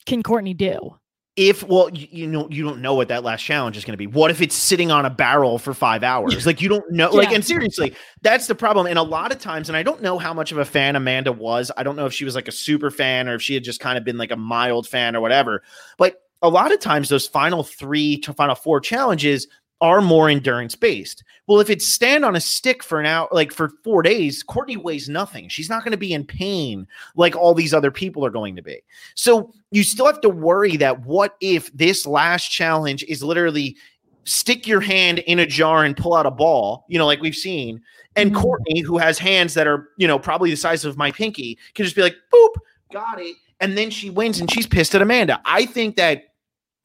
can 0.04 0.22
Courtney 0.22 0.54
do? 0.54 0.96
If 1.36 1.62
well 1.62 1.90
you, 1.92 2.08
you, 2.10 2.26
know 2.26 2.48
you 2.50 2.64
don't 2.64 2.80
know 2.80 2.94
what 2.94 3.08
that 3.08 3.22
last 3.22 3.42
challenge 3.42 3.76
is 3.76 3.84
going 3.84 3.92
to 3.92 3.98
be. 3.98 4.06
What 4.06 4.30
if 4.30 4.40
it's 4.40 4.54
sitting 4.54 4.90
on 4.90 5.04
a 5.04 5.10
barrel 5.10 5.58
for 5.58 5.74
five 5.74 6.02
hours? 6.02 6.46
Like 6.46 6.60
you 6.60 6.68
don't 6.68 6.90
know 6.90 7.10
yeah. 7.10 7.18
like 7.18 7.32
and 7.32 7.44
seriously 7.44 7.94
that's 8.22 8.46
the 8.46 8.54
problem. 8.54 8.86
And 8.86 8.98
a 8.98 9.02
lot 9.02 9.32
of 9.32 9.38
times 9.38 9.68
and 9.68 9.76
i 9.76 9.82
don't 9.82 10.02
know 10.02 10.18
how 10.18 10.32
much 10.32 10.52
of 10.52 10.58
a 10.58 10.64
fan 10.64 10.96
amanda 10.96 11.32
was 11.32 11.70
i 11.76 11.82
don't 11.82 11.96
know 11.96 12.06
if 12.06 12.12
she 12.12 12.24
was 12.24 12.34
like 12.34 12.48
a 12.48 12.52
super 12.52 12.90
fan 12.90 13.28
or 13.28 13.34
if 13.34 13.42
she 13.42 13.54
had 13.54 13.64
just 13.64 13.80
kind 13.80 13.96
of 13.98 14.04
been 14.04 14.16
like 14.16 14.30
a 14.30 14.36
mild 14.36 14.86
fan 14.86 15.14
or 15.16 15.20
whatever 15.20 15.62
but 15.96 16.22
a 16.42 16.48
lot 16.48 16.72
of 16.72 16.80
times 16.80 17.08
those 17.08 17.26
final 17.26 17.62
three 17.62 18.18
to 18.18 18.32
final 18.32 18.54
four 18.54 18.80
challenges 18.80 19.46
are 19.80 20.00
more 20.00 20.28
endurance 20.28 20.74
based. 20.74 21.22
Well, 21.46 21.60
if 21.60 21.70
it's 21.70 21.86
stand 21.86 22.24
on 22.24 22.34
a 22.34 22.40
stick 22.40 22.82
for 22.82 22.98
an 22.98 23.06
hour, 23.06 23.28
like 23.30 23.52
for 23.52 23.70
four 23.84 24.02
days, 24.02 24.42
Courtney 24.42 24.76
weighs 24.76 25.08
nothing. 25.08 25.48
She's 25.48 25.68
not 25.68 25.84
going 25.84 25.92
to 25.92 25.98
be 25.98 26.12
in 26.12 26.24
pain 26.24 26.86
like 27.14 27.36
all 27.36 27.54
these 27.54 27.74
other 27.74 27.90
people 27.90 28.24
are 28.24 28.30
going 28.30 28.56
to 28.56 28.62
be. 28.62 28.80
So 29.14 29.52
you 29.70 29.82
still 29.82 30.06
have 30.06 30.20
to 30.22 30.28
worry 30.28 30.76
that 30.78 31.04
what 31.04 31.36
if 31.40 31.72
this 31.72 32.06
last 32.06 32.48
challenge 32.48 33.04
is 33.04 33.22
literally 33.22 33.76
stick 34.24 34.66
your 34.66 34.80
hand 34.80 35.20
in 35.20 35.38
a 35.38 35.46
jar 35.46 35.84
and 35.84 35.96
pull 35.96 36.14
out 36.14 36.26
a 36.26 36.30
ball, 36.30 36.84
you 36.88 36.98
know, 36.98 37.06
like 37.06 37.20
we've 37.20 37.34
seen. 37.34 37.80
And 38.16 38.32
mm-hmm. 38.32 38.40
Courtney, 38.40 38.80
who 38.80 38.98
has 38.98 39.18
hands 39.18 39.54
that 39.54 39.66
are, 39.66 39.90
you 39.98 40.08
know, 40.08 40.18
probably 40.18 40.50
the 40.50 40.56
size 40.56 40.84
of 40.84 40.96
my 40.96 41.12
pinky, 41.12 41.58
can 41.74 41.84
just 41.84 41.94
be 41.94 42.02
like, 42.02 42.16
boop, 42.34 42.54
got 42.92 43.20
it. 43.20 43.36
And 43.60 43.78
then 43.78 43.90
she 43.90 44.10
wins 44.10 44.40
and 44.40 44.50
she's 44.50 44.66
pissed 44.66 44.94
at 44.94 45.02
Amanda. 45.02 45.40
I 45.44 45.64
think 45.64 45.96
that 45.96 46.34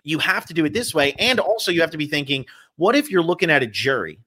you 0.04 0.20
have 0.20 0.46
to 0.48 0.54
do 0.54 0.66
it 0.66 0.74
this 0.74 0.94
way. 0.94 1.14
And 1.20 1.40
also, 1.40 1.72
you 1.72 1.82
have 1.82 1.92
to 1.92 1.98
be 1.98 2.08
thinking, 2.08 2.46
what 2.76 2.96
if 2.96 3.10
you're 3.10 3.24
looking 3.24 3.50
at 3.50 3.64
a 3.64 3.68
jury 3.68 4.20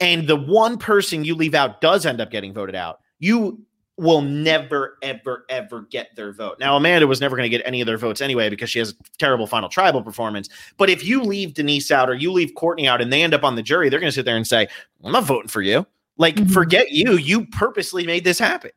and 0.00 0.26
the 0.26 0.36
one 0.36 0.78
person 0.78 1.24
you 1.24 1.34
leave 1.34 1.54
out 1.54 1.80
does 1.80 2.06
end 2.06 2.20
up 2.20 2.30
getting 2.30 2.52
voted 2.52 2.74
out? 2.74 3.00
You 3.18 3.60
will 3.98 4.22
never, 4.22 4.98
ever, 5.02 5.44
ever 5.48 5.82
get 5.82 6.14
their 6.16 6.32
vote. 6.32 6.56
Now, 6.58 6.76
Amanda 6.76 7.06
was 7.06 7.20
never 7.20 7.36
going 7.36 7.50
to 7.50 7.56
get 7.56 7.64
any 7.66 7.80
of 7.80 7.86
their 7.86 7.98
votes 7.98 8.20
anyway 8.20 8.48
because 8.48 8.70
she 8.70 8.78
has 8.78 8.90
a 8.90 8.94
terrible 9.18 9.46
final 9.46 9.68
tribal 9.68 10.02
performance. 10.02 10.48
But 10.76 10.90
if 10.90 11.04
you 11.04 11.22
leave 11.22 11.54
Denise 11.54 11.90
out 11.90 12.08
or 12.08 12.14
you 12.14 12.32
leave 12.32 12.54
Courtney 12.54 12.88
out 12.88 13.00
and 13.00 13.12
they 13.12 13.22
end 13.22 13.34
up 13.34 13.44
on 13.44 13.54
the 13.54 13.62
jury, 13.62 13.88
they're 13.88 14.00
going 14.00 14.10
to 14.10 14.14
sit 14.14 14.24
there 14.24 14.36
and 14.36 14.46
say, 14.46 14.66
I'm 15.04 15.12
not 15.12 15.24
voting 15.24 15.48
for 15.48 15.62
you. 15.62 15.86
Like, 16.16 16.36
mm-hmm. 16.36 16.52
forget 16.52 16.90
you. 16.90 17.16
You 17.16 17.46
purposely 17.46 18.06
made 18.06 18.24
this 18.24 18.38
happen. 18.38 18.70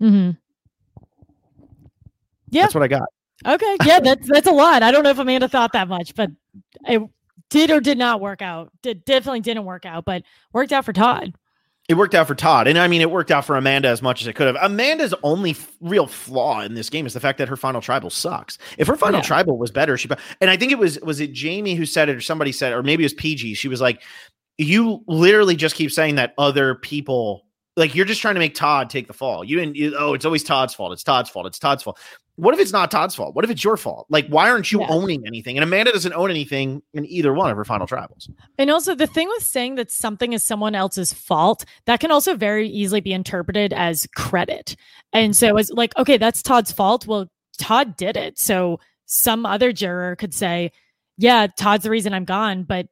Mm-hmm. 0.00 0.30
Yeah. 2.50 2.62
That's 2.62 2.74
what 2.74 2.84
I 2.84 2.88
got. 2.88 3.08
Okay. 3.46 3.76
Yeah, 3.84 3.98
that's 4.00 4.28
that's 4.28 4.46
a 4.46 4.52
lot. 4.52 4.82
I 4.82 4.92
don't 4.92 5.02
know 5.02 5.10
if 5.10 5.18
Amanda 5.18 5.48
thought 5.48 5.72
that 5.72 5.88
much, 5.88 6.14
but 6.14 6.30
it 6.86 7.02
did 7.52 7.70
or 7.70 7.80
did 7.80 7.98
not 7.98 8.20
work 8.20 8.42
out. 8.42 8.72
Did 8.82 9.04
definitely 9.04 9.40
didn't 9.40 9.64
work 9.64 9.86
out, 9.86 10.04
but 10.04 10.22
worked 10.52 10.72
out 10.72 10.84
for 10.84 10.92
Todd. 10.92 11.34
It 11.88 11.94
worked 11.94 12.14
out 12.14 12.28
for 12.28 12.34
Todd. 12.34 12.68
And 12.68 12.78
I 12.78 12.86
mean, 12.86 13.00
it 13.00 13.10
worked 13.10 13.30
out 13.30 13.44
for 13.44 13.56
Amanda 13.56 13.88
as 13.88 14.02
much 14.02 14.22
as 14.22 14.28
it 14.28 14.34
could 14.34 14.46
have. 14.46 14.56
Amanda's 14.62 15.12
only 15.22 15.50
f- 15.50 15.72
real 15.80 16.06
flaw 16.06 16.60
in 16.60 16.74
this 16.74 16.88
game 16.88 17.06
is 17.06 17.12
the 17.12 17.20
fact 17.20 17.38
that 17.38 17.48
her 17.48 17.56
final 17.56 17.80
tribal 17.80 18.08
sucks. 18.08 18.56
If 18.78 18.86
her 18.86 18.96
final 18.96 19.18
yeah. 19.18 19.26
tribal 19.26 19.58
was 19.58 19.70
better, 19.70 19.98
she, 19.98 20.08
and 20.40 20.48
I 20.48 20.56
think 20.56 20.70
it 20.70 20.78
was, 20.78 21.00
was 21.00 21.20
it 21.20 21.36
Jaime 21.36 21.74
who 21.74 21.84
said 21.84 22.08
it 22.08 22.16
or 22.16 22.20
somebody 22.20 22.52
said, 22.52 22.72
or 22.72 22.82
maybe 22.82 23.02
it 23.02 23.06
was 23.06 23.14
PG. 23.14 23.54
She 23.54 23.68
was 23.68 23.80
like, 23.80 24.00
you 24.58 25.02
literally 25.08 25.56
just 25.56 25.74
keep 25.74 25.90
saying 25.90 26.14
that 26.16 26.34
other 26.38 26.76
people 26.76 27.46
like 27.76 27.94
you're 27.94 28.04
just 28.04 28.20
trying 28.20 28.34
to 28.34 28.38
make 28.38 28.54
Todd 28.54 28.90
take 28.90 29.06
the 29.06 29.14
fall. 29.14 29.44
You 29.44 29.58
didn't. 29.58 29.76
You, 29.76 29.96
oh, 29.98 30.14
it's 30.14 30.24
always 30.24 30.44
Todd's 30.44 30.74
fault. 30.74 30.92
It's 30.92 31.02
Todd's 31.02 31.30
fault. 31.30 31.46
It's 31.46 31.58
Todd's 31.58 31.82
fault. 31.82 31.98
What 32.36 32.54
if 32.54 32.60
it's 32.60 32.72
not 32.72 32.90
Todd's 32.90 33.14
fault? 33.14 33.34
What 33.34 33.44
if 33.44 33.50
it's 33.50 33.62
your 33.62 33.76
fault? 33.76 34.06
Like, 34.08 34.26
why 34.28 34.48
aren't 34.48 34.72
you 34.72 34.80
yeah. 34.80 34.86
owning 34.88 35.26
anything? 35.26 35.56
And 35.56 35.64
Amanda 35.64 35.92
doesn't 35.92 36.14
own 36.14 36.30
anything 36.30 36.82
in 36.94 37.04
either 37.06 37.34
one 37.34 37.50
of 37.50 37.56
her 37.58 37.64
final 37.64 37.86
tribals. 37.86 38.30
And 38.56 38.70
also, 38.70 38.94
the 38.94 39.06
thing 39.06 39.28
with 39.28 39.42
saying 39.42 39.74
that 39.74 39.90
something 39.90 40.32
is 40.32 40.42
someone 40.42 40.74
else's 40.74 41.12
fault, 41.12 41.64
that 41.84 42.00
can 42.00 42.10
also 42.10 42.34
very 42.34 42.68
easily 42.68 43.02
be 43.02 43.12
interpreted 43.12 43.74
as 43.74 44.06
credit. 44.16 44.76
And 45.12 45.36
so, 45.36 45.56
it's 45.58 45.70
like, 45.70 45.96
okay, 45.98 46.16
that's 46.16 46.42
Todd's 46.42 46.72
fault. 46.72 47.06
Well, 47.06 47.30
Todd 47.58 47.96
did 47.96 48.16
it. 48.16 48.38
So, 48.38 48.80
some 49.04 49.44
other 49.44 49.70
juror 49.70 50.16
could 50.16 50.32
say, 50.32 50.72
yeah, 51.18 51.48
Todd's 51.58 51.84
the 51.84 51.90
reason 51.90 52.14
I'm 52.14 52.24
gone, 52.24 52.64
but 52.64 52.86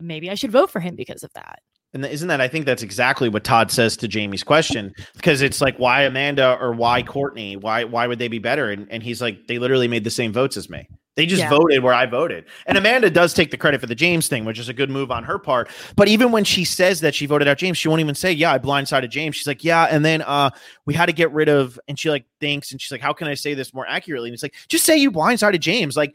maybe 0.00 0.30
I 0.30 0.34
should 0.34 0.50
vote 0.50 0.70
for 0.70 0.80
him 0.80 0.96
because 0.96 1.22
of 1.22 1.32
that. 1.34 1.60
And 1.92 2.06
isn't 2.06 2.28
that 2.28 2.40
I 2.40 2.46
think 2.46 2.66
that's 2.66 2.82
exactly 2.82 3.28
what 3.28 3.42
Todd 3.42 3.70
says 3.70 3.96
to 3.98 4.08
Jaime's 4.08 4.44
question 4.44 4.94
because 5.16 5.42
it's 5.42 5.60
like 5.60 5.76
why 5.78 6.02
Amanda 6.02 6.56
or 6.60 6.72
why 6.72 7.02
Courtney 7.02 7.56
why 7.56 7.84
why 7.84 8.06
would 8.06 8.18
they 8.18 8.28
be 8.28 8.38
better 8.38 8.70
and 8.70 8.86
and 8.90 9.02
he's 9.02 9.20
like 9.20 9.48
they 9.48 9.58
literally 9.58 9.88
made 9.88 10.04
the 10.04 10.10
same 10.10 10.32
votes 10.32 10.56
as 10.56 10.70
me. 10.70 10.88
They 11.16 11.26
just 11.26 11.42
yeah. 11.42 11.50
voted 11.50 11.82
where 11.82 11.92
I 11.92 12.06
voted. 12.06 12.44
And 12.66 12.78
Amanda 12.78 13.10
does 13.10 13.34
take 13.34 13.50
the 13.50 13.56
credit 13.56 13.80
for 13.80 13.88
the 13.88 13.96
James 13.96 14.28
thing, 14.28 14.44
which 14.44 14.58
is 14.58 14.68
a 14.68 14.72
good 14.72 14.88
move 14.88 15.10
on 15.10 15.24
her 15.24 15.38
part. 15.38 15.68
But 15.96 16.06
even 16.06 16.30
when 16.30 16.44
she 16.44 16.64
says 16.64 17.00
that 17.00 17.14
she 17.14 17.26
voted 17.26 17.48
out 17.48 17.58
James, 17.58 17.76
she 17.76 17.88
won't 17.88 18.00
even 18.00 18.14
say, 18.14 18.32
"Yeah, 18.32 18.52
I 18.52 18.58
blindsided 18.58 19.10
James." 19.10 19.34
She's 19.34 19.46
like, 19.46 19.64
"Yeah," 19.64 19.84
and 19.90 20.04
then 20.04 20.22
uh 20.22 20.50
we 20.86 20.94
had 20.94 21.06
to 21.06 21.12
get 21.12 21.32
rid 21.32 21.48
of 21.48 21.78
and 21.88 21.98
she 21.98 22.08
like 22.08 22.24
thinks 22.38 22.70
and 22.70 22.80
she's 22.80 22.92
like, 22.92 23.00
"How 23.00 23.12
can 23.12 23.26
I 23.26 23.34
say 23.34 23.54
this 23.54 23.74
more 23.74 23.86
accurately?" 23.88 24.28
And 24.28 24.34
it's 24.34 24.42
like, 24.42 24.54
"Just 24.68 24.84
say 24.84 24.96
you 24.96 25.10
blindsided 25.10 25.60
James." 25.60 25.96
Like 25.96 26.14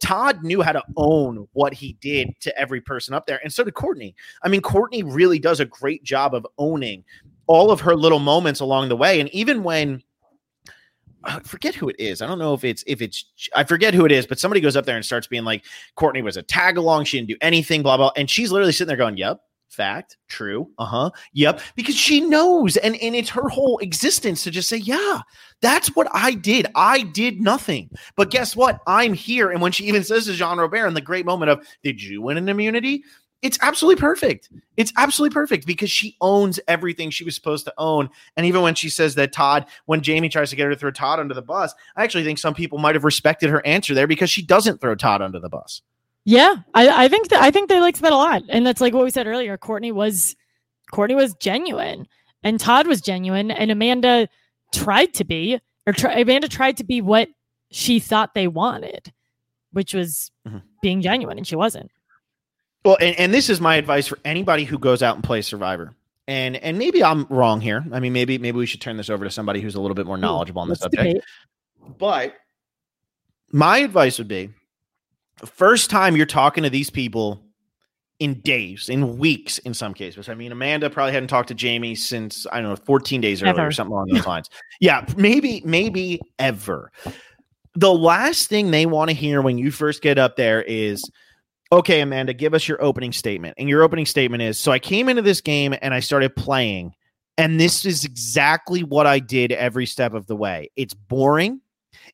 Todd 0.00 0.42
knew 0.42 0.62
how 0.62 0.72
to 0.72 0.82
own 0.96 1.48
what 1.52 1.74
he 1.74 1.96
did 2.00 2.30
to 2.40 2.56
every 2.58 2.80
person 2.80 3.14
up 3.14 3.26
there, 3.26 3.40
and 3.42 3.52
so 3.52 3.64
did 3.64 3.74
Courtney. 3.74 4.14
I 4.42 4.48
mean, 4.48 4.60
Courtney 4.60 5.02
really 5.02 5.38
does 5.38 5.60
a 5.60 5.64
great 5.64 6.04
job 6.04 6.34
of 6.34 6.46
owning 6.58 7.04
all 7.46 7.70
of 7.70 7.80
her 7.80 7.94
little 7.94 8.18
moments 8.18 8.60
along 8.60 8.88
the 8.88 8.96
way, 8.96 9.20
and 9.20 9.28
even 9.30 9.62
when 9.62 10.02
uh, 11.24 11.38
I 11.38 11.40
forget 11.40 11.74
who 11.74 11.88
it 11.88 11.96
is. 11.98 12.22
I 12.22 12.26
don't 12.26 12.38
know 12.38 12.54
if 12.54 12.64
it's 12.64 12.84
if 12.86 13.02
it's 13.02 13.24
I 13.54 13.64
forget 13.64 13.94
who 13.94 14.04
it 14.04 14.12
is, 14.12 14.26
but 14.26 14.38
somebody 14.38 14.60
goes 14.60 14.76
up 14.76 14.86
there 14.86 14.96
and 14.96 15.04
starts 15.04 15.26
being 15.26 15.44
like, 15.44 15.64
Courtney 15.96 16.22
was 16.22 16.36
a 16.36 16.42
tag 16.42 16.76
along, 16.76 17.04
she 17.04 17.18
didn't 17.18 17.28
do 17.28 17.36
anything, 17.40 17.82
blah 17.82 17.96
blah, 17.96 18.12
and 18.16 18.28
she's 18.28 18.52
literally 18.52 18.72
sitting 18.72 18.88
there 18.88 18.96
going, 18.96 19.16
"Yep, 19.16 19.40
fact, 19.74 20.16
true, 20.28 20.70
uh 20.78 20.86
huh, 20.86 21.10
yep," 21.32 21.60
because 21.76 21.96
she 21.96 22.20
knows, 22.20 22.76
and 22.78 22.96
and 22.96 23.14
it's 23.14 23.30
her 23.30 23.48
whole 23.48 23.78
existence 23.78 24.44
to 24.44 24.50
just 24.50 24.68
say, 24.68 24.78
"Yeah, 24.78 25.20
that's 25.64 25.96
what 25.96 26.08
I 26.12 26.32
did. 26.32 26.66
I 26.74 27.04
did 27.04 27.40
nothing. 27.40 27.88
But 28.16 28.30
guess 28.30 28.54
what? 28.54 28.80
I'm 28.86 29.14
here. 29.14 29.50
And 29.50 29.62
when 29.62 29.72
she 29.72 29.84
even 29.84 30.04
says 30.04 30.26
to 30.26 30.34
Jean 30.34 30.58
Robert 30.58 30.86
in 30.86 30.92
the 30.92 31.00
great 31.00 31.24
moment 31.24 31.50
of, 31.50 31.66
Did 31.82 32.02
you 32.02 32.20
win 32.20 32.36
an 32.36 32.50
immunity? 32.50 33.02
It's 33.40 33.58
absolutely 33.62 33.98
perfect. 33.98 34.50
It's 34.76 34.92
absolutely 34.98 35.32
perfect 35.32 35.66
because 35.66 35.90
she 35.90 36.16
owns 36.20 36.60
everything 36.68 37.08
she 37.08 37.24
was 37.24 37.34
supposed 37.34 37.64
to 37.64 37.74
own. 37.78 38.10
And 38.36 38.44
even 38.44 38.60
when 38.60 38.74
she 38.74 38.90
says 38.90 39.14
that 39.14 39.32
Todd, 39.32 39.64
when 39.86 40.02
Jaime 40.04 40.28
tries 40.28 40.50
to 40.50 40.56
get 40.56 40.64
her 40.64 40.70
to 40.70 40.76
throw 40.76 40.90
Todd 40.90 41.18
under 41.18 41.34
the 41.34 41.42
bus, 41.42 41.74
I 41.96 42.04
actually 42.04 42.24
think 42.24 42.38
some 42.38 42.54
people 42.54 42.78
might 42.78 42.94
have 42.94 43.04
respected 43.04 43.48
her 43.48 43.66
answer 43.66 43.94
there 43.94 44.06
because 44.06 44.28
she 44.28 44.42
doesn't 44.42 44.82
throw 44.82 44.94
Todd 44.94 45.22
under 45.22 45.40
the 45.40 45.48
bus. 45.48 45.80
Yeah, 46.24 46.54
I, 46.72 47.04
I 47.04 47.08
think 47.08 47.28
that 47.28 47.42
I 47.42 47.50
think 47.50 47.68
they 47.68 47.80
liked 47.80 48.00
that 48.00 48.12
a 48.12 48.16
lot, 48.16 48.42
and 48.48 48.66
that's 48.66 48.80
like 48.80 48.94
what 48.94 49.04
we 49.04 49.10
said 49.10 49.26
earlier. 49.26 49.58
Courtney 49.58 49.92
was 49.92 50.34
Courtney 50.90 51.14
was 51.14 51.34
genuine, 51.34 52.08
and 52.42 52.58
Todd 52.58 52.86
was 52.86 53.00
genuine, 53.00 53.50
and 53.50 53.70
Amanda 53.70 54.28
tried 54.72 55.12
to 55.14 55.24
be, 55.24 55.60
or 55.86 55.92
try, 55.92 56.14
Amanda 56.14 56.48
tried 56.48 56.78
to 56.78 56.84
be 56.84 57.02
what 57.02 57.28
she 57.70 58.00
thought 58.00 58.34
they 58.34 58.48
wanted, 58.48 59.12
which 59.72 59.92
was 59.92 60.30
mm-hmm. 60.48 60.58
being 60.80 61.02
genuine, 61.02 61.36
and 61.36 61.46
she 61.46 61.56
wasn't. 61.56 61.90
Well, 62.84 62.96
and, 63.00 63.18
and 63.18 63.34
this 63.34 63.50
is 63.50 63.60
my 63.60 63.76
advice 63.76 64.06
for 64.06 64.18
anybody 64.24 64.64
who 64.64 64.78
goes 64.78 65.02
out 65.02 65.16
and 65.16 65.24
plays 65.24 65.46
Survivor. 65.46 65.94
And 66.26 66.56
and 66.56 66.78
maybe 66.78 67.04
I'm 67.04 67.26
wrong 67.28 67.60
here. 67.60 67.84
I 67.92 68.00
mean, 68.00 68.14
maybe 68.14 68.38
maybe 68.38 68.56
we 68.56 68.64
should 68.64 68.80
turn 68.80 68.96
this 68.96 69.10
over 69.10 69.24
to 69.24 69.30
somebody 69.30 69.60
who's 69.60 69.74
a 69.74 69.80
little 69.80 69.94
bit 69.94 70.06
more 70.06 70.16
knowledgeable 70.16 70.62
on 70.62 70.68
the 70.68 70.76
subject. 70.76 71.04
Debate. 71.04 71.22
But 71.98 72.34
my 73.52 73.78
advice 73.78 74.16
would 74.16 74.28
be 74.28 74.48
first 75.46 75.90
time 75.90 76.16
you're 76.16 76.26
talking 76.26 76.64
to 76.64 76.70
these 76.70 76.90
people 76.90 77.44
in 78.20 78.40
days, 78.40 78.88
in 78.88 79.18
weeks, 79.18 79.58
in 79.58 79.74
some 79.74 79.92
cases. 79.92 80.28
I 80.28 80.34
mean, 80.34 80.52
Amanda 80.52 80.88
probably 80.88 81.12
hadn't 81.12 81.28
talked 81.28 81.48
to 81.48 81.68
Jaime 81.68 81.94
since 81.94 82.46
I 82.52 82.60
don't 82.60 82.70
know, 82.70 82.76
14 82.76 83.20
days 83.20 83.42
earlier 83.42 83.66
or 83.66 83.72
something 83.72 83.92
along 83.92 84.08
those 84.12 84.26
lines. 84.26 84.48
Yeah, 84.80 85.04
maybe, 85.16 85.62
maybe 85.64 86.20
ever. 86.38 86.92
The 87.74 87.92
last 87.92 88.48
thing 88.48 88.70
they 88.70 88.86
want 88.86 89.10
to 89.10 89.16
hear 89.16 89.42
when 89.42 89.58
you 89.58 89.70
first 89.72 90.00
get 90.00 90.16
up 90.16 90.36
there 90.36 90.62
is, 90.62 91.02
okay, 91.72 92.00
Amanda, 92.00 92.32
give 92.32 92.54
us 92.54 92.68
your 92.68 92.82
opening 92.82 93.12
statement. 93.12 93.56
And 93.58 93.68
your 93.68 93.82
opening 93.82 94.06
statement 94.06 94.42
is, 94.42 94.60
so 94.60 94.70
I 94.70 94.78
came 94.78 95.08
into 95.08 95.22
this 95.22 95.40
game 95.40 95.74
and 95.82 95.92
I 95.92 95.98
started 95.98 96.36
playing, 96.36 96.94
and 97.36 97.58
this 97.58 97.84
is 97.84 98.04
exactly 98.04 98.84
what 98.84 99.08
I 99.08 99.18
did 99.18 99.50
every 99.50 99.86
step 99.86 100.14
of 100.14 100.28
the 100.28 100.36
way. 100.36 100.70
It's 100.76 100.94
boring. 100.94 101.60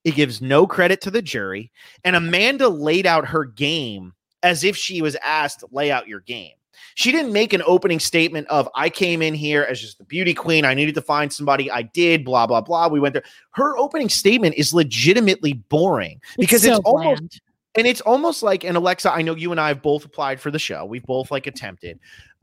It 0.05 0.15
gives 0.15 0.41
no 0.41 0.67
credit 0.67 1.01
to 1.03 1.11
the 1.11 1.23
jury. 1.23 1.71
And 2.05 2.17
Amanda 2.17 2.69
laid 2.69 3.07
out 3.07 3.27
her 3.27 3.45
game 3.45 4.13
as 4.43 4.65
if 4.65 4.77
she 4.77 5.03
was 5.03 5.17
asked 5.17 5.65
lay 5.71 5.91
out 5.91 6.09
your 6.09 6.21
game. 6.21 6.53
She 6.95 7.13
didn't 7.13 7.33
make 7.33 7.53
an 7.53 7.63
opening 7.67 8.01
statement 8.01 8.47
of 8.49 8.69
I 8.75 8.91
came 8.91 9.23
in 9.23 9.35
here 9.35 9.63
as 9.63 9.81
just 9.81 9.99
the 9.99 10.05
beauty 10.05 10.35
queen. 10.35 10.65
I 10.65 10.75
needed 10.75 10.95
to 10.97 11.03
find 11.03 11.33
somebody. 11.33 11.71
I 11.71 11.83
did. 11.83 12.25
Blah 12.25 12.47
blah 12.47 12.61
blah. 12.61 12.89
We 12.89 13.01
went 13.01 13.13
there. 13.15 13.23
Her 13.53 13.77
opening 13.77 14.09
statement 14.09 14.55
is 14.57 14.75
legitimately 14.75 15.55
boring 15.55 16.21
because 16.39 16.65
it's, 16.65 16.75
so 16.75 16.81
it's 16.81 16.87
almost 16.87 17.41
and 17.77 17.87
it's 17.87 18.01
almost 18.01 18.43
like 18.43 18.65
and 18.65 18.77
Alexa. 18.77 19.13
I 19.13 19.23
know 19.23 19.35
you 19.35 19.51
and 19.51 19.61
I 19.61 19.69
have 19.69 19.83
both 19.83 20.05
applied 20.05 20.41
for 20.41 20.51
the 20.51 20.59
show. 20.59 20.85
We've 20.85 21.05
both 21.05 21.31
like 21.31 21.47
attempted. 21.47 21.99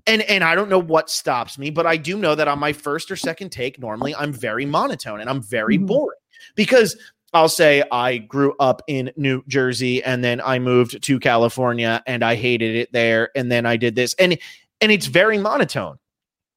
And, 0.06 0.22
and 0.24 0.42
I 0.42 0.56
don't 0.56 0.70
know 0.70 0.80
what 0.80 1.10
stops 1.10 1.58
me, 1.58 1.70
but 1.70 1.86
I 1.86 1.98
do 1.98 2.18
know 2.18 2.34
that 2.34 2.48
on 2.48 2.60
my 2.60 2.72
first 2.72 3.12
or 3.12 3.18
second 3.18 3.50
take, 3.50 3.78
normally 3.78 4.16
I'm 4.16 4.32
very 4.32 4.66
monotone 4.66 5.20
and 5.20 5.30
I'm 5.30 5.44
very 5.44 5.76
mm-hmm. 5.76 5.88
boring 5.88 6.20
because 6.56 6.96
I'll 7.34 7.50
say 7.50 7.84
I 7.92 8.18
grew 8.18 8.56
up 8.60 8.82
in 8.88 9.12
New 9.18 9.44
Jersey 9.48 10.04
and 10.04 10.24
then 10.24 10.40
I 10.42 10.60
moved 10.60 11.04
to 11.04 11.20
California 11.20 12.02
and 12.08 12.24
I 12.24 12.36
hated 12.36 12.76
it 12.76 12.94
there 12.94 13.32
and 13.36 13.52
then 13.52 13.66
I 13.66 13.78
did 13.78 13.96
this 13.96 14.14
and 14.16 14.38
and 14.80 14.92
it's 14.92 15.08
very 15.08 15.38
monotone. 15.38 15.98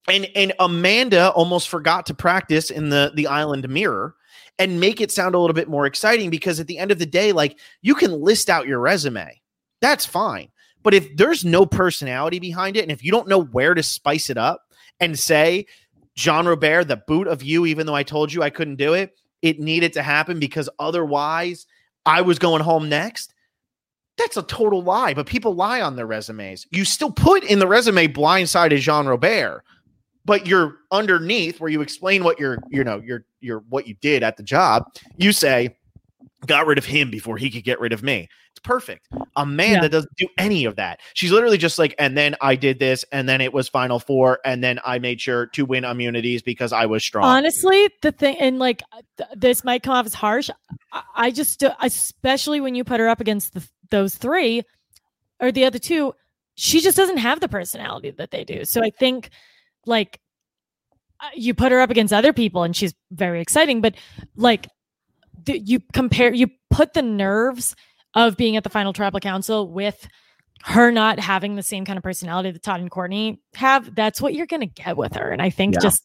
And 0.08 0.28
and 0.34 0.52
Amanda 0.58 1.30
almost 1.30 1.68
forgot 1.68 2.06
to 2.06 2.14
practice 2.14 2.70
in 2.70 2.88
the 2.88 3.12
the 3.14 3.26
island 3.26 3.68
mirror 3.68 4.14
and 4.58 4.78
make 4.78 5.00
it 5.00 5.10
sound 5.10 5.34
a 5.34 5.38
little 5.38 5.54
bit 5.54 5.68
more 5.68 5.86
exciting 5.86 6.30
because 6.30 6.60
at 6.60 6.66
the 6.66 6.78
end 6.78 6.92
of 6.92 6.98
the 6.98 7.06
day 7.06 7.32
like 7.32 7.58
you 7.82 7.94
can 7.94 8.12
list 8.12 8.48
out 8.48 8.68
your 8.68 8.80
resume. 8.80 9.40
That's 9.80 10.06
fine. 10.06 10.48
But 10.82 10.94
if 10.94 11.16
there's 11.16 11.44
no 11.44 11.66
personality 11.66 12.38
behind 12.38 12.76
it 12.76 12.82
and 12.82 12.92
if 12.92 13.02
you 13.04 13.10
don't 13.10 13.28
know 13.28 13.42
where 13.42 13.74
to 13.74 13.82
spice 13.82 14.30
it 14.30 14.38
up 14.38 14.62
and 15.00 15.18
say 15.18 15.66
Jean 16.14 16.46
Robert, 16.46 16.84
the 16.84 16.96
boot 16.96 17.26
of 17.26 17.42
you, 17.42 17.66
even 17.66 17.86
though 17.86 17.94
I 17.94 18.02
told 18.02 18.32
you 18.32 18.42
I 18.42 18.50
couldn't 18.50 18.76
do 18.76 18.94
it, 18.94 19.19
it 19.42 19.60
needed 19.60 19.92
to 19.94 20.02
happen 20.02 20.38
because 20.38 20.68
otherwise 20.78 21.66
I 22.06 22.22
was 22.22 22.38
going 22.38 22.62
home 22.62 22.88
next. 22.88 23.34
That's 24.18 24.36
a 24.36 24.42
total 24.42 24.82
lie, 24.82 25.14
but 25.14 25.26
people 25.26 25.54
lie 25.54 25.80
on 25.80 25.96
their 25.96 26.06
resumes. 26.06 26.66
You 26.70 26.84
still 26.84 27.10
put 27.10 27.42
in 27.44 27.58
the 27.58 27.66
resume 27.66 28.06
blindsided 28.08 28.80
Jean 28.80 29.06
Robert, 29.06 29.64
but 30.24 30.46
you're 30.46 30.76
underneath 30.90 31.58
where 31.58 31.70
you 31.70 31.80
explain 31.80 32.22
what 32.22 32.38
you're, 32.38 32.58
you 32.68 32.84
know, 32.84 33.00
your 33.00 33.24
your 33.40 33.60
what 33.70 33.86
you 33.86 33.94
did 34.02 34.22
at 34.22 34.36
the 34.36 34.42
job. 34.42 34.84
You 35.16 35.32
say, 35.32 35.76
got 36.46 36.66
rid 36.66 36.76
of 36.76 36.84
him 36.84 37.10
before 37.10 37.38
he 37.38 37.50
could 37.50 37.64
get 37.64 37.80
rid 37.80 37.92
of 37.92 38.02
me. 38.02 38.28
Perfect. 38.62 39.08
Amanda 39.36 39.82
yeah. 39.82 39.88
doesn't 39.88 40.14
do 40.16 40.28
any 40.36 40.66
of 40.66 40.76
that. 40.76 41.00
She's 41.14 41.32
literally 41.32 41.56
just 41.56 41.78
like, 41.78 41.94
and 41.98 42.16
then 42.16 42.36
I 42.42 42.56
did 42.56 42.78
this, 42.78 43.04
and 43.10 43.26
then 43.26 43.40
it 43.40 43.54
was 43.54 43.68
Final 43.68 43.98
Four, 43.98 44.38
and 44.44 44.62
then 44.62 44.78
I 44.84 44.98
made 44.98 45.20
sure 45.20 45.46
to 45.46 45.64
win 45.64 45.84
immunities 45.84 46.42
because 46.42 46.72
I 46.72 46.84
was 46.84 47.02
strong. 47.02 47.24
Honestly, 47.24 47.88
the 48.02 48.12
thing, 48.12 48.36
and 48.38 48.58
like 48.58 48.82
th- 49.16 49.30
this 49.34 49.64
might 49.64 49.82
come 49.82 49.94
off 49.94 50.04
as 50.04 50.12
harsh. 50.12 50.50
I, 50.92 51.02
I 51.14 51.30
just, 51.30 51.64
especially 51.80 52.60
when 52.60 52.74
you 52.74 52.84
put 52.84 53.00
her 53.00 53.08
up 53.08 53.20
against 53.20 53.54
the, 53.54 53.66
those 53.90 54.14
three 54.14 54.62
or 55.40 55.50
the 55.50 55.64
other 55.64 55.78
two, 55.78 56.12
she 56.54 56.82
just 56.82 56.98
doesn't 56.98 57.16
have 57.16 57.40
the 57.40 57.48
personality 57.48 58.10
that 58.10 58.30
they 58.30 58.44
do. 58.44 58.66
So 58.66 58.82
I 58.82 58.90
think, 58.90 59.30
like, 59.86 60.20
uh, 61.20 61.28
you 61.34 61.54
put 61.54 61.72
her 61.72 61.80
up 61.80 61.88
against 61.88 62.12
other 62.12 62.34
people 62.34 62.62
and 62.62 62.76
she's 62.76 62.92
very 63.10 63.40
exciting, 63.40 63.80
but 63.80 63.94
like 64.36 64.68
you 65.46 65.80
compare, 65.94 66.34
you 66.34 66.48
put 66.68 66.92
the 66.92 67.02
nerves 67.02 67.74
of 68.14 68.36
being 68.36 68.56
at 68.56 68.64
the 68.64 68.70
final 68.70 68.92
tribal 68.92 69.20
council 69.20 69.68
with 69.70 70.08
her 70.64 70.90
not 70.90 71.18
having 71.18 71.56
the 71.56 71.62
same 71.62 71.84
kind 71.84 71.96
of 71.96 72.02
personality 72.02 72.50
that 72.50 72.62
Todd 72.62 72.80
and 72.80 72.90
Courtney 72.90 73.40
have. 73.54 73.94
That's 73.94 74.20
what 74.20 74.34
you're 74.34 74.46
going 74.46 74.60
to 74.60 74.66
get 74.66 74.96
with 74.96 75.14
her. 75.14 75.30
And 75.30 75.40
I 75.40 75.48
think 75.50 75.74
Yeah. 75.74 75.80
just 75.80 76.04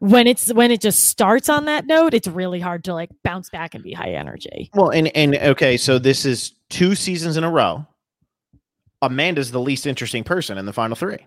when 0.00 0.26
it's 0.26 0.52
when 0.52 0.72
it 0.72 0.80
just 0.80 1.04
starts 1.04 1.48
on 1.48 1.66
that 1.66 1.86
note, 1.86 2.12
it's 2.14 2.26
really 2.26 2.58
hard 2.58 2.82
to 2.84 2.94
like 2.94 3.10
bounce 3.22 3.48
back 3.50 3.74
and 3.76 3.84
be 3.84 3.92
high 3.92 4.12
energy. 4.14 4.70
Well, 4.74 4.90
and 4.90 5.08
and 5.16 5.36
okay, 5.36 5.76
so 5.76 5.98
this 6.00 6.24
is 6.24 6.52
two 6.70 6.94
seasons 6.96 7.36
in 7.36 7.44
a 7.44 7.50
row. 7.50 7.86
Amanda's 9.02 9.50
the 9.50 9.60
least 9.60 9.86
interesting 9.86 10.24
person 10.24 10.58
in 10.58 10.66
the 10.66 10.72
final 10.72 10.96
three 10.96 11.18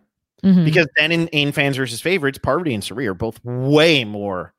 Mhm. 0.43 0.65
because 0.65 0.87
then 0.97 1.11
in, 1.11 1.27
in 1.29 1.51
fans 1.51 1.77
versus 1.77 2.01
favorites, 2.01 2.37
Parvati 2.41 2.73
and 2.73 2.83
Cirie 2.83 3.07
are 3.07 3.13
both 3.13 3.39
way 3.45 4.03
more 4.03 4.53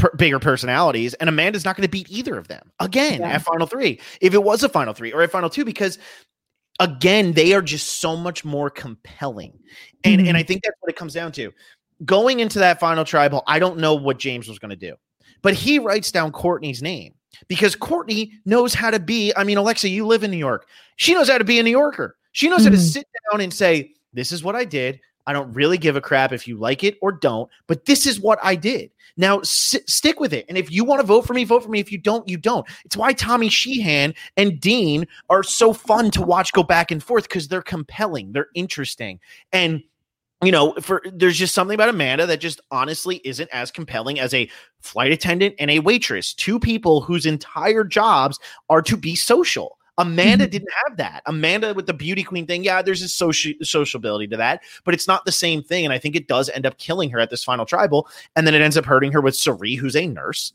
per- 0.00 0.16
bigger 0.16 0.38
personalities, 0.38 1.14
and 1.14 1.28
Amanda's 1.28 1.64
not 1.64 1.76
going 1.76 1.86
to 1.86 1.90
beat 1.90 2.10
either 2.10 2.36
of 2.38 2.48
them 2.48 2.70
again 2.80 3.20
Yeah. 3.20 3.28
at 3.28 3.42
final 3.42 3.66
three. 3.66 4.00
If 4.20 4.34
it 4.34 4.42
was 4.42 4.62
a 4.62 4.68
final 4.68 4.94
three 4.94 5.12
or 5.12 5.22
a 5.22 5.28
final 5.28 5.50
two, 5.50 5.64
because 5.64 5.98
again, 6.78 7.32
they 7.32 7.52
are 7.54 7.62
just 7.62 8.00
so 8.00 8.16
much 8.16 8.44
more 8.44 8.70
compelling, 8.70 9.58
and 10.04 10.26
and 10.26 10.36
I 10.36 10.42
think 10.42 10.62
that's 10.64 10.76
what 10.80 10.90
it 10.90 10.96
comes 10.96 11.14
down 11.14 11.32
to. 11.32 11.52
Going 12.04 12.40
into 12.40 12.58
that 12.60 12.80
final 12.80 13.04
tribal, 13.04 13.42
I 13.46 13.58
don't 13.58 13.78
know 13.78 13.94
what 13.94 14.18
James 14.18 14.48
was 14.48 14.58
going 14.58 14.70
to 14.70 14.76
do, 14.76 14.96
but 15.42 15.54
he 15.54 15.78
writes 15.78 16.10
down 16.10 16.32
Courtney's 16.32 16.82
name 16.82 17.14
because 17.48 17.76
Courtney 17.76 18.32
knows 18.46 18.72
how 18.74 18.90
to 18.90 18.98
be. 18.98 19.32
I 19.36 19.44
mean, 19.44 19.58
Alexa, 19.58 19.88
you 19.88 20.06
live 20.06 20.24
in 20.24 20.30
New 20.30 20.38
York. 20.38 20.66
She 20.96 21.14
knows 21.14 21.28
how 21.28 21.38
to 21.38 21.44
be 21.44 21.58
a 21.58 21.62
New 21.62 21.70
Yorker. 21.70 22.16
She 22.32 22.48
knows 22.48 22.64
how 22.64 22.70
to 22.70 22.76
Mhm. 22.76 22.92
sit 22.92 23.06
down 23.30 23.40
and 23.40 23.52
say, 23.52 23.92
This 24.12 24.32
is 24.32 24.42
what 24.42 24.56
I 24.56 24.64
did. 24.64 24.98
I 25.30 25.32
don't 25.32 25.52
really 25.52 25.78
give 25.78 25.94
a 25.94 26.00
crap 26.00 26.32
if 26.32 26.48
you 26.48 26.56
like 26.56 26.82
it 26.82 26.98
or 27.00 27.12
don't, 27.12 27.48
but 27.68 27.84
this 27.84 28.04
is 28.04 28.18
what 28.18 28.40
I 28.42 28.56
did. 28.56 28.90
Now 29.16 29.38
s- 29.38 29.76
stick 29.86 30.18
with 30.18 30.32
it. 30.32 30.44
And 30.48 30.58
if 30.58 30.72
you 30.72 30.84
want 30.84 31.00
to 31.00 31.06
vote 31.06 31.24
for 31.24 31.34
me, 31.34 31.44
vote 31.44 31.62
for 31.62 31.68
me. 31.68 31.78
If 31.78 31.92
you 31.92 31.98
don't, 31.98 32.28
you 32.28 32.36
don't. 32.36 32.66
It's 32.84 32.96
why 32.96 33.12
Tommy 33.12 33.48
Sheehan 33.48 34.12
and 34.36 34.58
Dean 34.58 35.06
are 35.28 35.44
so 35.44 35.72
fun 35.72 36.10
to 36.12 36.22
watch 36.22 36.52
go 36.52 36.64
back 36.64 36.90
and 36.90 37.00
forth 37.00 37.28
because 37.28 37.46
they're 37.46 37.62
compelling, 37.62 38.32
they're 38.32 38.48
interesting. 38.56 39.20
And 39.52 39.84
you 40.42 40.50
know, 40.50 40.72
for 40.80 41.00
there's 41.04 41.38
just 41.38 41.54
something 41.54 41.76
about 41.76 41.90
Amanda 41.90 42.26
that 42.26 42.40
just 42.40 42.60
honestly 42.72 43.20
isn't 43.24 43.50
as 43.52 43.70
compelling 43.70 44.18
as 44.18 44.34
a 44.34 44.50
flight 44.80 45.12
attendant 45.12 45.54
and 45.60 45.70
a 45.70 45.78
waitress, 45.78 46.34
two 46.34 46.58
people 46.58 47.02
whose 47.02 47.24
entire 47.24 47.84
jobs 47.84 48.40
are 48.68 48.82
to 48.82 48.96
be 48.96 49.14
social. 49.14 49.78
Amanda 50.00 50.46
Mhm. 50.46 50.50
didn't 50.50 50.68
have 50.86 50.96
that. 50.96 51.22
Amanda 51.26 51.72
with 51.74 51.86
the 51.86 51.92
beauty 51.94 52.22
queen 52.24 52.46
thing, 52.46 52.64
yeah, 52.64 52.82
there's 52.82 53.02
a 53.02 53.08
social 53.08 53.52
sociability 53.62 54.26
to 54.28 54.36
that, 54.38 54.62
but 54.84 54.94
it's 54.94 55.06
not 55.06 55.24
the 55.24 55.32
same 55.32 55.62
thing. 55.62 55.84
And 55.84 55.92
I 55.92 55.98
think 55.98 56.16
it 56.16 56.26
does 56.26 56.48
end 56.48 56.66
up 56.66 56.78
killing 56.78 57.10
her 57.10 57.18
at 57.20 57.30
this 57.30 57.44
final 57.44 57.66
tribal, 57.66 58.08
and 58.34 58.46
then 58.46 58.54
it 58.54 58.62
ends 58.62 58.76
up 58.76 58.84
hurting 58.84 59.12
her 59.12 59.20
with 59.20 59.36
Cirie, 59.36 59.74
who's 59.76 59.94
a 59.94 60.06
nurse, 60.06 60.52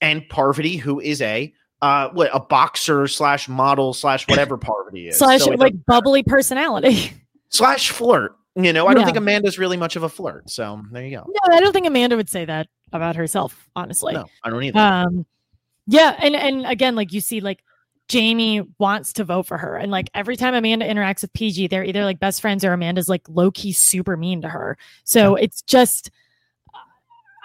and 0.00 0.28
Parvati, 0.28 0.76
who 0.76 1.00
is 1.00 1.20
a 1.22 1.52
uh, 1.80 2.08
what 2.10 2.30
a 2.32 2.38
boxer 2.38 3.08
slash 3.08 3.48
model 3.48 3.92
slash 3.92 4.28
whatever 4.28 4.56
Parvati 4.56 5.08
is 5.08 5.18
slash 5.18 5.40
So 5.40 5.50
like 5.50 5.74
bubbly 5.86 6.22
personality. 6.22 7.12
slash 7.48 7.90
flirt. 7.90 8.36
You 8.54 8.72
know, 8.72 8.86
I 8.86 8.92
don't 8.92 9.00
Yeah. 9.00 9.06
think 9.06 9.16
Amanda's 9.16 9.58
really 9.58 9.76
much 9.76 9.96
of 9.96 10.02
a 10.04 10.08
flirt. 10.08 10.48
So 10.48 10.80
there 10.92 11.04
you 11.04 11.16
go. 11.16 11.24
no, 11.26 11.56
I 11.56 11.58
don't 11.60 11.72
think 11.72 11.86
Amanda 11.86 12.16
would 12.16 12.28
say 12.28 12.44
that 12.44 12.68
about 12.92 13.16
herself, 13.16 13.68
honestly. 13.74 14.12
No, 14.12 14.26
I 14.44 14.50
don't 14.50 14.62
either. 14.62 14.78
Um, 14.78 15.26
yeah, 15.88 16.14
and 16.20 16.36
and 16.36 16.66
again, 16.66 16.94
like 16.94 17.12
you 17.12 17.20
see, 17.20 17.40
like 17.40 17.64
Jaime 18.10 18.62
wants 18.78 19.12
to 19.14 19.24
vote 19.24 19.46
for 19.46 19.58
her, 19.58 19.76
and 19.76 19.90
like 19.90 20.10
every 20.14 20.36
time 20.36 20.54
Amanda 20.54 20.86
interacts 20.86 21.22
with 21.22 21.32
PG, 21.32 21.68
they're 21.68 21.84
either 21.84 22.04
like 22.04 22.18
best 22.18 22.40
friends 22.40 22.64
or 22.64 22.72
Amanda's 22.72 23.08
like 23.08 23.22
low 23.28 23.50
key 23.50 23.72
super 23.72 24.16
mean 24.16 24.42
to 24.42 24.48
her. 24.48 24.76
So 25.04 25.34
it's 25.34 25.62
just, 25.62 26.10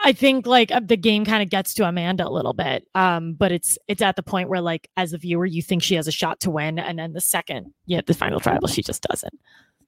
I 0.04 0.14
think 0.14 0.46
like 0.46 0.72
uh, 0.72 0.82
the 0.84 0.98
game 0.98 1.26
kind 1.26 1.42
of 1.42 1.50
gets 1.50 1.74
to 1.76 1.88
Amanda 1.88 2.28
a 2.28 2.30
little 2.30 2.54
bit, 2.54 2.88
um, 2.96 3.34
but 3.34 3.52
it's 3.52 3.78
it's 3.88 4.02
at 4.02 4.16
the 4.16 4.24
point 4.24 4.50
where 4.50 4.62
like 4.62 4.90
as 4.98 5.14
a 5.14 5.18
viewer, 5.18 5.46
you 5.46 5.62
think 5.62 5.84
she 5.84 5.96
has 5.96 6.08
a 6.08 6.12
shot 6.12 6.40
to 6.42 6.52
win, 6.52 6.80
and 6.80 7.00
then 7.00 7.14
the 7.14 7.22
second, 7.22 7.74
yeah, 7.86 8.02
the 8.06 8.14
final 8.14 8.40
tribal, 8.40 8.68
she 8.68 8.82
just 8.82 9.04
doesn't. 9.04 9.40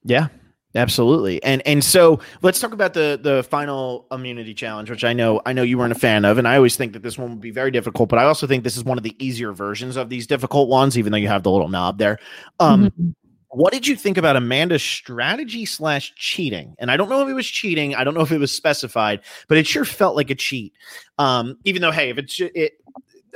Yeah, 0.04 0.28
absolutely. 0.76 1.42
And 1.44 1.66
and 1.66 1.84
so 1.84 2.20
let's 2.42 2.60
talk 2.60 2.74
about 2.74 2.94
the 2.94 3.20
the 3.22 3.44
final 3.44 4.06
immunity 4.12 4.54
challenge, 4.54 4.90
which 4.90 5.04
I 5.04 5.14
know 5.14 5.42
I 5.46 5.54
know 5.54 5.64
you 5.64 5.78
weren't 5.78 5.92
a 5.92 6.00
fan 6.00 6.26
of, 6.26 6.38
and 6.38 6.48
I 6.48 6.56
always 6.56 6.76
think 6.76 6.94
that 6.94 7.04
this 7.04 7.18
one 7.18 7.32
would 7.32 7.42
be 7.42 7.52
very 7.52 7.72
difficult. 7.72 8.10
But 8.10 8.20
I 8.20 8.24
also 8.24 8.48
think 8.48 8.64
this 8.64 8.78
is 8.78 8.84
one 8.84 8.98
of 8.98 9.04
the 9.04 9.16
easier 9.24 9.52
versions 9.54 9.96
of 9.96 10.10
these 10.10 10.28
difficult 10.28 10.70
ones, 10.70 10.98
even 10.98 11.12
though 11.12 11.18
you 11.18 11.28
have 11.28 11.44
the 11.44 11.52
little 11.52 11.70
knob 11.70 11.98
there. 11.98 12.20
Um, 12.60 12.92
Mhm. 12.92 13.16
What 13.52 13.74
did 13.74 13.88
you 13.88 13.96
think 13.96 14.20
about 14.20 14.36
Amanda's 14.36 14.84
strategy 14.84 15.66
slash 15.66 16.14
cheating? 16.16 16.76
And 16.78 16.92
I 16.92 16.98
don't 16.98 17.10
know 17.10 17.24
if 17.24 17.30
it 17.30 17.34
was 17.34 17.48
cheating. 17.48 17.96
I 17.96 18.04
don't 18.04 18.14
know 18.14 18.22
if 18.22 18.32
it 18.32 18.38
was 18.38 18.52
specified, 18.52 19.22
but 19.48 19.58
it 19.58 19.66
sure 19.66 19.86
felt 19.86 20.16
like 20.16 20.30
a 20.30 20.36
cheat. 20.36 20.72
Um, 21.18 21.58
even 21.66 21.82
though, 21.82 21.90
hey, 21.90 22.12
if 22.12 22.20
it's 22.20 22.40
it, 22.40 22.74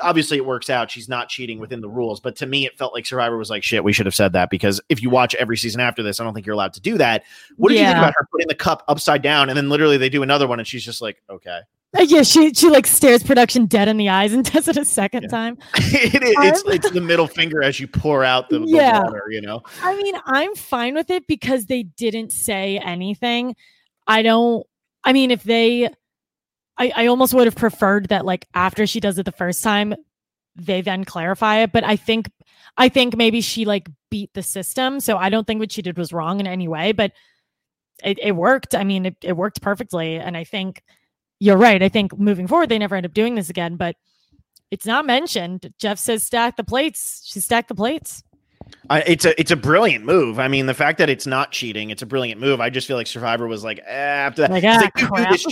obviously 0.02 0.38
it 0.38 0.46
works 0.46 0.70
out, 0.70 0.89
she's 0.91 1.08
not 1.10 1.30
cheating 1.30 1.60
within 1.60 1.82
the 1.82 1.89
rules. 1.89 2.20
But 2.20 2.36
to 2.38 2.46
me, 2.46 2.66
it 2.66 2.78
felt 2.78 2.94
like 2.94 3.06
Survivor 3.06 3.38
was 3.38 3.50
like, 3.50 3.64
shit, 3.64 3.84
we 3.84 3.94
should 3.94 4.06
have 4.06 4.16
said 4.16 4.34
that 4.34 4.50
because 4.50 4.82
if 4.89 5.02
you 5.02 5.10
watch 5.10 5.36
every 5.36 5.58
season 5.58 5.82
after 5.82 6.02
this, 6.04 6.20
I 6.20 6.24
don't 6.24 6.34
think 6.34 6.46
you're 6.46 6.56
allowed 6.56 6.74
to 6.74 6.82
do 6.82 6.98
that. 6.98 7.24
What 7.58 7.70
did 7.70 7.80
you 7.80 7.86
think 7.86 7.98
about 7.98 8.14
her 8.18 8.28
putting 8.32 8.48
the 8.48 8.56
cup 8.56 8.84
upside 8.88 9.22
down 9.22 9.50
and 9.50 9.58
then 9.58 9.70
literally 9.70 9.98
they 9.98 10.10
do 10.10 10.24
another 10.24 10.48
one 10.48 10.60
and 10.60 10.68
she's 10.68 10.84
just 10.84 11.02
like, 11.02 11.22
okay, 11.30 11.60
Yeah, 12.00 12.24
she 12.24 12.54
she 12.54 12.70
like 12.70 12.88
stares 12.88 13.22
production 13.24 13.66
dead 13.68 13.88
in 13.88 13.98
the 13.98 14.10
eyes 14.10 14.34
and 14.34 14.44
does 14.52 14.68
it 14.68 14.78
a 14.78 14.86
second 14.86 15.24
Yeah. 15.24 15.30
time. 15.30 15.58
it, 15.76 16.24
is- 16.24 16.64
it's 16.64 16.64
it's 16.86 16.91
the 16.91 17.02
middle 17.02 17.28
finger 17.28 17.62
as 17.62 17.80
you 17.80 17.88
pour 17.88 18.24
out 18.24 18.50
the, 18.50 18.60
the 18.60 18.66
Yeah. 18.68 19.04
water, 19.04 19.26
you 19.30 19.41
know. 19.41 19.62
I 19.84 19.96
mean, 19.96 20.16
I'm 20.26 20.56
fine 20.56 20.96
with 20.96 21.10
it 21.12 21.28
because 21.28 21.68
they 21.68 21.84
didn't 21.84 22.32
say 22.32 22.80
anything. 22.80 23.56
I 24.08 24.22
don't. 24.24 24.66
I 25.06 25.12
mean, 25.14 25.32
if 25.32 25.44
they, 25.44 25.89
I 26.78 26.91
I 26.95 27.05
almost 27.07 27.34
would 27.34 27.47
have 27.47 27.55
preferred 27.55 28.09
that 28.09 28.26
like 28.26 28.47
after 28.53 28.88
she 28.88 28.99
does 28.99 29.17
it 29.17 29.26
the 29.26 29.32
first 29.32 29.63
time, 29.63 29.95
they 30.55 30.82
then 30.82 31.03
clarify 31.03 31.59
it. 31.59 31.71
But 31.71 31.84
I 31.84 31.95
think 31.95 32.30
I 32.78 32.89
think 32.89 33.15
maybe 33.15 33.41
she 33.41 33.65
like 33.65 33.89
beat 34.09 34.34
the 34.34 34.43
system, 34.43 34.99
so 34.99 35.17
I 35.17 35.30
don't 35.30 35.45
think 35.45 35.59
what 35.59 35.71
she 35.71 35.82
did 35.82 35.97
was 35.97 36.13
wrong 36.13 36.39
in 36.39 36.47
any 36.47 36.67
way. 36.67 36.91
But 36.91 37.13
it, 38.03 38.19
it 38.19 38.32
worked. 38.34 38.76
I 38.76 38.84
mean, 38.84 39.05
it, 39.07 39.17
it 39.21 39.38
worked 39.38 39.61
perfectly, 39.61 40.17
and 40.17 40.36
I 40.36 40.43
think 40.43 40.84
you're 41.39 41.57
right. 41.57 41.82
I 41.82 41.89
think 41.89 42.17
moving 42.17 42.47
forward, 42.47 42.69
they 42.69 42.80
never 42.80 42.95
end 42.95 43.05
up 43.05 43.13
doing 43.13 43.36
this 43.36 43.49
again, 43.49 43.76
but. 43.76 43.95
It's 44.71 44.88
not 44.88 45.05
mentioned. 45.05 45.71
Jeff 45.78 45.99
says 45.99 46.24
stack 46.24 46.57
the 46.57 46.63
plates. 46.63 47.21
She 47.26 47.39
stacked 47.39 47.67
the 47.67 47.76
plates. 47.76 48.24
I, 48.89 49.01
it's 49.01 49.24
a 49.24 49.39
it's 49.39 49.51
a 49.51 49.55
brilliant 49.55 50.03
move. 50.03 50.39
I 50.39 50.47
mean, 50.47 50.65
the 50.65 50.74
fact 50.74 50.97
that 50.97 51.09
it's 51.09 51.28
not 51.28 51.51
cheating, 51.51 51.89
it's 51.89 52.01
a 52.01 52.07
brilliant 52.07 52.41
move. 52.41 52.59
I 52.59 52.71
just 52.71 52.88
feel 52.88 52.97
like 52.97 53.05
Survivor 53.05 53.47
was 53.47 53.63
like 53.63 53.80
eh, 53.86 53.93
after 53.93 54.41
that. 54.41 54.51
Like, 54.51 54.63
ah, 54.63 54.80
they 54.95 55.01
do 55.01 55.09
do 55.15 55.30
this 55.30 55.45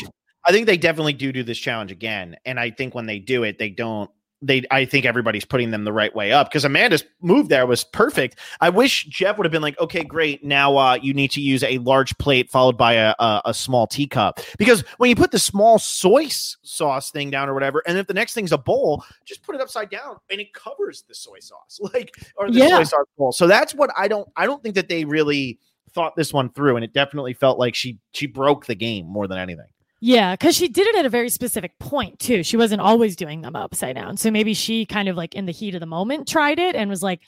I 0.46 0.52
think 0.52 0.66
they 0.66 0.78
definitely 0.78 1.14
do 1.14 1.32
do 1.32 1.44
this 1.44 1.58
challenge 1.60 1.92
again, 1.92 2.38
and 2.46 2.60
I 2.60 2.72
think 2.72 2.96
when 2.96 3.06
they 3.06 3.20
do 3.20 3.44
it, 3.44 3.58
they 3.60 3.70
don't. 3.70 4.10
They, 4.44 4.64
I 4.72 4.86
think 4.86 5.06
everybody's 5.06 5.46
putting 5.46 5.70
them 5.70 5.84
the 5.84 5.94
right 5.94 6.16
way 6.16 6.32
up 6.32 6.50
because 6.50 6.66
Amanda's 6.66 7.04
move 7.22 7.50
there 7.50 7.68
was 7.68 7.84
perfect. 7.84 8.40
I 8.60 8.70
wish 8.70 9.06
Jeff 9.06 9.38
would 9.38 9.46
have 9.46 9.52
been 9.52 9.62
like, 9.62 9.80
okay, 9.80 10.04
great. 10.04 10.44
Now 10.44 10.78
uh, 10.78 10.98
you 11.00 11.14
need 11.14 11.30
to 11.32 11.42
use 11.42 11.62
a 11.64 11.78
large 11.78 12.18
plate 12.18 12.50
followed 12.50 12.76
by 12.76 12.94
a, 12.94 13.14
a, 13.20 13.42
a 13.46 13.54
small 13.54 13.86
teacup 13.86 14.40
because 14.58 14.84
when 14.98 15.12
you 15.12 15.16
put 15.16 15.30
the 15.30 15.38
small 15.38 15.78
soy 15.78 16.26
sauce 16.30 17.12
thing 17.12 17.30
down 17.30 17.50
or 17.50 17.54
whatever, 17.54 17.84
and 17.86 18.00
if 18.00 18.08
the 18.08 18.16
next 18.16 18.34
thing's 18.34 18.52
a 18.52 18.58
bowl, 18.58 19.04
just 19.26 19.44
put 19.44 19.54
it 19.54 19.62
upside 19.62 19.92
down 19.92 20.16
and 20.32 20.42
it 20.42 20.52
covers 20.56 21.04
the 21.08 21.14
soy 21.14 21.38
sauce, 21.40 21.80
like 21.94 22.16
or 22.36 22.50
the 22.50 22.58
Yeah. 22.58 22.78
soy 22.78 22.84
sauce 22.86 23.06
bowl. 23.20 23.32
So 23.32 23.46
that's 23.46 23.76
what 23.76 23.92
I 23.96 24.08
don't. 24.08 24.28
I 24.36 24.48
don't 24.48 24.64
think 24.64 24.74
that 24.74 24.90
they 24.90 25.06
really 25.06 25.60
thought 25.92 26.16
this 26.16 26.34
one 26.34 26.50
through, 26.50 26.78
and 26.78 26.84
it 26.84 26.94
definitely 26.94 27.36
felt 27.36 27.60
like 27.60 27.76
she 27.76 28.00
she 28.14 28.26
broke 28.26 28.66
the 28.66 28.74
game 28.74 29.06
more 29.06 29.28
than 29.28 29.38
anything. 29.38 29.68
Yeah, 30.04 30.34
because 30.34 30.56
she 30.56 30.68
did 30.68 30.88
it 30.88 30.96
at 30.96 31.06
a 31.06 31.10
very 31.10 31.30
specific 31.30 31.78
point 31.78 32.18
too. 32.20 32.42
She 32.44 32.58
wasn't 32.58 32.82
always 32.82 33.16
doing 33.16 33.42
them 33.42 33.56
upside 33.56 33.96
down. 33.96 34.18
So 34.18 34.32
maybe 34.32 34.56
she 34.56 34.86
kind 34.86 35.08
of 35.08 35.16
like 35.16 35.36
in 35.36 35.46
the 35.46 35.52
heat 35.52 35.76
of 35.76 35.80
the 35.80 35.86
moment 35.86 36.28
tried 36.28 36.58
it 36.58 36.76
and 36.76 36.90
was 36.90 37.04
like, 37.04 37.22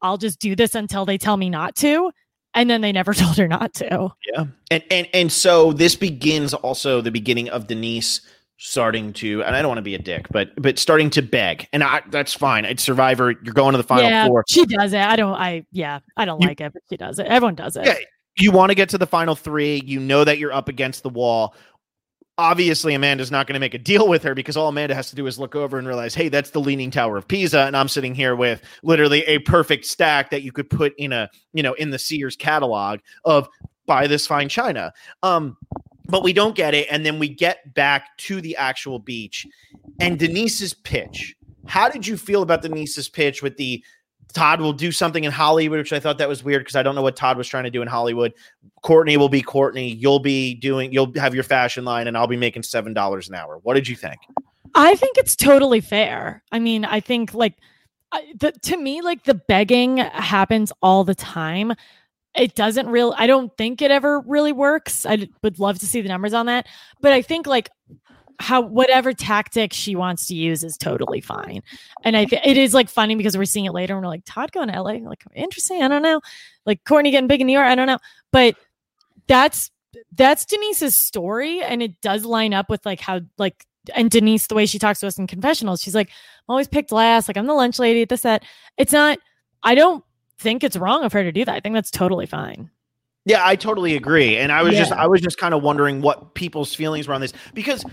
I'll 0.00 0.16
just 0.16 0.38
do 0.40 0.54
this 0.54 0.76
until 0.76 1.04
they 1.04 1.18
tell 1.18 1.36
me 1.36 1.50
not 1.50 1.74
to. 1.76 2.12
And 2.54 2.70
then 2.70 2.80
they 2.80 2.92
never 2.92 3.12
told 3.14 3.36
her 3.36 3.48
not 3.48 3.74
to. 3.74 4.10
Yeah. 4.32 4.44
And 4.70 4.82
and 4.90 5.08
and 5.12 5.32
so 5.32 5.72
this 5.72 5.96
begins 5.96 6.54
also 6.54 7.00
the 7.00 7.10
beginning 7.10 7.48
of 7.48 7.66
Denise 7.66 8.20
starting 8.58 9.12
to 9.14 9.42
and 9.42 9.56
I 9.56 9.62
don't 9.62 9.68
want 9.70 9.78
to 9.78 9.82
be 9.82 9.94
a 9.96 9.98
dick, 9.98 10.26
but 10.30 10.50
but 10.56 10.78
starting 10.78 11.10
to 11.10 11.22
beg. 11.22 11.66
And 11.72 11.82
I 11.82 12.02
that's 12.10 12.32
fine. 12.32 12.64
It's 12.64 12.82
Survivor. 12.84 13.32
You're 13.42 13.54
going 13.54 13.72
to 13.72 13.78
the 13.78 13.82
final 13.82 14.08
yeah, 14.08 14.28
four. 14.28 14.44
she 14.48 14.66
does 14.66 14.92
it. 14.92 15.00
I 15.00 15.16
don't, 15.16 15.34
I, 15.34 15.66
yeah, 15.72 15.98
I 16.16 16.26
don't 16.26 16.40
You- 16.40 16.46
like 16.48 16.60
it, 16.60 16.72
but 16.72 16.82
she 16.88 16.96
does 16.96 17.18
it. 17.18 17.26
Everyone 17.26 17.56
does 17.56 17.76
it. 17.76 17.86
Yeah. 17.86 17.96
You 18.38 18.52
want 18.52 18.70
to 18.70 18.74
get 18.74 18.88
to 18.90 18.98
the 18.98 19.06
final 19.06 19.34
three. 19.34 19.82
You 19.84 19.98
know 19.98 20.22
that 20.24 20.38
you're 20.38 20.52
up 20.52 20.68
against 20.68 21.02
the 21.02 21.08
wall. 21.08 21.54
Obviously, 22.40 22.94
Amanda's 22.94 23.30
not 23.30 23.46
going 23.46 23.52
to 23.52 23.60
make 23.60 23.74
a 23.74 23.78
deal 23.78 24.08
with 24.08 24.22
her 24.22 24.34
because 24.34 24.56
all 24.56 24.68
Amanda 24.68 24.94
has 24.94 25.10
to 25.10 25.16
do 25.16 25.26
is 25.26 25.38
look 25.38 25.54
over 25.54 25.78
and 25.78 25.86
realize, 25.86 26.14
hey, 26.14 26.30
that's 26.30 26.50
the 26.50 26.58
Leaning 26.58 26.90
Tower 26.90 27.18
of 27.18 27.28
Pisa, 27.28 27.60
and 27.60 27.76
I'm 27.76 27.86
sitting 27.86 28.14
here 28.14 28.34
with 28.34 28.62
literally 28.82 29.22
a 29.24 29.40
perfect 29.40 29.84
stack 29.84 30.30
that 30.30 30.40
you 30.40 30.50
could 30.50 30.70
put 30.70 30.94
in 30.96 31.12
a, 31.12 31.28
you 31.52 31.62
know, 31.62 31.74
in 31.74 31.90
the 31.90 31.98
Sears 31.98 32.36
catalog 32.36 33.00
of 33.26 33.46
buy 33.84 34.06
this 34.06 34.26
fine 34.26 34.48
china. 34.48 34.90
Um, 35.22 35.58
but 36.06 36.22
we 36.22 36.32
don't 36.32 36.56
get 36.56 36.72
it, 36.72 36.88
and 36.90 37.04
then 37.04 37.18
we 37.18 37.28
get 37.28 37.74
back 37.74 38.16
to 38.16 38.40
the 38.40 38.56
actual 38.56 38.98
beach, 38.98 39.46
and 40.00 40.18
Denise's 40.18 40.72
pitch. 40.72 41.36
How 41.66 41.90
did 41.90 42.06
you 42.06 42.16
feel 42.16 42.40
about 42.40 42.62
Denise's 42.62 43.10
pitch 43.10 43.42
with 43.42 43.58
the 43.58 43.84
Todd 44.32 44.60
will 44.60 44.72
do 44.72 44.92
something 44.92 45.24
in 45.24 45.32
Hollywood, 45.32 45.78
which 45.78 45.92
I 45.92 46.00
thought 46.00 46.18
that 46.18 46.28
was 46.28 46.42
weird 46.42 46.62
because 46.62 46.76
I 46.76 46.82
don't 46.82 46.94
know 46.94 47.02
what 47.02 47.16
Todd 47.16 47.36
was 47.36 47.48
trying 47.48 47.64
to 47.64 47.70
do 47.70 47.82
in 47.82 47.88
Hollywood. 47.88 48.32
Courtney 48.82 49.16
will 49.16 49.28
be 49.28 49.42
Courtney. 49.42 49.92
You'll 49.94 50.20
be 50.20 50.54
doing, 50.54 50.92
you'll 50.92 51.12
have 51.16 51.34
your 51.34 51.44
fashion 51.44 51.84
line, 51.84 52.06
and 52.06 52.16
I'll 52.16 52.26
be 52.26 52.36
making 52.36 52.62
seven 52.62 52.94
dollars 52.94 53.28
an 53.28 53.34
hour. 53.34 53.58
What 53.62 53.74
did 53.74 53.88
you 53.88 53.96
think? 53.96 54.18
I 54.74 54.94
think 54.94 55.18
it's 55.18 55.36
totally 55.36 55.80
fair. 55.80 56.42
I 56.52 56.58
mean, 56.58 56.84
I 56.84 57.00
think 57.00 57.34
like 57.34 57.54
the, 58.36 58.52
to 58.62 58.76
me, 58.76 59.02
like 59.02 59.24
the 59.24 59.34
begging 59.34 59.98
happens 59.98 60.72
all 60.82 61.04
the 61.04 61.14
time. 61.14 61.74
It 62.36 62.54
doesn't 62.54 62.88
real. 62.88 63.14
I 63.18 63.26
don't 63.26 63.56
think 63.56 63.82
it 63.82 63.90
ever 63.90 64.20
really 64.20 64.52
works. 64.52 65.04
I 65.04 65.28
would 65.42 65.58
love 65.58 65.80
to 65.80 65.86
see 65.86 66.00
the 66.00 66.08
numbers 66.08 66.32
on 66.32 66.46
that, 66.46 66.68
but 67.00 67.12
I 67.12 67.22
think 67.22 67.46
like 67.46 67.70
how 68.40 68.62
whatever 68.62 69.12
tactic 69.12 69.72
she 69.72 69.94
wants 69.94 70.26
to 70.26 70.34
use 70.34 70.64
is 70.64 70.76
totally 70.78 71.20
fine. 71.20 71.62
And 72.04 72.16
I 72.16 72.24
th- 72.24 72.42
it 72.44 72.56
is 72.56 72.72
like 72.72 72.88
funny 72.88 73.14
because 73.14 73.36
we're 73.36 73.44
seeing 73.44 73.66
it 73.66 73.72
later 73.72 73.94
and 73.94 74.02
we're 74.02 74.08
like 74.08 74.24
Todd 74.24 74.50
going 74.50 74.68
to 74.68 74.82
LA, 74.82 74.94
like 74.94 75.22
interesting. 75.34 75.82
I 75.82 75.88
don't 75.88 76.02
know, 76.02 76.20
like 76.64 76.84
Courtney 76.84 77.10
getting 77.10 77.28
big 77.28 77.42
in 77.42 77.46
New 77.46 77.52
York. 77.52 77.66
I 77.66 77.74
don't 77.74 77.86
know, 77.86 77.98
but 78.32 78.56
that's 79.26 79.70
that's 80.12 80.46
Denise's 80.46 80.96
story, 80.96 81.62
and 81.62 81.82
it 81.82 82.00
does 82.00 82.24
line 82.24 82.54
up 82.54 82.70
with 82.70 82.84
like 82.86 83.00
how 83.00 83.20
like 83.36 83.66
and 83.94 84.10
Denise 84.10 84.46
the 84.46 84.54
way 84.54 84.66
she 84.66 84.78
talks 84.78 85.00
to 85.00 85.06
us 85.06 85.18
in 85.18 85.26
confessionals. 85.26 85.82
She's 85.82 85.94
like, 85.94 86.08
I'm 86.08 86.52
always 86.52 86.68
picked 86.68 86.92
last. 86.92 87.28
Like 87.28 87.36
I'm 87.36 87.46
the 87.46 87.54
lunch 87.54 87.78
lady. 87.78 88.02
At 88.02 88.08
this 88.08 88.22
that. 88.22 88.42
It's 88.78 88.92
not. 88.92 89.18
I 89.62 89.74
don't 89.74 90.02
think 90.38 90.64
it's 90.64 90.76
wrong 90.76 91.04
of 91.04 91.12
her 91.12 91.22
to 91.22 91.32
do 91.32 91.44
that. 91.44 91.54
I 91.54 91.60
think 91.60 91.74
that's 91.74 91.90
totally 91.90 92.26
fine. 92.26 92.70
Yeah, 93.26 93.46
I 93.46 93.54
totally 93.54 93.96
agree. 93.96 94.38
And 94.38 94.50
I 94.50 94.62
was 94.62 94.72
yeah. 94.72 94.80
just 94.80 94.92
I 94.92 95.06
was 95.06 95.20
just 95.20 95.36
kind 95.36 95.52
of 95.52 95.62
wondering 95.62 96.00
what 96.00 96.34
people's 96.34 96.74
feelings 96.74 97.06
were 97.06 97.14
on 97.14 97.20
this 97.20 97.34
because 97.52 97.84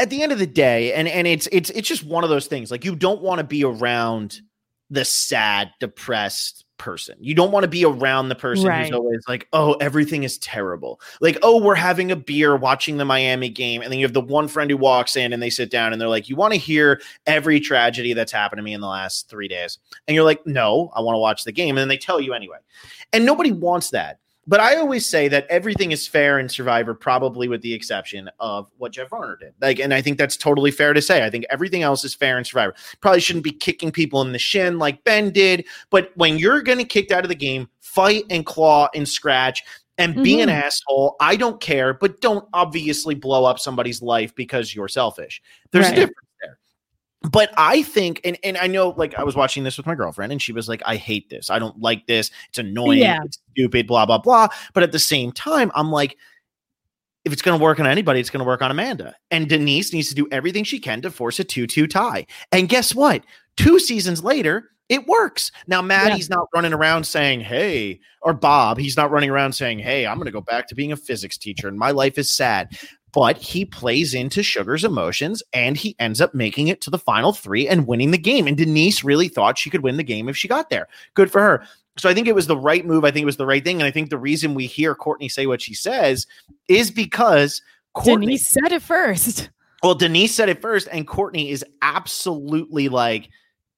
at 0.00 0.10
the 0.10 0.22
end 0.22 0.32
of 0.32 0.38
the 0.38 0.46
day, 0.46 0.92
and 0.94 1.06
and 1.06 1.26
it's 1.26 1.46
it's 1.52 1.70
it's 1.70 1.86
just 1.86 2.04
one 2.04 2.24
of 2.24 2.30
those 2.30 2.46
things. 2.46 2.70
Like 2.70 2.84
you 2.84 2.96
don't 2.96 3.20
want 3.20 3.38
to 3.38 3.44
be 3.44 3.64
around 3.64 4.40
the 4.88 5.04
sad, 5.04 5.70
depressed 5.78 6.64
person. 6.78 7.16
You 7.20 7.34
don't 7.34 7.52
want 7.52 7.64
to 7.64 7.68
be 7.68 7.84
around 7.84 8.30
the 8.30 8.34
person 8.34 8.66
right. 8.66 8.86
who's 8.86 8.92
always 8.92 9.22
like, 9.28 9.46
"Oh, 9.52 9.74
everything 9.74 10.24
is 10.24 10.38
terrible." 10.38 11.00
Like, 11.20 11.38
"Oh, 11.42 11.62
we're 11.62 11.74
having 11.74 12.10
a 12.10 12.16
beer 12.16 12.56
watching 12.56 12.96
the 12.96 13.04
Miami 13.04 13.50
game." 13.50 13.82
And 13.82 13.92
then 13.92 13.98
you 13.98 14.06
have 14.06 14.14
the 14.14 14.20
one 14.22 14.48
friend 14.48 14.70
who 14.70 14.78
walks 14.78 15.14
in 15.14 15.32
and 15.34 15.42
they 15.42 15.50
sit 15.50 15.70
down 15.70 15.92
and 15.92 16.00
they're 16.00 16.08
like, 16.08 16.28
"You 16.28 16.36
want 16.36 16.54
to 16.54 16.58
hear 16.58 17.00
every 17.26 17.60
tragedy 17.60 18.14
that's 18.14 18.32
happened 18.32 18.58
to 18.58 18.62
me 18.62 18.72
in 18.72 18.80
the 18.80 18.88
last 18.88 19.28
3 19.28 19.48
days?" 19.48 19.78
And 20.08 20.14
you're 20.14 20.24
like, 20.24 20.44
"No, 20.46 20.90
I 20.96 21.02
want 21.02 21.14
to 21.14 21.20
watch 21.20 21.44
the 21.44 21.52
game." 21.52 21.76
And 21.76 21.82
then 21.82 21.88
they 21.88 21.98
tell 21.98 22.20
you 22.20 22.32
anyway. 22.32 22.58
And 23.12 23.26
nobody 23.26 23.52
wants 23.52 23.90
that. 23.90 24.18
But 24.46 24.60
I 24.60 24.76
always 24.76 25.06
say 25.06 25.28
that 25.28 25.46
everything 25.48 25.92
is 25.92 26.08
fair 26.08 26.38
in 26.38 26.48
Survivor, 26.48 26.94
probably 26.94 27.46
with 27.46 27.62
the 27.62 27.74
exception 27.74 28.30
of 28.40 28.70
what 28.78 28.92
Jeff 28.92 29.10
Varner 29.10 29.36
did. 29.36 29.54
Like, 29.60 29.78
and 29.78 29.92
I 29.92 30.00
think 30.00 30.18
that's 30.18 30.36
totally 30.36 30.70
fair 30.70 30.92
to 30.92 31.02
say. 31.02 31.24
I 31.24 31.30
think 31.30 31.44
everything 31.50 31.82
else 31.82 32.04
is 32.04 32.14
fair 32.14 32.38
in 32.38 32.44
Survivor. 32.44 32.74
Probably 33.00 33.20
shouldn't 33.20 33.44
be 33.44 33.52
kicking 33.52 33.92
people 33.92 34.22
in 34.22 34.32
the 34.32 34.38
shin 34.38 34.78
like 34.78 35.04
Ben 35.04 35.30
did. 35.30 35.66
But 35.90 36.10
when 36.14 36.38
you're 36.38 36.62
getting 36.62 36.86
kicked 36.86 37.12
out 37.12 37.24
of 37.24 37.28
the 37.28 37.34
game, 37.34 37.68
fight 37.80 38.24
and 38.30 38.46
claw 38.46 38.88
and 38.94 39.08
scratch 39.08 39.62
and 39.98 40.14
be 40.14 40.36
mm-hmm. 40.36 40.44
an 40.44 40.48
asshole. 40.48 41.16
I 41.20 41.36
don't 41.36 41.60
care, 41.60 41.92
but 41.92 42.22
don't 42.22 42.48
obviously 42.54 43.14
blow 43.14 43.44
up 43.44 43.58
somebody's 43.58 44.00
life 44.00 44.34
because 44.34 44.74
you're 44.74 44.88
selfish. 44.88 45.42
There's 45.72 45.84
right. 45.86 45.92
a 45.92 45.96
difference 45.96 46.29
but 47.22 47.50
I 47.56 47.82
think, 47.82 48.20
and, 48.24 48.38
and 48.42 48.56
I 48.56 48.66
know, 48.66 48.90
like, 48.90 49.14
I 49.18 49.24
was 49.24 49.36
watching 49.36 49.62
this 49.62 49.76
with 49.76 49.86
my 49.86 49.94
girlfriend, 49.94 50.32
and 50.32 50.40
she 50.40 50.52
was 50.52 50.68
like, 50.68 50.82
I 50.86 50.96
hate 50.96 51.28
this. 51.28 51.50
I 51.50 51.58
don't 51.58 51.78
like 51.78 52.06
this. 52.06 52.30
It's 52.48 52.58
annoying. 52.58 53.00
Yeah. 53.00 53.20
It's 53.24 53.38
stupid, 53.52 53.86
blah, 53.86 54.06
blah, 54.06 54.18
blah. 54.18 54.48
But 54.72 54.82
at 54.82 54.92
the 54.92 54.98
same 54.98 55.30
time, 55.30 55.70
I'm 55.74 55.90
like, 55.90 56.16
if 57.24 57.32
it's 57.32 57.42
going 57.42 57.58
to 57.58 57.62
work 57.62 57.78
on 57.78 57.86
anybody, 57.86 58.20
it's 58.20 58.30
going 58.30 58.40
to 58.40 58.46
work 58.46 58.62
on 58.62 58.70
Amanda. 58.70 59.14
And 59.30 59.48
Denise 59.48 59.92
needs 59.92 60.08
to 60.08 60.14
do 60.14 60.26
everything 60.32 60.64
she 60.64 60.78
can 60.78 61.02
to 61.02 61.10
force 61.10 61.38
a 61.38 61.44
2 61.44 61.66
2 61.66 61.86
tie. 61.86 62.26
And 62.52 62.68
guess 62.68 62.94
what? 62.94 63.24
Two 63.56 63.78
seasons 63.78 64.24
later, 64.24 64.70
it 64.88 65.06
works. 65.06 65.52
Now, 65.66 65.82
Maddie's 65.82 66.28
yeah. 66.28 66.36
not 66.36 66.48
running 66.54 66.72
around 66.72 67.04
saying, 67.04 67.40
Hey, 67.40 68.00
or 68.22 68.32
Bob, 68.32 68.78
he's 68.78 68.96
not 68.96 69.10
running 69.10 69.30
around 69.30 69.52
saying, 69.52 69.78
Hey, 69.78 70.06
I'm 70.06 70.16
going 70.16 70.26
to 70.26 70.32
go 70.32 70.40
back 70.40 70.66
to 70.68 70.74
being 70.74 70.92
a 70.92 70.96
physics 70.96 71.36
teacher 71.36 71.68
and 71.68 71.78
my 71.78 71.90
life 71.90 72.16
is 72.16 72.30
sad 72.30 72.76
but 73.12 73.36
he 73.36 73.64
plays 73.64 74.14
into 74.14 74.42
Sugar's 74.42 74.84
emotions 74.84 75.42
and 75.52 75.76
he 75.76 75.96
ends 75.98 76.20
up 76.20 76.34
making 76.34 76.68
it 76.68 76.80
to 76.82 76.90
the 76.90 76.98
final 76.98 77.32
three 77.32 77.68
and 77.68 77.86
winning 77.86 78.10
the 78.10 78.18
game. 78.18 78.46
And 78.46 78.56
Denise 78.56 79.02
really 79.02 79.28
thought 79.28 79.58
she 79.58 79.70
could 79.70 79.82
win 79.82 79.96
the 79.96 80.02
game 80.02 80.28
if 80.28 80.36
she 80.36 80.48
got 80.48 80.70
there. 80.70 80.86
Good 81.14 81.30
for 81.30 81.40
her. 81.40 81.64
So 81.98 82.08
I 82.08 82.14
think 82.14 82.28
it 82.28 82.34
was 82.34 82.46
the 82.46 82.56
right 82.56 82.86
move. 82.86 83.04
I 83.04 83.10
think 83.10 83.22
it 83.22 83.26
was 83.26 83.36
the 83.36 83.46
right 83.46 83.64
thing. 83.64 83.80
And 83.80 83.86
I 83.86 83.90
think 83.90 84.10
the 84.10 84.18
reason 84.18 84.54
we 84.54 84.66
hear 84.66 84.94
Courtney 84.94 85.28
say 85.28 85.46
what 85.46 85.60
she 85.60 85.74
says 85.74 86.26
is 86.68 86.90
because 86.90 87.62
Courtney 87.94 88.26
Denise 88.26 88.48
said 88.48 88.72
it 88.72 88.82
first. 88.82 89.50
Well, 89.82 89.94
Denise 89.94 90.34
said 90.34 90.48
it 90.48 90.60
first, 90.60 90.88
and 90.92 91.06
Courtney 91.06 91.50
is 91.50 91.64
absolutely 91.82 92.88
like, 92.88 93.30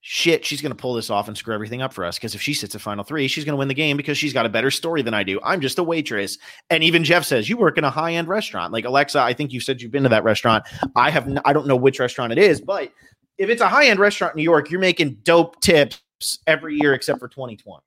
shit, 0.05 0.45
she's 0.45 0.61
going 0.61 0.73
to 0.73 0.77
pull 0.77 0.95
this 0.95 1.11
off 1.11 1.29
and 1.29 1.39
screw 1.39 1.55
everything 1.55 1.81
up 1.81 1.93
for 1.93 2.05
us. 2.05 2.19
Because 2.19 2.35
if 2.35 2.43
she 2.43 2.55
sits 2.55 2.75
at 2.75 2.81
final 2.81 3.05
three, 3.05 3.29
she's 3.29 3.45
going 3.45 3.53
to 3.53 3.57
win 3.57 3.69
the 3.69 3.75
game 3.75 3.97
because 3.97 4.19
she's 4.19 4.33
got 4.33 4.45
a 4.45 4.49
better 4.49 4.71
story 4.71 5.01
than 5.01 5.15
I 5.15 5.23
do. 5.23 5.41
I'm 5.45 5.61
just 5.61 5.79
a 5.79 5.83
waitress. 5.83 6.39
And 6.71 6.83
even 6.83 7.05
Jeff 7.05 7.25
says, 7.25 7.49
you 7.49 7.57
work 7.57 7.79
in 7.79 7.85
a 7.85 7.91
high 7.91 8.13
end 8.15 8.27
restaurant. 8.27 8.73
Like 8.73 8.85
Alexa, 8.85 9.21
I 9.21 9.33
think 9.33 9.53
you 9.53 9.61
said 9.61 9.81
you've 9.81 9.93
been 9.93 10.03
to 10.03 10.09
that 10.09 10.25
restaurant. 10.25 10.65
I 10.97 11.11
have, 11.11 11.29
n- 11.29 11.41
I 11.45 11.53
don't 11.53 11.69
know 11.69 11.77
which 11.77 12.01
restaurant 12.01 12.33
it 12.33 12.39
is, 12.39 12.61
but 12.61 12.93
if 13.39 13.49
it's 13.49 13.63
a 13.63 13.69
high 13.69 13.87
end 13.87 14.01
restaurant 14.01 14.35
in 14.35 14.39
New 14.39 14.45
York, 14.45 14.71
you're 14.71 14.81
making 14.81 15.19
dope 15.23 15.61
tips 15.61 16.01
every 16.49 16.77
year 16.77 16.95
except 16.95 17.21
for 17.21 17.29
2020. 17.29 17.81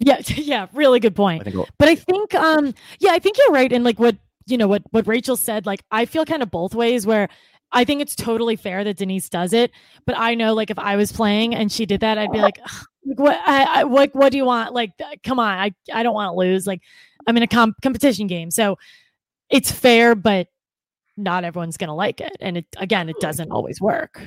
Yeah, 0.00 0.20
yeah, 0.26 0.66
really 0.72 0.98
good 0.98 1.14
point. 1.14 1.46
I 1.46 1.64
but 1.78 1.88
I 1.88 1.94
think, 1.94 2.34
um, 2.34 2.74
yeah, 2.98 3.12
I 3.12 3.20
think 3.20 3.38
you're 3.38 3.52
right. 3.52 3.72
And 3.72 3.84
like 3.84 4.00
what 4.00 4.16
you 4.46 4.58
know, 4.58 4.66
what 4.66 4.82
what 4.90 5.06
Rachel 5.06 5.36
said, 5.36 5.64
like 5.64 5.84
I 5.92 6.06
feel 6.06 6.24
kind 6.24 6.42
of 6.42 6.50
both 6.50 6.74
ways 6.74 7.06
where 7.06 7.28
I 7.72 7.84
think 7.84 8.00
it's 8.00 8.16
totally 8.16 8.56
fair 8.56 8.82
that 8.84 8.96
Denise 8.96 9.28
does 9.28 9.52
it, 9.52 9.70
but 10.06 10.16
I 10.18 10.34
know 10.34 10.54
like 10.54 10.70
if 10.70 10.78
I 10.78 10.96
was 10.96 11.12
playing 11.12 11.54
and 11.54 11.70
she 11.70 11.86
did 11.86 12.00
that, 12.00 12.18
I'd 12.18 12.32
be 12.32 12.40
like, 12.40 12.58
what, 13.02 13.38
I, 13.46 13.80
I, 13.80 13.84
what, 13.84 14.14
what 14.14 14.32
do 14.32 14.38
you 14.38 14.44
want? 14.44 14.74
Like, 14.74 14.92
come 15.24 15.38
on, 15.38 15.56
I, 15.58 15.72
I 15.92 16.02
don't 16.02 16.14
want 16.14 16.32
to 16.32 16.36
lose. 16.36 16.66
Like, 16.66 16.82
I'm 17.26 17.36
in 17.36 17.42
a 17.42 17.46
comp- 17.46 17.80
competition 17.82 18.26
game, 18.26 18.50
so 18.50 18.76
it's 19.50 19.70
fair, 19.70 20.14
but 20.14 20.48
not 21.16 21.44
everyone's 21.44 21.76
gonna 21.76 21.94
like 21.94 22.20
it, 22.20 22.36
and 22.40 22.56
it 22.56 22.66
again, 22.78 23.08
it 23.08 23.16
doesn't 23.20 23.50
always 23.50 23.80
work. 23.80 24.20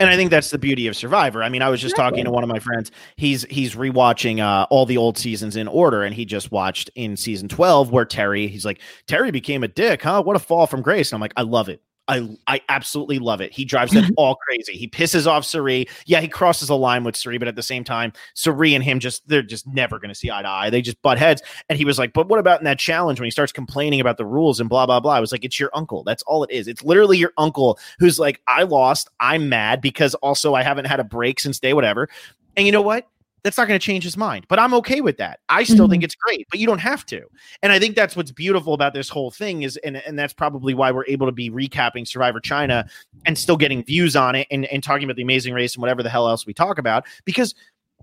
And 0.00 0.10
I 0.10 0.16
think 0.16 0.30
that's 0.30 0.50
the 0.50 0.58
beauty 0.58 0.86
of 0.86 0.96
Survivor. 0.96 1.42
I 1.42 1.48
mean, 1.48 1.62
I 1.62 1.70
was 1.70 1.80
just 1.80 1.96
talking 1.96 2.24
to 2.26 2.30
one 2.30 2.42
of 2.42 2.48
my 2.50 2.58
friends. 2.58 2.90
He's 3.16 3.44
he's 3.44 3.74
rewatching 3.74 4.40
uh, 4.40 4.66
all 4.68 4.84
the 4.84 4.98
old 4.98 5.16
seasons 5.16 5.56
in 5.56 5.66
order, 5.66 6.02
and 6.02 6.14
he 6.14 6.26
just 6.26 6.52
watched 6.52 6.90
in 6.94 7.16
season 7.16 7.48
twelve 7.48 7.90
where 7.90 8.04
Terry. 8.04 8.48
He's 8.48 8.66
like, 8.66 8.80
Terry 9.06 9.30
became 9.30 9.64
a 9.64 9.68
dick, 9.68 10.02
huh? 10.02 10.22
What 10.22 10.36
a 10.36 10.38
fall 10.38 10.66
from 10.66 10.82
grace. 10.82 11.10
And 11.10 11.16
I'm 11.16 11.22
like, 11.22 11.32
I 11.36 11.42
love 11.42 11.70
it. 11.70 11.80
I 12.08 12.28
I 12.46 12.60
absolutely 12.68 13.18
love 13.18 13.40
it. 13.40 13.52
He 13.52 13.64
drives 13.64 13.92
them 13.92 14.04
mm-hmm. 14.04 14.14
all 14.16 14.36
crazy. 14.36 14.72
He 14.72 14.88
pisses 14.88 15.26
off 15.26 15.44
Cirie. 15.44 15.86
Yeah, 16.06 16.20
he 16.20 16.28
crosses 16.28 16.70
a 16.70 16.74
line 16.74 17.04
with 17.04 17.14
Cirie, 17.14 17.38
but 17.38 17.48
at 17.48 17.56
the 17.56 17.62
same 17.62 17.84
time, 17.84 18.12
Cirie 18.34 18.74
and 18.74 18.82
him 18.82 18.98
just 18.98 19.26
they're 19.28 19.42
just 19.42 19.66
never 19.66 19.98
going 19.98 20.08
to 20.08 20.14
see 20.14 20.30
eye 20.30 20.42
to 20.42 20.48
eye. 20.48 20.70
They 20.70 20.82
just 20.82 21.00
butt 21.02 21.18
heads. 21.18 21.42
And 21.68 21.78
he 21.78 21.84
was 21.84 21.98
like, 21.98 22.12
"But 22.12 22.28
what 22.28 22.38
about 22.38 22.60
in 22.60 22.64
that 22.64 22.78
challenge 22.78 23.20
when 23.20 23.26
he 23.26 23.30
starts 23.30 23.52
complaining 23.52 24.00
about 24.00 24.16
the 24.16 24.26
rules 24.26 24.58
and 24.58 24.68
blah 24.68 24.86
blah 24.86 25.00
blah?" 25.00 25.12
I 25.12 25.20
was 25.20 25.32
like, 25.32 25.44
"It's 25.44 25.60
your 25.60 25.70
uncle. 25.74 26.02
That's 26.02 26.22
all 26.24 26.42
it 26.44 26.50
is. 26.50 26.66
It's 26.66 26.82
literally 26.82 27.18
your 27.18 27.32
uncle 27.36 27.78
who's 27.98 28.18
like, 28.18 28.40
I 28.46 28.62
lost. 28.62 29.10
I'm 29.20 29.48
mad 29.48 29.80
because 29.80 30.14
also 30.16 30.54
I 30.54 30.62
haven't 30.62 30.86
had 30.86 31.00
a 31.00 31.04
break 31.04 31.40
since 31.40 31.60
day 31.60 31.74
whatever." 31.74 32.08
And 32.56 32.66
you 32.66 32.72
know 32.72 32.82
what? 32.82 33.06
That's 33.42 33.56
not 33.56 33.68
going 33.68 33.78
to 33.78 33.84
change 33.84 34.04
his 34.04 34.16
mind. 34.16 34.46
But 34.48 34.58
I'm 34.58 34.74
okay 34.74 35.00
with 35.00 35.16
that. 35.18 35.40
I 35.48 35.64
still 35.64 35.84
mm-hmm. 35.84 35.90
think 35.92 36.04
it's 36.04 36.14
great, 36.14 36.46
but 36.50 36.58
you 36.58 36.66
don't 36.66 36.80
have 36.80 37.06
to. 37.06 37.22
And 37.62 37.72
I 37.72 37.78
think 37.78 37.94
that's 37.94 38.16
what's 38.16 38.32
beautiful 38.32 38.74
about 38.74 38.94
this 38.94 39.08
whole 39.08 39.30
thing 39.30 39.62
is, 39.62 39.76
and, 39.78 39.96
and 39.96 40.18
that's 40.18 40.32
probably 40.32 40.74
why 40.74 40.90
we're 40.90 41.06
able 41.06 41.26
to 41.26 41.32
be 41.32 41.50
recapping 41.50 42.06
Survivor 42.06 42.40
China 42.40 42.88
and 43.26 43.38
still 43.38 43.56
getting 43.56 43.84
views 43.84 44.16
on 44.16 44.34
it 44.34 44.46
and, 44.50 44.66
and 44.66 44.82
talking 44.82 45.04
about 45.04 45.16
the 45.16 45.22
amazing 45.22 45.54
race 45.54 45.74
and 45.74 45.80
whatever 45.80 46.02
the 46.02 46.10
hell 46.10 46.28
else 46.28 46.46
we 46.46 46.54
talk 46.54 46.78
about. 46.78 47.04
Because 47.24 47.54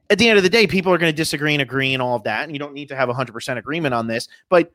at 0.10 0.18
the 0.18 0.30
end 0.30 0.38
of 0.38 0.44
the 0.44 0.50
day, 0.50 0.68
people 0.68 0.94
are 0.94 0.98
going 0.98 1.12
to 1.12 1.16
disagree 1.16 1.54
and 1.54 1.62
agree 1.62 1.94
and 1.94 2.02
all 2.02 2.16
of 2.16 2.24
that. 2.24 2.44
And 2.44 2.54
you 2.54 2.60
don't 2.60 2.74
need 2.74 2.90
to 2.90 2.96
have 2.96 3.10
100% 3.10 3.58
agreement 3.58 3.94
on 3.94 4.08
this. 4.08 4.28
But 4.50 4.72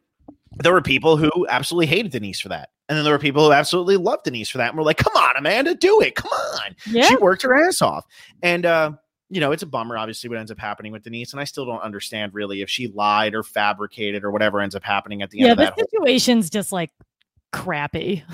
there 0.59 0.73
were 0.73 0.83
people 0.83 1.17
who 1.17 1.47
absolutely 1.49 1.87
hated 1.87 2.13
Denise 2.13 2.41
for 2.41 2.49
that. 2.49 2.71
And 2.89 2.97
then 2.97 3.05
there 3.05 3.15
were 3.15 3.21
people 3.21 3.45
who 3.45 3.53
absolutely 3.53 3.97
loved 3.97 4.25
Denise 4.25 4.49
for 4.49 4.59
that. 4.59 4.71
And 4.71 4.77
we're 4.77 4.85
like, 4.85 4.97
come 4.97 5.15
on, 5.17 5.37
Amanda, 5.37 5.75
do 5.75 6.01
it. 6.01 6.17
Come 6.17 6.33
on. 6.33 6.75
Yeah. 6.87 7.05
She 7.05 7.17
worked 7.17 7.43
her 7.43 7.55
ass 7.69 7.81
off. 7.81 8.05
And, 8.43 8.67
uh, 8.67 8.93
you 9.31 9.41
know, 9.41 9.53
it's 9.53 9.63
a 9.63 9.67
bummer, 9.67 9.97
obviously, 9.97 10.29
what 10.29 10.39
ends 10.39 10.51
up 10.51 10.59
happening 10.59 10.93
with 10.93 11.05
Denise. 11.05 11.33
And 11.33 11.41
I 11.41 11.45
still 11.45 11.65
don't 11.65 11.81
understand 11.81 12.35
really 12.35 12.63
if 12.63 12.69
she 12.69 12.89
lied 12.89 13.35
or 13.35 13.43
fabricated 13.43 14.25
or 14.25 14.31
whatever 14.33 14.61
ends 14.61 14.75
up 14.75 14.83
happening 14.83 15.23
at 15.23 15.31
the 15.31 15.39
yeah, 15.39 15.45
end 15.45 15.53
of 15.53 15.59
that. 15.59 15.75
Yeah, 15.77 15.85
the 15.85 15.89
situation's 15.91 16.47
whole- 16.47 16.61
just 16.61 16.73
like 16.73 16.91
crappy. 17.53 18.25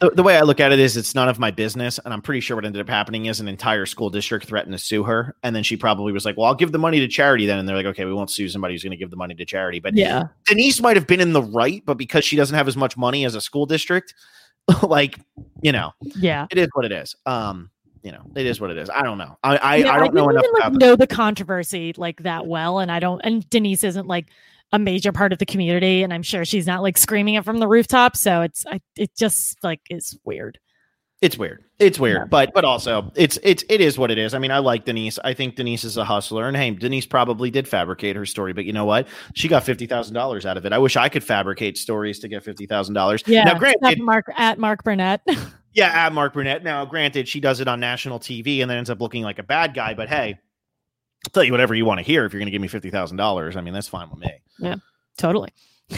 The, 0.00 0.10
the, 0.10 0.22
way 0.22 0.36
I 0.36 0.40
look 0.40 0.60
at 0.60 0.72
it 0.72 0.80
is 0.80 0.96
it's 0.96 1.14
none 1.14 1.28
of 1.28 1.38
my 1.38 1.50
business. 1.50 2.00
And 2.04 2.12
I'm 2.12 2.22
pretty 2.22 2.40
sure 2.40 2.56
what 2.56 2.64
ended 2.64 2.80
up 2.80 2.88
happening 2.88 3.26
is 3.26 3.38
an 3.38 3.48
entire 3.48 3.84
school 3.84 4.10
district 4.10 4.46
threatened 4.46 4.72
to 4.72 4.78
sue 4.78 5.04
her. 5.04 5.36
And 5.42 5.54
then 5.54 5.62
she 5.62 5.76
probably 5.76 6.12
was 6.12 6.24
like, 6.24 6.36
well, 6.36 6.46
I'll 6.46 6.54
give 6.54 6.72
the 6.72 6.78
money 6.78 7.00
to 7.00 7.08
charity 7.08 7.46
then. 7.46 7.58
And 7.58 7.68
they're 7.68 7.76
like, 7.76 7.86
okay, 7.86 8.06
we 8.06 8.14
won't 8.14 8.30
sue 8.30 8.48
somebody 8.48 8.74
who's 8.74 8.82
going 8.82 8.92
to 8.92 8.96
give 8.96 9.10
the 9.10 9.16
money 9.16 9.34
to 9.34 9.44
charity. 9.44 9.78
But 9.78 9.94
yeah, 9.94 10.24
Denise 10.46 10.80
might 10.80 10.96
have 10.96 11.06
been 11.06 11.20
in 11.20 11.32
the 11.32 11.42
right, 11.42 11.84
but 11.84 11.98
because 11.98 12.24
she 12.24 12.34
doesn't 12.34 12.56
have 12.56 12.66
as 12.66 12.78
much 12.78 12.96
money 12.96 13.26
as 13.26 13.34
a 13.34 13.42
school 13.42 13.66
district, 13.66 14.14
like, 14.82 15.18
you 15.62 15.70
know, 15.70 15.92
yeah, 16.00 16.46
it 16.50 16.56
is 16.56 16.68
what 16.72 16.86
it 16.86 16.92
is. 16.92 17.14
Um, 17.26 17.70
you 18.02 18.12
know, 18.12 18.22
it 18.34 18.46
is 18.46 18.60
what 18.60 18.70
it 18.70 18.78
is. 18.78 18.90
I 18.90 19.02
don't 19.02 19.18
know. 19.18 19.36
I 19.42 19.56
I, 19.56 19.76
yeah, 19.76 19.92
I 19.92 19.98
don't 19.98 20.08
I 20.08 20.12
know 20.12 20.28
enough. 20.30 20.44
Even, 20.44 20.60
like, 20.60 20.72
know 20.80 20.96
the 20.96 21.06
controversy 21.06 21.92
like 21.96 22.22
that 22.22 22.46
well, 22.46 22.78
and 22.78 22.90
I 22.90 22.98
don't. 22.98 23.20
And 23.22 23.48
Denise 23.50 23.84
isn't 23.84 24.06
like 24.06 24.28
a 24.72 24.78
major 24.78 25.12
part 25.12 25.32
of 25.32 25.38
the 25.38 25.46
community, 25.46 26.02
and 26.02 26.12
I'm 26.12 26.22
sure 26.22 26.44
she's 26.44 26.66
not 26.66 26.82
like 26.82 26.96
screaming 26.96 27.34
it 27.34 27.44
from 27.44 27.58
the 27.58 27.68
rooftop. 27.68 28.16
So 28.16 28.42
it's 28.42 28.64
I 28.66 28.80
it 28.96 29.14
just 29.16 29.62
like 29.62 29.80
is 29.90 30.18
weird. 30.24 30.58
It's 31.20 31.36
weird. 31.36 31.62
It's 31.78 31.98
weird, 31.98 32.16
yeah. 32.16 32.24
but 32.24 32.52
but 32.54 32.64
also 32.64 33.12
it's 33.14 33.38
it's 33.42 33.62
it 33.68 33.82
is 33.82 33.98
what 33.98 34.10
it 34.10 34.16
is. 34.16 34.32
I 34.32 34.38
mean, 34.38 34.50
I 34.50 34.58
like 34.58 34.86
Denise. 34.86 35.18
I 35.22 35.34
think 35.34 35.54
Denise 35.54 35.84
is 35.84 35.98
a 35.98 36.04
hustler, 36.04 36.48
and 36.48 36.56
hey, 36.56 36.70
Denise 36.70 37.04
probably 37.04 37.50
did 37.50 37.68
fabricate 37.68 38.16
her 38.16 38.24
story, 38.24 38.54
but 38.54 38.64
you 38.64 38.72
know 38.72 38.86
what? 38.86 39.06
She 39.34 39.46
got 39.46 39.64
fifty 39.64 39.86
thousand 39.86 40.14
dollars 40.14 40.46
out 40.46 40.56
of 40.56 40.64
it. 40.64 40.72
I 40.72 40.78
wish 40.78 40.96
I 40.96 41.10
could 41.10 41.22
fabricate 41.22 41.76
stories 41.76 42.20
to 42.20 42.28
get 42.28 42.42
fifty 42.42 42.64
thousand 42.64 42.94
dollars. 42.94 43.22
Yeah. 43.26 43.44
Now, 43.44 43.58
granted, 43.58 44.00
Mark 44.00 44.32
at 44.34 44.58
Mark 44.58 44.82
Burnett. 44.82 45.20
yeah, 45.74 45.88
at 46.06 46.14
Mark 46.14 46.32
Burnett. 46.32 46.64
Now, 46.64 46.86
granted, 46.86 47.28
she 47.28 47.38
does 47.40 47.60
it 47.60 47.68
on 47.68 47.80
national 47.80 48.18
TV 48.18 48.62
and 48.62 48.70
then 48.70 48.78
ends 48.78 48.88
up 48.88 49.00
looking 49.00 49.22
like 49.22 49.38
a 49.38 49.44
bad 49.44 49.74
guy. 49.74 49.92
But 49.92 50.08
hey, 50.08 50.38
I'll 51.26 51.30
tell 51.32 51.44
you 51.44 51.52
whatever 51.52 51.74
you 51.74 51.84
want 51.84 51.98
to 51.98 52.04
hear 52.04 52.24
if 52.24 52.32
you're 52.32 52.40
going 52.40 52.46
to 52.46 52.52
give 52.52 52.62
me 52.62 52.68
fifty 52.68 52.90
thousand 52.90 53.18
dollars. 53.18 53.56
I 53.56 53.60
mean, 53.60 53.74
that's 53.74 53.88
fine 53.88 54.08
with 54.08 54.20
me. 54.20 54.32
Yeah, 54.58 54.76
totally. 55.18 55.50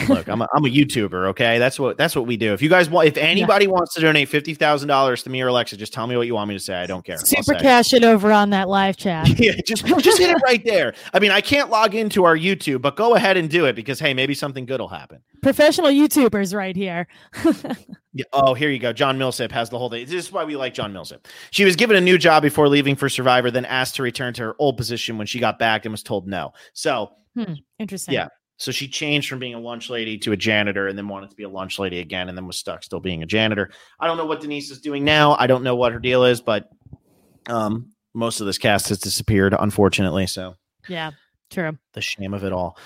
Look, 0.09 0.27
I'm 0.27 0.41
a, 0.41 0.47
I'm 0.55 0.65
a 0.65 0.69
YouTuber. 0.69 1.27
Okay, 1.29 1.59
that's 1.59 1.79
what 1.79 1.97
that's 1.97 2.15
what 2.15 2.25
we 2.25 2.35
do. 2.35 2.53
If 2.53 2.61
you 2.61 2.69
guys 2.69 2.89
want, 2.89 3.07
if 3.07 3.17
anybody 3.17 3.65
yeah. 3.65 3.71
wants 3.71 3.93
to 3.93 4.01
donate 4.01 4.27
fifty 4.27 4.53
thousand 4.53 4.87
dollars 4.87 5.23
to 5.23 5.29
me 5.29 5.41
or 5.41 5.47
Alexa, 5.47 5.77
just 5.77 5.93
tell 5.93 6.07
me 6.07 6.17
what 6.17 6.27
you 6.27 6.33
want 6.33 6.49
me 6.49 6.55
to 6.55 6.59
say. 6.59 6.75
I 6.75 6.85
don't 6.85 7.05
care. 7.05 7.17
Super 7.17 7.53
cash 7.55 7.93
it 7.93 8.03
over 8.03 8.31
on 8.31 8.49
that 8.51 8.69
live 8.69 8.97
chat. 8.97 9.27
yeah, 9.39 9.53
just 9.65 9.85
just 9.85 10.19
hit 10.19 10.31
it 10.31 10.41
right 10.43 10.63
there. 10.65 10.93
I 11.13 11.19
mean, 11.19 11.31
I 11.31 11.41
can't 11.41 11.69
log 11.69 11.95
into 11.95 12.23
our 12.23 12.35
YouTube, 12.35 12.81
but 12.81 12.95
go 12.95 13.15
ahead 13.15 13.37
and 13.37 13.49
do 13.49 13.65
it 13.65 13.75
because 13.75 13.99
hey, 13.99 14.13
maybe 14.13 14.33
something 14.33 14.65
good 14.65 14.79
will 14.79 14.87
happen. 14.87 15.21
Professional 15.41 15.89
YouTubers 15.89 16.55
right 16.55 16.75
here. 16.75 17.07
yeah, 18.13 18.25
oh, 18.33 18.53
here 18.53 18.69
you 18.69 18.79
go. 18.79 18.93
John 18.93 19.17
Millsip 19.19 19.51
has 19.51 19.69
the 19.69 19.77
whole 19.77 19.89
day. 19.89 20.05
This 20.05 20.25
is 20.25 20.31
why 20.31 20.43
we 20.43 20.55
like 20.55 20.73
John 20.73 20.91
Millsip. 20.93 21.27
She 21.51 21.65
was 21.65 21.75
given 21.75 21.95
a 21.95 22.01
new 22.01 22.17
job 22.17 22.41
before 22.43 22.67
leaving 22.67 22.95
for 22.95 23.09
Survivor, 23.09 23.51
then 23.51 23.65
asked 23.65 23.95
to 23.95 24.03
return 24.03 24.33
to 24.35 24.41
her 24.41 24.55
old 24.57 24.77
position 24.77 25.17
when 25.17 25.27
she 25.27 25.39
got 25.39 25.59
back 25.59 25.85
and 25.85 25.91
was 25.91 26.03
told 26.03 26.27
no. 26.27 26.53
So, 26.73 27.11
hmm, 27.35 27.53
interesting. 27.77 28.13
Yeah. 28.13 28.29
So 28.57 28.71
she 28.71 28.87
changed 28.87 29.29
from 29.29 29.39
being 29.39 29.55
a 29.55 29.59
lunch 29.59 29.89
lady 29.89 30.17
to 30.19 30.31
a 30.31 30.37
janitor 30.37 30.87
and 30.87 30.97
then 30.97 31.07
wanted 31.07 31.29
to 31.31 31.35
be 31.35 31.43
a 31.43 31.49
lunch 31.49 31.79
lady 31.79 31.99
again 31.99 32.29
and 32.29 32.37
then 32.37 32.45
was 32.45 32.57
stuck 32.57 32.83
still 32.83 32.99
being 32.99 33.23
a 33.23 33.25
janitor. 33.25 33.71
I 33.99 34.07
don't 34.07 34.17
know 34.17 34.25
what 34.25 34.41
Denise 34.41 34.69
is 34.71 34.79
doing 34.79 35.03
now. 35.03 35.35
I 35.37 35.47
don't 35.47 35.63
know 35.63 35.75
what 35.75 35.91
her 35.91 35.99
deal 35.99 36.23
is, 36.23 36.39
but 36.39 36.69
um, 37.47 37.91
most 38.13 38.39
of 38.39 38.45
this 38.45 38.57
cast 38.57 38.89
has 38.89 38.99
disappeared, 38.99 39.55
unfortunately. 39.57 40.27
So, 40.27 40.55
yeah, 40.87 41.11
true. 41.49 41.77
The 41.93 42.01
shame 42.01 42.33
of 42.33 42.43
it 42.43 42.53
all. 42.53 42.77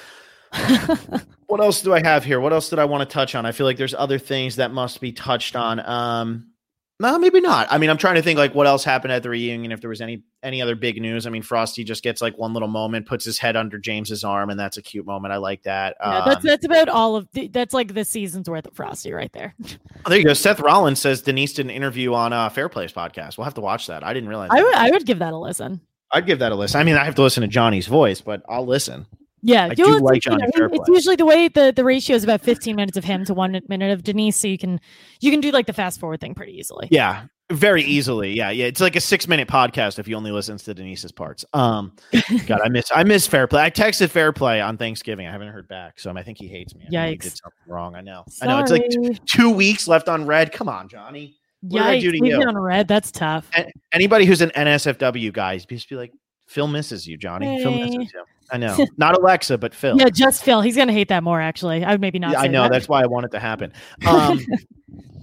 what 1.48 1.60
else 1.60 1.82
do 1.82 1.94
I 1.94 2.02
have 2.02 2.24
here? 2.24 2.40
What 2.40 2.54
else 2.54 2.70
did 2.70 2.80
I 2.80 2.86
want 2.86 3.08
to 3.08 3.14
touch 3.14 3.36
on? 3.36 3.46
I 3.46 3.52
feel 3.52 3.66
like 3.66 3.78
there's 3.78 3.94
other 3.94 4.18
things 4.18 4.56
that 4.56 4.72
must 4.72 5.02
be 5.02 5.12
touched 5.12 5.56
on. 5.56 5.80
Um, 5.82 6.52
no, 7.00 7.20
maybe 7.20 7.42
not. 7.42 7.68
I 7.70 7.78
mean, 7.78 7.90
I'm 7.90 7.98
trying 7.98 8.16
to 8.16 8.22
think 8.24 8.40
like 8.40 8.56
what 8.56 8.66
else 8.66 8.84
happened 8.84 9.12
at 9.14 9.22
the 9.22 9.30
reunion. 9.30 9.72
If 9.72 9.82
there 9.82 9.90
was 9.90 10.02
any 10.02 10.24
any 10.42 10.62
other 10.62 10.76
big 10.76 11.00
news. 11.00 11.28
I 11.28 11.30
mean, 11.30 11.44
Frosti 11.44 11.86
just 11.86 12.04
gets 12.04 12.22
like 12.22 12.38
one 12.38 12.54
little 12.54 12.68
moment, 12.68 13.06
puts 13.06 13.24
his 13.24 13.38
head 13.38 13.56
under 13.56 13.78
James's 13.78 14.24
arm, 14.24 14.50
and 14.50 14.60
that's 14.60 14.78
a 14.78 14.82
cute 14.82 15.06
moment. 15.06 15.34
I 15.34 15.38
like 15.38 15.64
that. 15.64 15.96
Yeah, 16.02 16.24
that's 16.26 16.38
um, 16.38 16.42
that's 16.44 16.66
about 16.66 16.90
all 16.90 17.16
of 17.16 17.28
the, 17.34 17.48
that's 17.50 17.74
like 17.74 17.94
the 17.94 18.04
season's 18.04 18.50
worth 18.50 18.66
of 18.66 18.74
Frosti 18.74 19.14
right 19.14 19.32
there. 19.34 19.56
Oh, 20.06 20.10
there 20.10 20.20
you 20.20 20.26
go. 20.26 20.34
Seth 20.34 20.62
Rollins 20.62 21.02
says 21.02 21.22
Denise 21.22 21.54
did 21.54 21.66
an 21.66 21.70
interview 21.70 22.14
on 22.14 22.32
uh, 22.32 22.48
Fairplay's 22.48 22.94
podcast. 22.94 23.38
We'll 23.38 23.44
have 23.44 23.56
to 23.56 23.62
watch 23.62 23.88
that. 23.88 24.06
I 24.06 24.14
didn't 24.14 24.30
realize. 24.30 24.50
I 24.54 24.64
would 24.64 24.74
I 24.74 24.90
would 24.90 25.06
give 25.06 25.20
that 25.20 25.34
a 25.34 25.38
listen. 25.38 25.82
I'd 26.12 26.26
give 26.26 26.40
that 26.40 26.54
a 26.54 26.56
listen. 26.56 26.80
I 26.80 26.86
mean, 26.86 26.96
I 26.96 27.04
have 27.04 27.16
to 27.16 27.22
listen 27.22 27.42
to 27.42 27.48
Johnny's 27.48 27.88
voice, 27.88 28.22
but 28.22 28.42
I'll 28.48 28.66
listen. 28.66 29.06
Yeah, 29.42 29.66
I 29.66 29.76
do 29.76 30.00
like 30.00 30.22
Johnny 30.22 30.44
you 30.56 30.62
know, 30.62 30.70
It's 30.72 30.90
usually 30.90 31.16
the 31.16 31.26
way 31.26 31.48
the 31.48 31.72
the 31.76 31.84
ratio 31.84 32.16
is 32.16 32.24
about 32.24 32.42
15 32.42 32.76
minutes 32.76 32.98
of 32.98 33.04
him 33.04 33.24
to 33.26 33.34
one 33.34 33.60
minute 33.68 33.92
of 33.92 34.04
Denise, 34.04 34.36
so 34.36 34.48
you 34.48 34.58
can 34.58 34.80
you 35.22 35.32
can 35.32 35.42
do 35.42 35.52
like 35.52 35.68
the 35.68 35.74
fast 35.74 36.00
forward 36.00 36.22
thing 36.22 36.34
pretty 36.34 36.58
easily. 36.58 36.88
Yeah, 36.90 37.26
very 37.52 37.84
easily. 37.84 38.34
Yeah, 38.34 38.50
yeah. 38.50 38.66
It's 38.66 38.82
like 38.82 38.96
a 38.96 39.02
six 39.02 39.28
minute 39.28 39.48
podcast 39.48 40.00
if 40.00 40.08
you 40.08 40.16
only 40.16 40.32
listen 40.32 40.58
to 40.58 40.74
Denise's 40.74 41.12
parts. 41.12 41.46
Um, 41.54 41.94
God, 42.48 42.62
I 42.64 42.70
miss 42.70 42.92
I 42.94 43.04
miss 43.04 43.28
Fairplay. 43.28 43.62
I 43.62 43.70
texted 43.70 44.10
Fairplay 44.10 44.60
on 44.60 44.78
Thanksgiving. 44.78 45.28
I 45.28 45.32
haven't 45.32 45.50
heard 45.50 45.68
back, 45.68 46.00
so 46.00 46.12
I 46.16 46.24
think 46.24 46.40
he 46.40 46.48
hates 46.48 46.74
me. 46.74 46.86
I 46.88 46.94
Yikes! 46.94 47.10
He 47.10 47.16
did 47.18 47.38
something 47.38 47.74
wrong. 47.74 47.96
I 47.96 48.02
know. 48.02 48.24
Sorry. 48.30 48.52
I 48.52 48.56
know. 48.56 48.62
It's 48.62 48.72
like 48.72 48.90
t- 48.90 49.20
two 49.26 49.52
weeks 49.52 49.88
left 49.88 50.10
on 50.10 50.26
red. 50.26 50.52
Come 50.52 50.68
on, 50.68 50.90
Johnny. 50.90 51.36
What 51.62 51.84
Yikes! 51.84 51.86
Did 51.86 51.90
I 51.90 52.00
do 52.00 52.12
to 52.12 52.28
you? 52.28 52.42
on 52.42 52.58
red. 52.58 52.88
That's 52.88 53.12
tough. 53.12 53.50
anybody 53.92 54.26
who's 54.26 54.42
an 54.42 54.50
NSFW 54.50 55.32
guy, 55.32 55.58
just 55.58 55.90
be 55.90 55.96
like, 55.96 56.12
Phil 56.48 56.68
misses 56.68 57.08
you, 57.08 57.18
Johnny. 57.18 57.58
Hey. 57.58 57.64
Phil 57.64 57.72
misses 57.72 58.12
you. 58.14 58.24
I 58.52 58.58
know. 58.58 58.78
Not 58.98 59.18
Alexa, 59.18 59.58
but 59.58 59.74
Phil. 59.74 59.98
Yeah, 59.98 60.10
just 60.10 60.44
Phil. 60.44 60.62
He's 60.62 60.76
gonna 60.76 60.94
hate 60.94 61.10
that 61.10 61.24
more. 61.24 61.42
Actually, 61.42 61.84
I 61.84 61.92
would 61.92 62.02
maybe 62.02 62.20
not. 62.20 62.32
Yeah, 62.32 62.42
I 62.42 62.48
know. 62.48 62.64
That. 62.64 62.72
That's 62.72 62.88
why 62.90 63.02
I 63.04 63.06
want 63.06 63.26
it 63.26 63.32
to 63.32 63.40
happen. 63.40 63.74
Um, 64.08 64.40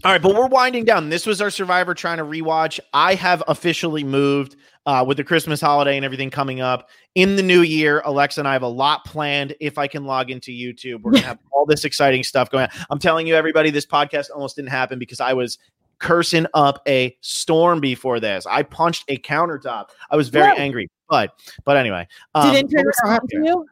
all 0.04 0.12
right, 0.12 0.20
but 0.20 0.34
we're 0.34 0.48
winding 0.48 0.84
down. 0.84 1.08
This 1.08 1.24
was 1.24 1.40
our 1.40 1.48
Survivor 1.48 1.94
China 1.94 2.22
to 2.22 2.28
rewatch. 2.28 2.78
I 2.92 3.14
have 3.14 3.42
officially 3.48 4.04
moved 4.04 4.56
uh, 4.84 5.02
with 5.06 5.16
the 5.16 5.24
Christmas 5.24 5.62
holiday 5.62 5.96
and 5.96 6.04
everything 6.04 6.28
coming 6.28 6.60
up 6.60 6.90
in 7.14 7.36
the 7.36 7.42
new 7.42 7.62
year. 7.62 8.02
Alexa 8.04 8.40
and 8.40 8.46
I 8.46 8.52
have 8.52 8.62
a 8.62 8.68
lot 8.68 9.06
planned. 9.06 9.54
If 9.60 9.78
I 9.78 9.86
can 9.86 10.04
log 10.04 10.30
into 10.30 10.50
YouTube, 10.50 11.00
we're 11.00 11.12
gonna 11.12 11.26
have 11.26 11.38
all 11.52 11.64
this 11.64 11.86
exciting 11.86 12.22
stuff 12.22 12.50
going 12.50 12.64
on. 12.64 12.70
I'm 12.90 12.98
telling 12.98 13.26
you, 13.26 13.34
everybody, 13.34 13.70
this 13.70 13.86
podcast 13.86 14.26
almost 14.34 14.56
didn't 14.56 14.68
happen 14.68 14.98
because 14.98 15.20
I 15.20 15.32
was 15.32 15.58
cursing 15.98 16.46
up 16.52 16.82
a 16.86 17.16
storm 17.22 17.80
before 17.80 18.20
this. 18.20 18.46
I 18.46 18.62
punched 18.62 19.04
a 19.08 19.16
countertop. 19.16 19.86
I 20.10 20.16
was 20.16 20.28
very 20.28 20.50
Whoa. 20.50 20.56
angry. 20.56 20.90
But 21.08 21.32
but 21.64 21.76
anyway, 21.76 22.06
um, 22.34 22.52
did 22.52 22.64
intern 22.64 22.86
respond 22.86 23.20
to 23.30 23.36
you? 23.44 23.66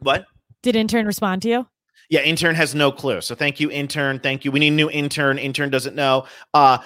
What 0.00 0.26
did 0.62 0.76
intern 0.76 1.06
respond 1.06 1.42
to 1.42 1.48
you? 1.48 1.66
Yeah, 2.08 2.22
intern 2.22 2.56
has 2.56 2.74
no 2.74 2.90
clue. 2.90 3.20
So 3.20 3.34
thank 3.34 3.60
you, 3.60 3.70
intern. 3.70 4.18
Thank 4.18 4.44
you. 4.44 4.50
We 4.50 4.58
need 4.58 4.68
a 4.68 4.76
new 4.76 4.90
intern. 4.90 5.38
Intern 5.38 5.70
doesn't 5.70 5.94
know. 5.94 6.26
Uh, 6.52 6.78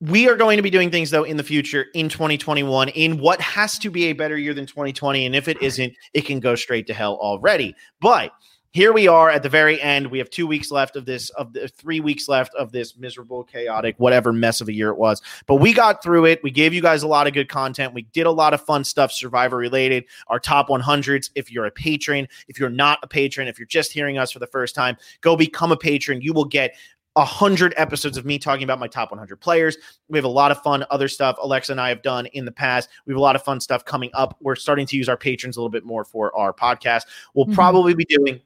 we 0.00 0.28
are 0.28 0.36
going 0.36 0.56
to 0.56 0.62
be 0.62 0.70
doing 0.70 0.90
things 0.90 1.10
though 1.10 1.24
in 1.24 1.36
the 1.36 1.42
future 1.42 1.86
in 1.94 2.08
2021 2.08 2.88
in 2.90 3.18
what 3.18 3.40
has 3.40 3.78
to 3.78 3.90
be 3.90 4.04
a 4.04 4.12
better 4.12 4.36
year 4.36 4.52
than 4.52 4.66
2020 4.66 5.24
and 5.24 5.36
if 5.36 5.48
it 5.48 5.60
isn't 5.62 5.94
it 6.12 6.22
can 6.22 6.40
go 6.40 6.54
straight 6.54 6.86
to 6.86 6.92
hell 6.92 7.14
already 7.14 7.74
but 8.00 8.32
here 8.74 8.92
we 8.92 9.06
are 9.06 9.30
at 9.30 9.44
the 9.44 9.48
very 9.48 9.80
end. 9.80 10.08
We 10.08 10.18
have 10.18 10.28
two 10.30 10.48
weeks 10.48 10.72
left 10.72 10.96
of 10.96 11.06
this, 11.06 11.30
of 11.30 11.52
the 11.52 11.68
three 11.68 12.00
weeks 12.00 12.28
left 12.28 12.52
of 12.56 12.72
this 12.72 12.96
miserable, 12.96 13.44
chaotic, 13.44 13.94
whatever 13.98 14.32
mess 14.32 14.60
of 14.60 14.66
a 14.66 14.72
year 14.72 14.88
it 14.88 14.98
was. 14.98 15.22
But 15.46 15.56
we 15.56 15.72
got 15.72 16.02
through 16.02 16.24
it. 16.24 16.42
We 16.42 16.50
gave 16.50 16.74
you 16.74 16.82
guys 16.82 17.04
a 17.04 17.06
lot 17.06 17.28
of 17.28 17.34
good 17.34 17.48
content. 17.48 17.94
We 17.94 18.02
did 18.02 18.26
a 18.26 18.32
lot 18.32 18.52
of 18.52 18.60
fun 18.60 18.82
stuff, 18.82 19.12
Survivor 19.12 19.56
related. 19.56 20.06
Our 20.26 20.40
top 20.40 20.68
100s. 20.68 21.30
If 21.36 21.52
you're 21.52 21.66
a 21.66 21.70
patron, 21.70 22.26
if 22.48 22.58
you're 22.58 22.68
not 22.68 22.98
a 23.04 23.06
patron, 23.06 23.46
if 23.46 23.60
you're 23.60 23.66
just 23.66 23.92
hearing 23.92 24.18
us 24.18 24.32
for 24.32 24.40
the 24.40 24.46
first 24.48 24.74
time, 24.74 24.96
go 25.20 25.36
become 25.36 25.70
a 25.70 25.76
patron. 25.76 26.20
You 26.20 26.32
will 26.32 26.44
get 26.44 26.74
a 27.14 27.24
hundred 27.24 27.74
episodes 27.76 28.16
of 28.16 28.24
me 28.24 28.40
talking 28.40 28.64
about 28.64 28.80
my 28.80 28.88
top 28.88 29.12
100 29.12 29.36
players. 29.36 29.76
We 30.08 30.18
have 30.18 30.24
a 30.24 30.28
lot 30.28 30.50
of 30.50 30.60
fun 30.62 30.84
other 30.90 31.06
stuff 31.06 31.36
Alexa 31.40 31.70
and 31.70 31.80
I 31.80 31.90
have 31.90 32.02
done 32.02 32.26
in 32.26 32.44
the 32.44 32.50
past. 32.50 32.88
We 33.06 33.12
have 33.12 33.18
a 33.18 33.22
lot 33.22 33.36
of 33.36 33.44
fun 33.44 33.60
stuff 33.60 33.84
coming 33.84 34.10
up. 34.14 34.36
We're 34.40 34.56
starting 34.56 34.86
to 34.88 34.96
use 34.96 35.08
our 35.08 35.16
patrons 35.16 35.56
a 35.56 35.60
little 35.60 35.70
bit 35.70 35.84
more 35.84 36.04
for 36.04 36.36
our 36.36 36.52
podcast. 36.52 37.02
We'll 37.34 37.46
mm-hmm. 37.46 37.54
probably 37.54 37.94
be 37.94 38.04
doing 38.04 38.40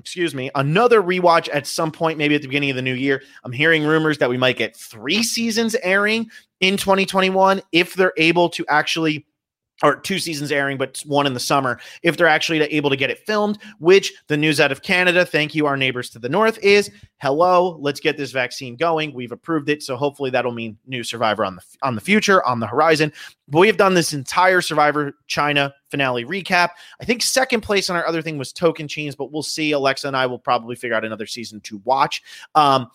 excuse 0.00 0.34
me, 0.34 0.50
another 0.54 1.02
rewatch 1.02 1.48
at 1.52 1.66
some 1.66 1.92
point, 1.92 2.16
maybe 2.16 2.34
at 2.34 2.40
the 2.40 2.48
beginning 2.48 2.70
of 2.70 2.76
the 2.76 2.82
new 2.82 2.94
year. 2.94 3.22
I'm 3.44 3.52
hearing 3.52 3.84
rumors 3.84 4.18
that 4.18 4.30
we 4.30 4.38
might 4.38 4.56
get 4.56 4.74
three 4.74 5.22
seasons 5.22 5.76
airing 5.82 6.30
in 6.60 6.76
2021 6.76 7.60
if 7.72 7.94
they're 7.94 8.14
able 8.16 8.48
to 8.50 8.64
actually 8.68 9.26
or 9.82 9.96
two 9.96 10.18
seasons 10.18 10.52
airing, 10.52 10.78
but 10.78 11.02
one 11.06 11.26
in 11.26 11.34
the 11.34 11.40
summer, 11.40 11.80
if 12.02 12.16
they're 12.16 12.26
actually 12.26 12.60
able 12.62 12.90
to 12.90 12.96
get 12.96 13.10
it 13.10 13.18
filmed, 13.20 13.58
which 13.78 14.12
the 14.28 14.36
news 14.36 14.60
out 14.60 14.72
of 14.72 14.82
Canada, 14.82 15.24
thank 15.24 15.54
you, 15.54 15.66
our 15.66 15.76
neighbors 15.76 16.10
to 16.10 16.18
the 16.18 16.28
north, 16.28 16.58
is 16.62 16.90
hello, 17.18 17.78
let's 17.80 18.00
get 18.00 18.16
this 18.16 18.32
vaccine 18.32 18.76
going. 18.76 19.12
We've 19.14 19.32
approved 19.32 19.68
it. 19.68 19.82
So 19.82 19.96
hopefully 19.96 20.30
that'll 20.30 20.52
mean 20.52 20.78
new 20.86 21.02
survivor 21.02 21.44
on 21.44 21.56
the 21.56 21.62
on 21.82 21.94
the 21.94 22.00
future, 22.00 22.44
on 22.46 22.60
the 22.60 22.66
horizon. 22.66 23.12
But 23.48 23.60
we 23.60 23.66
have 23.66 23.76
done 23.76 23.94
this 23.94 24.12
entire 24.12 24.60
Survivor 24.60 25.12
China 25.26 25.74
finale 25.90 26.24
recap. 26.24 26.70
I 27.00 27.04
think 27.04 27.22
second 27.22 27.62
place 27.62 27.90
on 27.90 27.96
our 27.96 28.06
other 28.06 28.22
thing 28.22 28.38
was 28.38 28.52
Tocantins, 28.52 29.16
but 29.16 29.32
we'll 29.32 29.42
see. 29.42 29.72
Alexa 29.72 30.06
and 30.06 30.16
I 30.16 30.26
will 30.26 30.38
probably 30.38 30.76
figure 30.76 30.96
out 30.96 31.04
another 31.04 31.26
season 31.26 31.60
to 31.62 31.80
watch. 31.84 32.22
Um, 32.54 32.88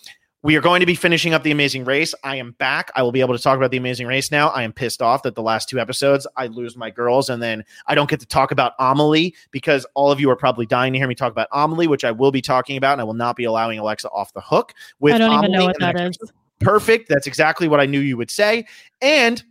we 0.45 0.55
are 0.55 0.61
going 0.61 0.79
to 0.79 0.85
be 0.85 0.93
finishing 0.93 1.33
up 1.33 1.41
the 1.41 1.49
Amazing 1.49 1.85
Race. 1.85 2.13
I 2.23 2.35
am 2.35 2.51
back. 2.59 2.91
I 2.95 3.01
will 3.01 3.11
be 3.11 3.19
able 3.19 3.35
to 3.35 3.41
talk 3.41 3.57
about 3.57 3.71
the 3.71 3.77
Amazing 3.77 4.05
Race 4.05 4.29
now. 4.29 4.49
I 4.49 4.61
am 4.61 4.71
pissed 4.71 5.01
off 5.01 5.23
that 5.23 5.33
the 5.33 5.41
last 5.41 5.67
two 5.67 5.79
episodes 5.79 6.27
I 6.37 6.45
lose 6.45 6.77
my 6.77 6.91
girls 6.91 7.31
and 7.31 7.41
then 7.41 7.65
I 7.87 7.95
don't 7.95 8.07
get 8.07 8.19
to 8.19 8.27
talk 8.27 8.51
about 8.51 8.73
Amelie 8.77 9.33
because 9.49 9.87
all 9.95 10.11
of 10.11 10.19
you 10.19 10.29
are 10.29 10.35
probably 10.35 10.67
dying 10.67 10.93
to 10.93 10.99
hear 10.99 11.07
me 11.07 11.15
talk 11.15 11.31
about 11.31 11.47
Amelie, 11.51 11.87
which 11.87 12.03
I 12.03 12.11
will 12.11 12.31
be 12.31 12.43
talking 12.43 12.77
about, 12.77 12.91
and 12.91 13.01
I 13.01 13.05
will 13.05 13.15
not 13.15 13.35
be 13.35 13.45
allowing 13.45 13.79
Alexa 13.79 14.07
off 14.11 14.33
the 14.33 14.41
hook 14.41 14.75
with. 14.99 15.15
I 15.15 15.17
don't 15.17 15.31
Amelie 15.31 15.47
even 15.47 15.51
know 15.51 15.65
what 15.65 15.79
that 15.79 15.99
is. 15.99 16.15
Perfect. 16.59 17.09
That's 17.09 17.25
exactly 17.25 17.67
what 17.67 17.79
I 17.79 17.87
knew 17.87 17.99
you 17.99 18.15
would 18.15 18.29
say. 18.29 18.67
And 19.01 19.43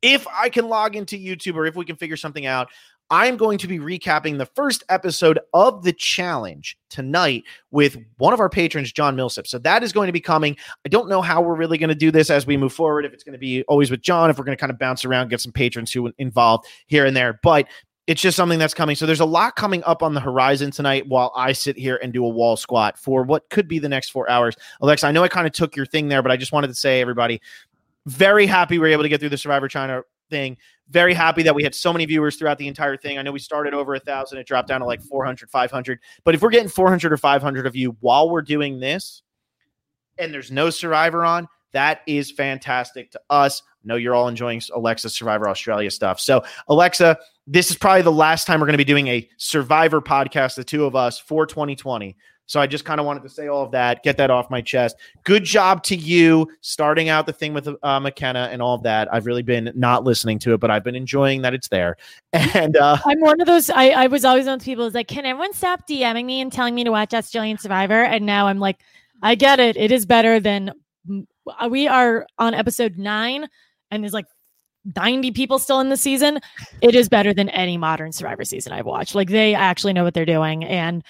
if 0.00 0.26
I 0.28 0.48
can 0.48 0.70
log 0.70 0.96
into 0.96 1.18
YouTube 1.18 1.54
or 1.54 1.66
if 1.66 1.76
we 1.76 1.84
can 1.84 1.96
figure 1.96 2.16
something 2.16 2.46
out, 2.46 2.70
I'm 3.10 3.36
going 3.36 3.58
to 3.58 3.68
be 3.68 3.78
recapping 3.78 4.38
the 4.38 4.46
first 4.46 4.82
episode 4.88 5.38
of 5.52 5.82
the 5.84 5.92
challenge 5.92 6.76
tonight 6.90 7.44
with 7.70 7.96
one 8.18 8.32
of 8.32 8.40
our 8.40 8.48
patrons, 8.48 8.92
John 8.92 9.16
Millsip. 9.16 9.46
So 9.46 9.58
that 9.58 9.82
is 9.82 9.92
going 9.92 10.06
to 10.06 10.12
be 10.12 10.20
coming. 10.20 10.56
I 10.84 10.88
don't 10.88 11.08
know 11.08 11.20
how 11.20 11.42
we're 11.42 11.54
really 11.54 11.78
going 11.78 11.88
to 11.88 11.94
do 11.94 12.10
this 12.10 12.30
as 12.30 12.46
we 12.46 12.56
move 12.56 12.72
forward. 12.72 13.04
If 13.04 13.12
it's 13.12 13.22
going 13.22 13.34
to 13.34 13.38
be 13.38 13.62
always 13.64 13.90
with 13.90 14.00
John, 14.00 14.30
if 14.30 14.38
we're 14.38 14.44
going 14.44 14.56
to 14.56 14.60
kind 14.60 14.72
of 14.72 14.78
bounce 14.78 15.04
around, 15.04 15.28
get 15.28 15.40
some 15.40 15.52
patrons 15.52 15.92
who 15.92 16.12
involved 16.18 16.66
here 16.86 17.04
and 17.04 17.16
there, 17.16 17.38
but 17.42 17.68
it's 18.06 18.20
just 18.20 18.36
something 18.36 18.58
that's 18.58 18.74
coming. 18.74 18.96
So 18.96 19.06
there's 19.06 19.20
a 19.20 19.24
lot 19.24 19.56
coming 19.56 19.82
up 19.84 20.02
on 20.02 20.14
the 20.14 20.20
horizon 20.20 20.70
tonight 20.70 21.08
while 21.08 21.32
I 21.34 21.52
sit 21.52 21.76
here 21.76 21.98
and 22.02 22.12
do 22.12 22.24
a 22.24 22.28
wall 22.28 22.56
squat 22.56 22.98
for 22.98 23.22
what 23.22 23.48
could 23.48 23.66
be 23.66 23.78
the 23.78 23.88
next 23.88 24.10
four 24.10 24.28
hours. 24.28 24.56
Alexa, 24.80 25.06
I 25.06 25.12
know 25.12 25.22
I 25.22 25.28
kind 25.28 25.46
of 25.46 25.52
took 25.52 25.74
your 25.74 25.86
thing 25.86 26.08
there, 26.08 26.22
but 26.22 26.30
I 26.30 26.36
just 26.36 26.52
wanted 26.52 26.68
to 26.68 26.74
say, 26.74 27.00
everybody, 27.00 27.40
very 28.06 28.46
happy 28.46 28.78
we 28.78 28.88
are 28.88 28.92
able 28.92 29.04
to 29.04 29.08
get 29.08 29.20
through 29.20 29.30
the 29.30 29.38
Survivor 29.38 29.68
China 29.68 30.02
thing. 30.28 30.58
Very 30.90 31.14
happy 31.14 31.42
that 31.42 31.54
we 31.54 31.62
had 31.62 31.74
so 31.74 31.92
many 31.92 32.04
viewers 32.04 32.36
throughout 32.36 32.58
the 32.58 32.68
entire 32.68 32.96
thing. 32.96 33.18
I 33.18 33.22
know 33.22 33.32
we 33.32 33.38
started 33.38 33.72
over 33.74 33.94
a 33.94 34.00
thousand, 34.00 34.38
it 34.38 34.46
dropped 34.46 34.68
down 34.68 34.80
to 34.80 34.86
like 34.86 35.02
400, 35.02 35.50
500. 35.50 35.98
But 36.24 36.34
if 36.34 36.42
we're 36.42 36.50
getting 36.50 36.68
400 36.68 37.12
or 37.12 37.16
500 37.16 37.66
of 37.66 37.74
you 37.74 37.96
while 38.00 38.28
we're 38.30 38.42
doing 38.42 38.80
this 38.80 39.22
and 40.18 40.32
there's 40.32 40.50
no 40.50 40.70
survivor 40.70 41.24
on, 41.24 41.48
That 41.74 42.02
is 42.06 42.30
fantastic 42.30 43.10
to 43.10 43.20
us. 43.30 43.60
I 43.66 43.88
know 43.88 43.96
you're 43.96 44.14
all 44.14 44.28
enjoying 44.28 44.62
Alexa 44.72 45.10
Survivor 45.10 45.48
Australia 45.48 45.90
stuff. 45.90 46.20
So, 46.20 46.44
Alexa, 46.68 47.18
this 47.48 47.68
is 47.68 47.76
probably 47.76 48.02
the 48.02 48.12
last 48.12 48.46
time 48.46 48.60
we're 48.60 48.66
going 48.66 48.74
to 48.74 48.78
be 48.78 48.84
doing 48.84 49.08
a 49.08 49.28
Survivor 49.38 50.00
podcast, 50.00 50.54
the 50.54 50.62
two 50.62 50.84
of 50.84 50.94
us, 50.94 51.18
for 51.18 51.46
2020. 51.46 52.16
So 52.46 52.60
I 52.60 52.66
just 52.66 52.84
kind 52.84 53.00
of 53.00 53.06
wanted 53.06 53.22
to 53.22 53.28
say 53.28 53.48
all 53.48 53.64
of 53.64 53.70
that, 53.72 54.02
get 54.02 54.16
that 54.18 54.30
off 54.30 54.50
my 54.50 54.60
chest. 54.60 54.96
Good 55.24 55.44
job 55.44 55.82
to 55.84 55.96
you 55.96 56.48
starting 56.60 57.08
out 57.08 57.26
the 57.26 57.32
thing 57.32 57.54
with 57.54 57.68
uh, 57.82 58.00
McKenna 58.00 58.48
and 58.52 58.60
all 58.60 58.74
of 58.74 58.82
that. 58.82 59.12
I've 59.12 59.26
really 59.26 59.42
been 59.42 59.72
not 59.74 60.04
listening 60.04 60.38
to 60.40 60.52
it, 60.54 60.60
but 60.60 60.70
I've 60.70 60.84
been 60.84 60.94
enjoying 60.94 61.42
that 61.42 61.54
it's 61.54 61.68
there. 61.68 61.96
And 62.54 62.76
uh, 62.76 62.98
I'm 63.04 63.20
one 63.20 63.40
of 63.40 63.46
those. 63.46 63.70
I, 63.70 63.88
I 63.90 64.06
was 64.06 64.24
always 64.24 64.44
one 64.44 64.54
of 64.54 64.60
those 64.60 64.64
people 64.64 64.84
who's 64.84 64.94
like, 64.94 65.08
can 65.08 65.24
everyone 65.24 65.52
stop 65.54 65.88
DMing 65.88 66.24
me 66.24 66.40
and 66.40 66.52
telling 66.52 66.74
me 66.74 66.84
to 66.84 66.90
watch 66.90 67.14
Australian 67.14 67.58
Survivor? 67.58 68.04
And 68.04 68.26
now 68.26 68.46
I'm 68.46 68.58
like, 68.58 68.78
I 69.22 69.34
get 69.34 69.58
it. 69.60 69.76
It 69.76 69.90
is 69.90 70.06
better 70.06 70.38
than 70.38 70.72
we 71.68 71.88
are 71.88 72.26
on 72.38 72.54
episode 72.54 72.96
nine, 72.96 73.48
and 73.90 74.02
there's 74.02 74.12
like 74.12 74.26
90 74.96 75.32
people 75.32 75.58
still 75.58 75.80
in 75.80 75.88
the 75.88 75.96
season. 75.96 76.38
It 76.82 76.94
is 76.94 77.08
better 77.08 77.32
than 77.32 77.48
any 77.50 77.76
modern 77.76 78.12
Survivor 78.12 78.44
season 78.44 78.72
I've 78.72 78.86
watched. 78.86 79.14
Like 79.14 79.30
they 79.30 79.54
actually 79.54 79.92
know 79.92 80.04
what 80.04 80.14
they're 80.14 80.26
doing 80.26 80.64
and 80.64 81.02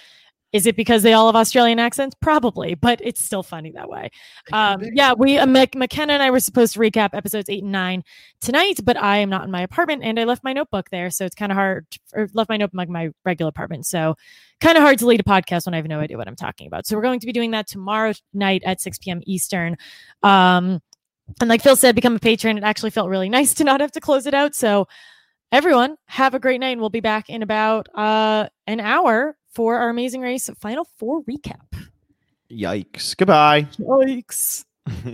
is 0.55 0.67
it 0.67 0.77
because 0.77 1.03
they 1.03 1.13
all 1.13 1.27
have 1.27 1.35
Australian 1.35 1.81
accents? 1.81 2.15
Probably, 2.21 2.75
but 2.75 3.01
it's 3.03 3.21
still 3.21 3.43
funny 3.43 3.73
that 3.73 3.89
way. 3.89 4.09
Um, 4.53 4.83
yeah, 4.95 5.13
we 5.13 5.37
uh, 5.37 5.47
McKenna 5.47 6.13
and 6.13 6.23
I 6.23 6.31
were 6.31 6.39
supposed 6.39 6.75
to 6.75 6.79
recap 6.79 7.11
episodes 7.13 7.51
eight 7.51 7.65
and 7.65 7.73
nine 7.73 8.05
tonight, 8.41 8.79
but 8.85 8.97
I 8.97 9.19
am 9.19 9.29
not 9.29 9.45
in 9.45 9.51
my 9.51 9.63
apartment 9.63 10.05
and 10.05 10.19
I 10.19 10.23
left 10.23 10.45
my 10.45 10.53
notebook 10.53 10.91
there, 10.91 11.11
so 11.11 11.25
it's 11.25 11.35
kind 11.35 11.51
of 11.51 11.57
hard. 11.57 11.87
Or 12.15 12.29
left 12.35 12.49
my 12.49 12.57
notebook 12.57 12.87
in 12.87 12.93
my 12.93 13.11
regular 13.25 13.49
apartment, 13.49 13.85
so 13.85 14.15
kind 14.61 14.79
of 14.79 14.85
hard 14.85 15.01
to 15.01 15.07
lead 15.07 15.19
a 15.19 15.25
podcast 15.25 15.67
when 15.67 15.75
I 15.75 15.79
have 15.79 15.89
no 15.89 15.99
idea 15.99 16.17
what 16.17 16.29
I'm 16.29 16.37
talking 16.37 16.69
about. 16.69 16.87
So 16.87 16.95
we're 16.95 17.03
going 17.03 17.19
to 17.19 17.27
be 17.27 17.33
doing 17.33 17.51
that 17.51 17.67
tomorrow 17.67 18.13
night 18.33 18.63
at 18.65 18.81
6 18.81 18.99
p.m. 18.99 19.23
Eastern. 19.27 19.77
Um, 20.23 20.81
and 21.41 21.51
like 21.51 21.63
Phil 21.63 21.75
said, 21.75 21.97
become 21.97 22.15
a 22.15 22.21
patron. 22.21 22.59
It 22.59 22.63
actually 22.65 22.91
felt 22.91 23.09
really 23.09 23.29
nice 23.29 23.55
to 23.55 23.65
not 23.65 23.81
have 23.81 23.93
to 23.93 24.01
close 24.01 24.27
it 24.27 24.35
out. 24.35 24.55
So 24.55 24.87
everyone, 25.51 25.97
have 26.07 26.35
a 26.35 26.39
great 26.39 26.61
night, 26.61 26.71
and 26.71 26.81
we'll 26.81 26.91
be 26.91 27.01
back 27.01 27.29
in 27.29 27.43
about 27.43 27.89
uh, 27.93 28.47
an 28.69 28.79
hour 28.79 29.37
for 29.55 29.79
our 29.79 29.89
Amazing 29.89 30.21
Race 30.21 30.51
Final 30.59 30.85
Four 30.97 31.23
recap. 31.25 31.61
Yikes. 32.51 33.17
Goodbye. 33.17 33.63
Yikes. 33.79 34.65